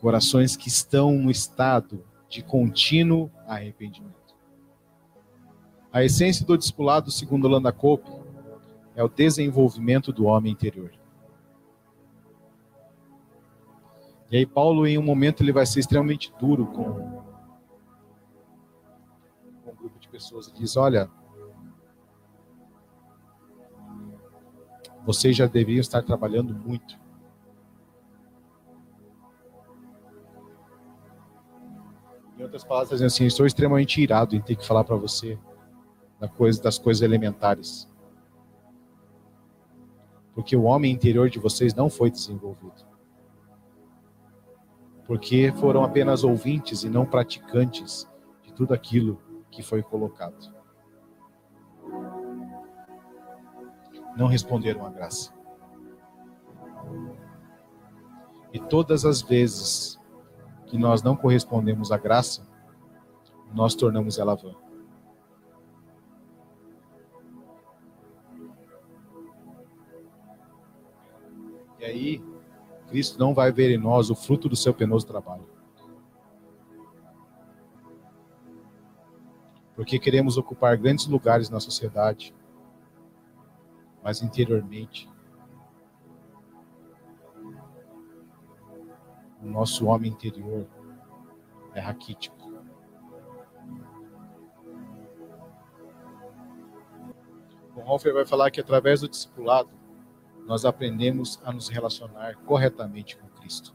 Corações 0.00 0.56
que 0.56 0.68
estão 0.68 1.12
no 1.12 1.30
estado 1.30 2.04
de 2.28 2.42
contínuo 2.42 3.30
arrependimento. 3.46 4.14
A 5.92 6.04
essência 6.04 6.46
do 6.46 6.56
discipulado, 6.56 7.10
segundo 7.10 7.48
Landa 7.48 7.72
Cope, 7.72 8.19
é 8.94 9.02
o 9.02 9.08
desenvolvimento 9.08 10.12
do 10.12 10.24
homem 10.24 10.52
interior. 10.52 10.90
E 14.30 14.36
aí 14.36 14.46
Paulo, 14.46 14.86
em 14.86 14.96
um 14.96 15.02
momento, 15.02 15.42
ele 15.42 15.52
vai 15.52 15.66
ser 15.66 15.80
extremamente 15.80 16.32
duro 16.38 16.66
com, 16.66 17.22
um 19.66 19.74
grupo 19.74 19.98
de 19.98 20.08
pessoas 20.08 20.46
e 20.46 20.52
diz, 20.52 20.76
olha, 20.76 21.10
vocês 25.04 25.36
já 25.36 25.46
deveriam 25.46 25.80
estar 25.80 26.02
trabalhando 26.02 26.54
muito. 26.54 26.98
Em 32.38 32.42
outras 32.42 32.62
palavras, 32.62 33.02
assim, 33.02 33.26
estou 33.26 33.46
extremamente 33.46 34.00
irado 34.00 34.36
em 34.36 34.40
ter 34.40 34.56
que 34.56 34.66
falar 34.66 34.84
para 34.84 34.96
você 34.96 35.38
das 36.62 36.78
coisas 36.78 37.02
elementares 37.02 37.89
porque 40.34 40.56
o 40.56 40.62
homem 40.62 40.92
interior 40.92 41.28
de 41.28 41.38
vocês 41.38 41.74
não 41.74 41.90
foi 41.90 42.10
desenvolvido. 42.10 42.88
Porque 45.06 45.52
foram 45.58 45.82
apenas 45.82 46.22
ouvintes 46.22 46.84
e 46.84 46.88
não 46.88 47.04
praticantes 47.04 48.08
de 48.44 48.52
tudo 48.52 48.72
aquilo 48.72 49.20
que 49.50 49.62
foi 49.62 49.82
colocado. 49.82 50.54
Não 54.16 54.26
responderam 54.26 54.86
à 54.86 54.90
graça. 54.90 55.32
E 58.52 58.58
todas 58.58 59.04
as 59.04 59.22
vezes 59.22 59.98
que 60.66 60.78
nós 60.78 61.02
não 61.02 61.16
correspondemos 61.16 61.90
à 61.90 61.96
graça, 61.96 62.46
nós 63.52 63.74
tornamos 63.74 64.18
ela 64.18 64.34
vã. 64.36 64.54
Cristo 72.90 73.20
não 73.20 73.32
vai 73.32 73.52
ver 73.52 73.70
em 73.70 73.78
nós 73.78 74.10
o 74.10 74.16
fruto 74.16 74.48
do 74.48 74.56
seu 74.56 74.74
penoso 74.74 75.06
trabalho. 75.06 75.48
Porque 79.76 79.96
queremos 79.96 80.36
ocupar 80.36 80.76
grandes 80.76 81.06
lugares 81.06 81.48
na 81.48 81.60
sociedade, 81.60 82.34
mas 84.02 84.22
interiormente, 84.22 85.08
o 89.40 89.46
nosso 89.46 89.86
homem 89.86 90.10
interior 90.10 90.66
é 91.72 91.80
raquítico. 91.80 92.36
O 97.76 97.80
Hofer 97.88 98.12
vai 98.12 98.26
falar 98.26 98.50
que 98.50 98.60
através 98.60 99.00
do 99.00 99.08
discipulado, 99.08 99.79
nós 100.50 100.64
aprendemos 100.64 101.40
a 101.44 101.52
nos 101.52 101.68
relacionar 101.68 102.34
corretamente 102.38 103.16
com 103.16 103.28
Cristo. 103.28 103.72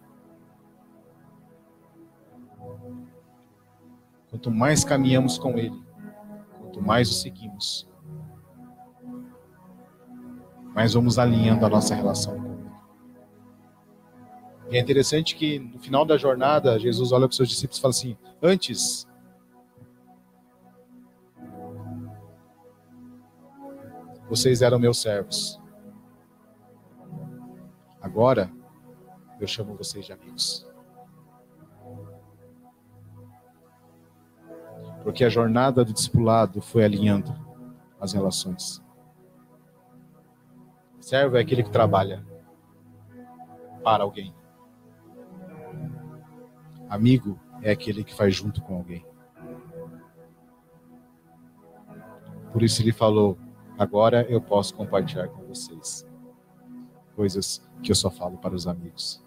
Quanto 4.30 4.52
mais 4.52 4.84
caminhamos 4.84 5.38
com 5.38 5.58
Ele, 5.58 5.82
quanto 6.60 6.82
mais 6.82 7.10
o 7.10 7.14
seguimos, 7.14 7.88
mais 10.74 10.94
vamos 10.94 11.18
alinhando 11.18 11.66
a 11.66 11.70
nossa 11.70 11.96
relação 11.96 12.42
com 12.42 12.52
Ele. 12.60 12.70
E 14.72 14.78
é 14.78 14.82
interessante 14.82 15.34
que 15.38 15.58
no 15.58 15.80
final 15.80 16.04
da 16.04 16.18
jornada, 16.18 16.78
Jesus 16.78 17.14
olha 17.14 17.22
para 17.22 17.30
os 17.30 17.38
seus 17.38 17.48
discípulos 17.48 17.78
e 17.78 17.82
fala 17.82 17.92
assim: 17.92 18.18
Antes, 18.44 19.08
vocês 24.28 24.62
eram 24.62 24.78
meus 24.78 25.02
servos. 25.02 25.64
Agora, 28.06 28.52
eu 29.40 29.48
chamo 29.48 29.76
vocês 29.76 30.06
de 30.06 30.14
amigos. 30.14 30.64
Porque 35.02 35.24
a 35.24 35.30
jornada 35.30 35.84
do 35.84 35.92
discipulado 35.92 36.62
foi 36.62 36.84
alinhando 36.84 37.34
as 38.00 38.14
relações. 38.14 38.80
Servo 41.00 41.36
é 41.36 41.42
aquele 41.42 41.64
que 41.64 41.72
trabalha 41.72 42.24
para 43.84 44.04
alguém. 44.04 44.36
Amigo 46.88 47.40
é 47.64 47.72
aquele 47.72 48.04
que 48.04 48.14
faz 48.14 48.36
junto 48.36 48.62
com 48.62 48.76
alguém. 48.76 49.04
Por 52.54 52.62
isso 52.62 52.84
ele 52.84 52.92
falou: 52.92 53.36
agora 53.80 54.22
eu 54.30 54.40
posso 54.40 54.76
compartilhar 54.76 55.28
com 55.30 55.44
vocês 55.48 56.06
coisas 57.16 57.66
que 57.82 57.92
eu 57.92 57.96
só 57.96 58.10
falo 58.10 58.38
para 58.38 58.54
os 58.54 58.68
amigos. 58.68 59.24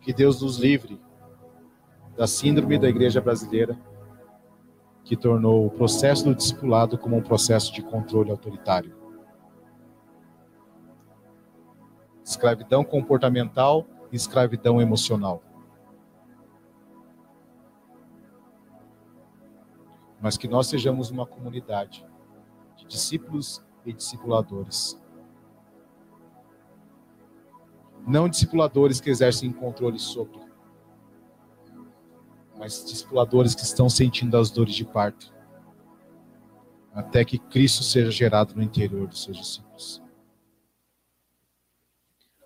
Que 0.00 0.12
Deus 0.12 0.42
nos 0.42 0.58
livre 0.58 1.00
da 2.14 2.26
síndrome 2.26 2.78
da 2.78 2.88
igreja 2.88 3.20
brasileira 3.20 3.78
que 5.02 5.16
tornou 5.16 5.66
o 5.66 5.70
processo 5.70 6.24
do 6.24 6.34
discipulado 6.34 6.96
como 6.96 7.16
um 7.16 7.22
processo 7.22 7.72
de 7.72 7.82
controle 7.82 8.30
autoritário. 8.30 8.94
Escravidão 12.24 12.82
comportamental 12.82 13.86
e 14.10 14.16
escravidão 14.16 14.80
emocional. 14.80 15.42
Mas 20.24 20.38
que 20.38 20.48
nós 20.48 20.68
sejamos 20.68 21.10
uma 21.10 21.26
comunidade 21.26 22.02
de 22.78 22.86
discípulos 22.86 23.62
e 23.84 23.92
discipuladores. 23.92 24.98
Não 28.06 28.26
discipuladores 28.26 29.02
que 29.02 29.10
exercem 29.10 29.52
controle 29.52 29.98
sobre, 29.98 30.40
mas 32.58 32.86
discipuladores 32.86 33.54
que 33.54 33.64
estão 33.64 33.90
sentindo 33.90 34.38
as 34.38 34.50
dores 34.50 34.74
de 34.74 34.86
parto, 34.86 35.30
até 36.94 37.22
que 37.22 37.38
Cristo 37.38 37.84
seja 37.84 38.10
gerado 38.10 38.54
no 38.54 38.62
interior 38.62 39.06
dos 39.06 39.24
seus 39.24 39.36
discípulos. 39.36 40.02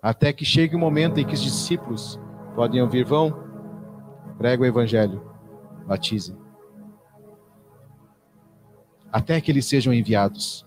Até 0.01 0.33
que 0.33 0.43
chegue 0.43 0.75
o 0.75 0.79
momento 0.79 1.17
em 1.17 1.25
que 1.25 1.33
os 1.33 1.41
discípulos 1.41 2.19
podem 2.55 2.81
ouvir, 2.81 3.05
vão, 3.05 3.31
prega 4.37 4.63
o 4.63 4.65
evangelho, 4.65 5.23
batizem. 5.87 6.48
Até 9.11 9.39
que 9.41 9.51
eles 9.51 9.65
sejam 9.65 9.93
enviados. 9.93 10.65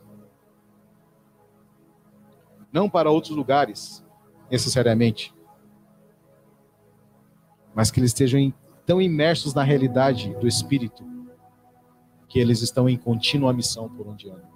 Não 2.72 2.88
para 2.88 3.10
outros 3.10 3.36
lugares, 3.36 4.04
necessariamente, 4.50 5.34
mas 7.74 7.90
que 7.90 8.00
eles 8.00 8.10
estejam 8.10 8.52
tão 8.84 9.00
imersos 9.00 9.54
na 9.54 9.62
realidade 9.62 10.34
do 10.36 10.46
Espírito 10.46 11.04
que 12.28 12.38
eles 12.38 12.62
estão 12.62 12.88
em 12.88 12.96
contínua 12.96 13.52
missão 13.52 13.88
por 13.88 14.08
onde 14.08 14.30
andam. 14.30 14.50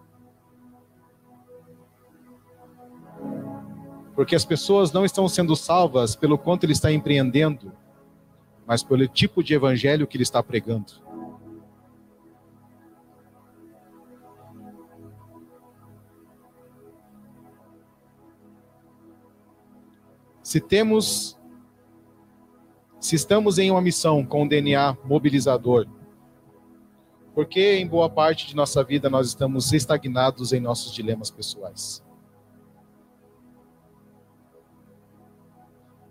Porque 4.15 4.35
as 4.35 4.47
pessoas 4.47 4.93
não 4.93 5.05
estão 5.05 5.29
sendo 5.29 5.55
salvas 5.55 6.17
pelo 6.17 6.39
quanto 6.39 6.65
ele 6.65 6.73
está 6.73 6.91
empreendendo, 6.91 7.71
mas 8.67 8.83
pelo 8.83 9.07
tipo 9.07 9.45
de 9.45 9.53
evangelho 9.53 10.07
que 10.07 10.17
ele 10.17 10.23
está 10.23 10.43
pregando. 10.43 11.06
Se 20.47 20.61
temos 20.61 21.37
se 23.01 23.17
estamos 23.17 23.59
em 23.59 23.69
uma 23.69 23.81
missão 23.81 24.25
com 24.25 24.47
DNA 24.47 24.97
mobilizador, 25.03 25.89
porque 27.35 27.79
em 27.79 27.85
boa 27.85 28.09
parte 28.09 28.47
de 28.47 28.55
nossa 28.55 28.85
vida 28.85 29.11
nós 29.11 29.27
estamos 29.27 29.73
estagnados 29.73 30.53
em 30.53 30.61
nossos 30.61 30.95
dilemas 30.95 31.33
pessoais? 31.33 32.01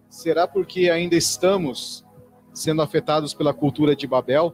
Será 0.09 0.45
porque 0.45 0.89
ainda 0.89 1.15
estamos 1.15 2.05
sendo 2.53 2.81
afetados 2.81 3.33
pela 3.33 3.53
cultura 3.53 3.95
de 3.95 4.05
Babel, 4.05 4.53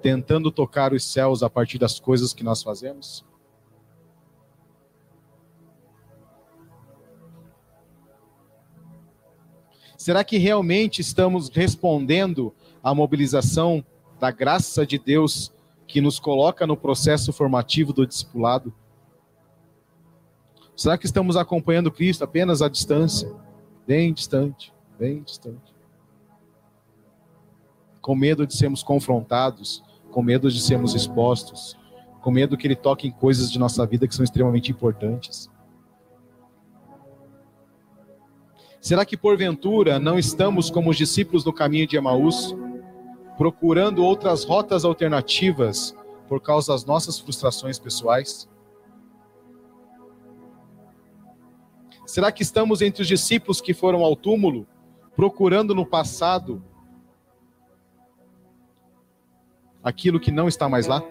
tentando 0.00 0.50
tocar 0.50 0.94
os 0.94 1.04
céus 1.04 1.42
a 1.42 1.50
partir 1.50 1.76
das 1.76 2.00
coisas 2.00 2.32
que 2.32 2.42
nós 2.42 2.62
fazemos? 2.62 3.22
Será 9.96 10.22
que 10.22 10.36
realmente 10.36 11.00
estamos 11.00 11.48
respondendo 11.48 12.54
à 12.82 12.94
mobilização 12.94 13.84
da 14.20 14.30
graça 14.30 14.86
de 14.86 14.98
Deus 14.98 15.52
que 15.86 16.00
nos 16.00 16.18
coloca 16.18 16.66
no 16.66 16.76
processo 16.76 17.32
formativo 17.32 17.92
do 17.92 18.06
discipulado? 18.06 18.72
Será 20.76 20.98
que 20.98 21.06
estamos 21.06 21.36
acompanhando 21.36 21.90
Cristo 21.90 22.22
apenas 22.22 22.60
à 22.60 22.68
distância? 22.68 23.32
Bem 23.86 24.12
distante, 24.12 24.72
bem 24.98 25.22
distante. 25.22 25.74
Com 28.02 28.14
medo 28.14 28.46
de 28.46 28.54
sermos 28.54 28.82
confrontados, 28.82 29.82
com 30.10 30.22
medo 30.22 30.50
de 30.50 30.60
sermos 30.60 30.94
expostos, 30.94 31.76
com 32.20 32.30
medo 32.30 32.56
que 32.56 32.66
Ele 32.66 32.76
toque 32.76 33.08
em 33.08 33.10
coisas 33.10 33.50
de 33.50 33.58
nossa 33.58 33.86
vida 33.86 34.06
que 34.06 34.14
são 34.14 34.24
extremamente 34.24 34.70
importantes. 34.70 35.50
Será 38.86 39.04
que 39.04 39.16
porventura 39.16 39.98
não 39.98 40.16
estamos 40.16 40.70
como 40.70 40.90
os 40.90 40.96
discípulos 40.96 41.44
no 41.44 41.52
caminho 41.52 41.88
de 41.88 41.96
Emaús, 41.96 42.54
procurando 43.36 44.04
outras 44.04 44.44
rotas 44.44 44.84
alternativas 44.84 45.92
por 46.28 46.40
causa 46.40 46.72
das 46.72 46.84
nossas 46.84 47.18
frustrações 47.18 47.80
pessoais? 47.80 48.48
Será 52.06 52.30
que 52.30 52.44
estamos 52.44 52.80
entre 52.80 53.02
os 53.02 53.08
discípulos 53.08 53.60
que 53.60 53.74
foram 53.74 54.04
ao 54.04 54.14
túmulo, 54.14 54.68
procurando 55.16 55.74
no 55.74 55.84
passado 55.84 56.62
aquilo 59.82 60.20
que 60.20 60.30
não 60.30 60.46
está 60.46 60.68
mais 60.68 60.86
lá? 60.86 61.02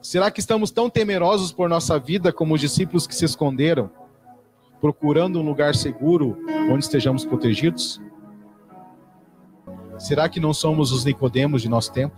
Será 0.00 0.30
que 0.30 0.38
estamos 0.38 0.70
tão 0.70 0.88
temerosos 0.88 1.50
por 1.50 1.68
nossa 1.68 1.98
vida 1.98 2.32
como 2.32 2.54
os 2.54 2.60
discípulos 2.60 3.08
que 3.08 3.14
se 3.16 3.24
esconderam? 3.24 3.90
Procurando 4.80 5.40
um 5.40 5.44
lugar 5.44 5.74
seguro 5.74 6.38
onde 6.70 6.84
estejamos 6.84 7.24
protegidos? 7.24 8.00
Será 9.98 10.28
que 10.28 10.38
não 10.38 10.54
somos 10.54 10.92
os 10.92 11.04
Nicodemos 11.04 11.62
de 11.62 11.68
nosso 11.68 11.92
tempo? 11.92 12.16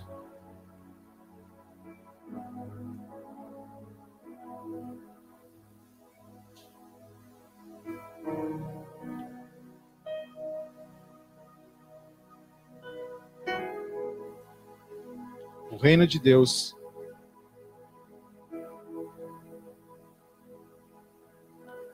O 15.71 15.77
reino 15.77 16.07
de 16.07 16.19
Deus 16.19 16.77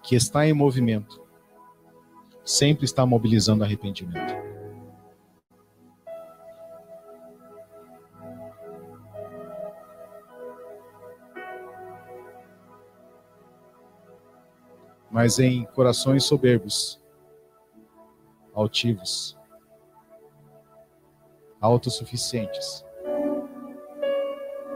que 0.07 0.15
está 0.15 0.47
em 0.47 0.53
movimento, 0.53 1.21
sempre 2.45 2.85
está 2.85 3.05
mobilizando 3.05 3.65
arrependimento. 3.65 4.37
Mas 15.11 15.41
em 15.41 15.65
corações 15.75 16.23
soberbos, 16.23 17.03
altivos, 18.55 19.37
autossuficientes, 21.61 22.85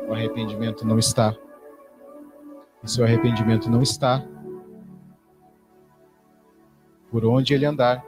o 0.09 0.13
arrependimento 0.13 0.85
não 0.85 0.99
está. 0.99 1.37
E 2.83 2.91
se 2.91 3.01
o 3.01 3.05
arrependimento 3.05 3.71
não 3.71 3.81
está, 3.81 4.27
por 7.11 7.25
onde 7.25 7.53
ele 7.53 7.67
andar, 7.67 8.05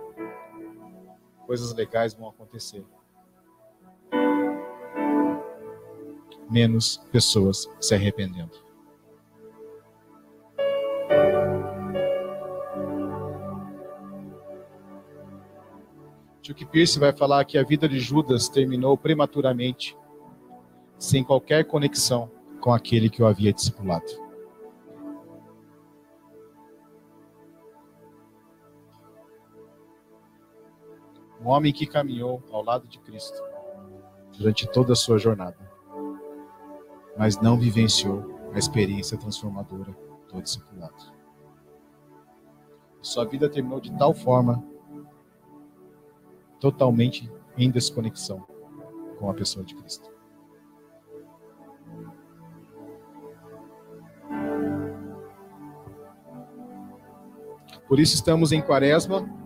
coisas 1.47 1.75
legais 1.75 2.15
vão 2.15 2.29
acontecer. 2.29 2.85
Menos 6.49 6.99
pessoas 7.11 7.69
se 7.81 7.95
arrependendo. 7.95 8.63
Chuck 16.43 16.65
Pierce 16.67 16.99
vai 16.99 17.13
falar 17.13 17.45
que 17.45 17.57
a 17.57 17.63
vida 17.63 17.89
de 17.89 17.99
Judas 18.01 18.49
terminou 18.49 18.97
prematuramente, 18.97 19.97
sem 20.99 21.23
qualquer 21.23 21.65
conexão 21.65 22.31
com 22.61 22.73
aquele 22.73 23.09
que 23.09 23.23
o 23.23 23.27
havia 23.27 23.53
discipulado. 23.53 24.32
Um 31.43 31.49
homem 31.49 31.73
que 31.73 31.87
caminhou 31.87 32.43
ao 32.51 32.65
lado 32.65 32.87
de 32.87 32.99
Cristo 33.01 33.43
durante 34.39 34.67
toda 34.71 34.93
a 34.93 34.97
sua 34.97 35.19
jornada, 35.19 35.59
mas 37.19 37.41
não 37.41 37.59
vivenciou 37.59 38.51
a 38.55 38.59
experiência 38.59 39.19
transformadora 39.19 39.97
do 40.33 40.41
discipulado. 40.41 41.13
Sua 43.01 43.25
vida 43.25 43.49
terminou 43.49 43.81
de 43.81 43.93
tal 43.99 44.15
forma, 44.15 44.65
totalmente 46.61 47.31
em 47.57 47.71
desconexão 47.71 48.47
com 49.19 49.29
a 49.29 49.35
pessoa 49.35 49.65
de 49.65 49.75
Cristo. 49.75 50.11
Por 57.89 57.99
isso 57.99 58.15
estamos 58.15 58.53
em 58.53 58.63
quaresma 58.63 59.42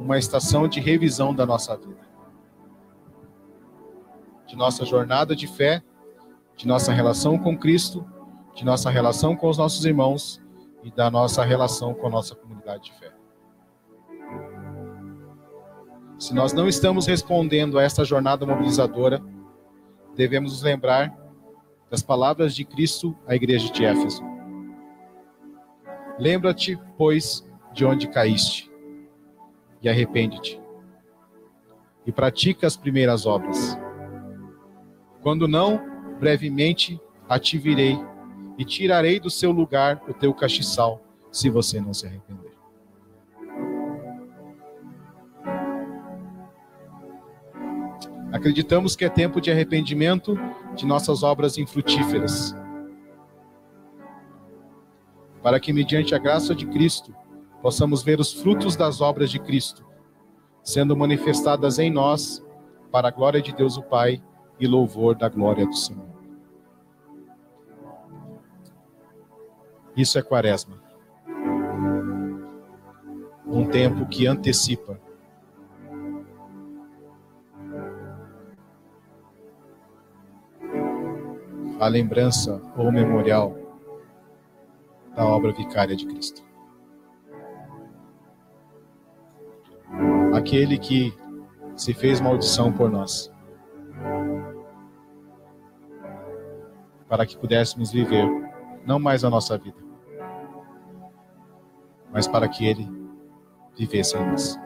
uma 0.00 0.18
estação 0.18 0.66
de 0.66 0.80
revisão 0.80 1.34
da 1.34 1.44
nossa 1.44 1.76
vida. 1.76 2.08
de 4.46 4.56
nossa 4.56 4.84
jornada 4.84 5.36
de 5.36 5.46
fé, 5.46 5.80
de 6.56 6.66
nossa 6.66 6.92
relação 6.92 7.38
com 7.38 7.56
Cristo, 7.56 8.04
de 8.52 8.64
nossa 8.64 8.90
relação 8.90 9.36
com 9.36 9.48
os 9.48 9.56
nossos 9.56 9.84
irmãos 9.84 10.42
e 10.82 10.90
da 10.90 11.08
nossa 11.08 11.44
relação 11.44 11.94
com 11.94 12.08
a 12.08 12.10
nossa 12.10 12.34
comunidade 12.34 12.86
de 12.86 12.92
fé. 12.98 13.12
Se 16.18 16.34
nós 16.34 16.52
não 16.52 16.66
estamos 16.66 17.06
respondendo 17.06 17.78
a 17.78 17.82
esta 17.84 18.04
jornada 18.04 18.44
mobilizadora, 18.44 19.22
devemos 20.16 20.50
nos 20.52 20.62
lembrar 20.62 21.16
das 21.88 22.02
palavras 22.02 22.52
de 22.52 22.64
Cristo 22.64 23.16
à 23.28 23.36
igreja 23.36 23.70
de 23.72 23.84
Éfeso. 23.84 24.22
Lembra-te, 26.18 26.76
pois, 26.98 27.48
de 27.72 27.84
onde 27.84 28.08
caíste, 28.08 28.69
e 29.82 29.88
arrepende-te, 29.88 30.60
e 32.06 32.12
pratica 32.12 32.66
as 32.66 32.76
primeiras 32.76 33.26
obras. 33.26 33.78
Quando 35.22 35.46
não, 35.46 35.80
brevemente 36.18 37.00
ativirei 37.28 37.98
e 38.58 38.64
tirarei 38.64 39.18
do 39.18 39.30
seu 39.30 39.52
lugar 39.52 40.02
o 40.08 40.14
teu 40.14 40.34
castiçal, 40.34 41.02
se 41.30 41.48
você 41.48 41.80
não 41.80 41.94
se 41.94 42.06
arrepender. 42.06 42.50
Acreditamos 48.32 48.94
que 48.94 49.04
é 49.04 49.08
tempo 49.08 49.40
de 49.40 49.50
arrependimento 49.50 50.38
de 50.76 50.86
nossas 50.86 51.22
obras 51.22 51.58
infrutíferas. 51.58 52.54
Para 55.42 55.58
que, 55.58 55.72
mediante 55.72 56.14
a 56.14 56.18
graça 56.18 56.54
de 56.54 56.66
Cristo, 56.66 57.14
possamos 57.62 58.02
ver 58.02 58.20
os 58.20 58.32
frutos 58.32 58.76
das 58.76 59.00
obras 59.00 59.30
de 59.30 59.38
Cristo, 59.38 59.84
sendo 60.62 60.96
manifestadas 60.96 61.78
em 61.78 61.90
nós, 61.90 62.44
para 62.90 63.08
a 63.08 63.10
glória 63.10 63.40
de 63.40 63.52
Deus 63.52 63.76
o 63.76 63.82
Pai 63.82 64.22
e 64.58 64.66
louvor 64.66 65.14
da 65.14 65.28
glória 65.28 65.66
do 65.66 65.74
Senhor. 65.74 66.10
Isso 69.96 70.18
é 70.18 70.22
Quaresma. 70.22 70.80
Um 73.46 73.66
tempo 73.66 74.06
que 74.06 74.26
antecipa 74.26 75.00
a 81.80 81.88
lembrança 81.88 82.60
ou 82.76 82.92
memorial 82.92 83.56
da 85.16 85.24
obra 85.24 85.52
vicária 85.52 85.96
de 85.96 86.06
Cristo. 86.06 86.49
Aquele 90.34 90.78
que 90.78 91.12
se 91.76 91.92
fez 91.92 92.20
maldição 92.20 92.72
por 92.72 92.90
nós, 92.90 93.32
para 97.08 97.26
que 97.26 97.36
pudéssemos 97.36 97.90
viver 97.90 98.26
não 98.86 98.98
mais 98.98 99.24
a 99.24 99.30
nossa 99.30 99.58
vida, 99.58 99.78
mas 102.12 102.26
para 102.26 102.48
que 102.48 102.66
Ele 102.66 102.88
vivesse 103.76 104.16
em 104.16 104.26
nós. 104.26 104.58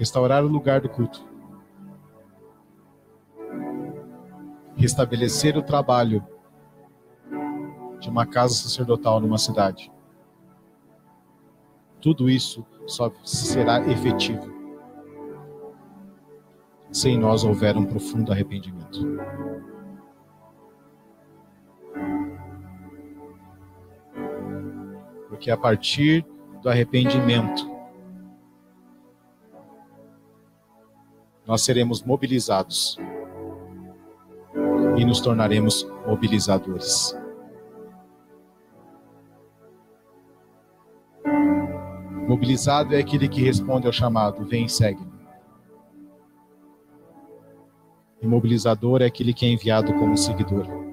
restaurar 0.00 0.42
o 0.42 0.48
lugar 0.48 0.80
do 0.80 0.88
culto, 0.88 1.22
restabelecer 4.74 5.58
o 5.58 5.62
trabalho 5.62 6.26
de 8.00 8.08
uma 8.08 8.26
casa 8.26 8.54
sacerdotal 8.54 9.20
numa 9.20 9.38
cidade. 9.38 9.92
Tudo 12.00 12.30
isso 12.30 12.66
só 12.86 13.12
será 13.22 13.86
efetivo 13.86 14.60
se 16.90 17.08
em 17.08 17.18
nós 17.18 17.44
houver 17.44 17.76
um 17.76 17.84
profundo 17.84 18.32
arrependimento. 18.32 19.00
Porque 25.28 25.50
a 25.50 25.56
partir 25.56 26.26
do 26.62 26.68
arrependimento 26.68 27.70
nós 31.46 31.62
seremos 31.62 32.02
mobilizados 32.02 32.98
e 34.96 35.04
nos 35.04 35.20
tornaremos 35.20 35.86
mobilizadores. 36.06 37.19
Mobilizado 42.30 42.94
é 42.94 43.00
aquele 43.00 43.28
que 43.28 43.42
responde 43.42 43.88
ao 43.88 43.92
chamado: 43.92 44.44
vem. 44.44 44.64
E 48.22 48.26
mobilizador 48.26 49.02
é 49.02 49.06
aquele 49.06 49.34
que 49.34 49.44
é 49.44 49.48
enviado 49.48 49.92
como 49.94 50.16
seguidor. 50.16 50.89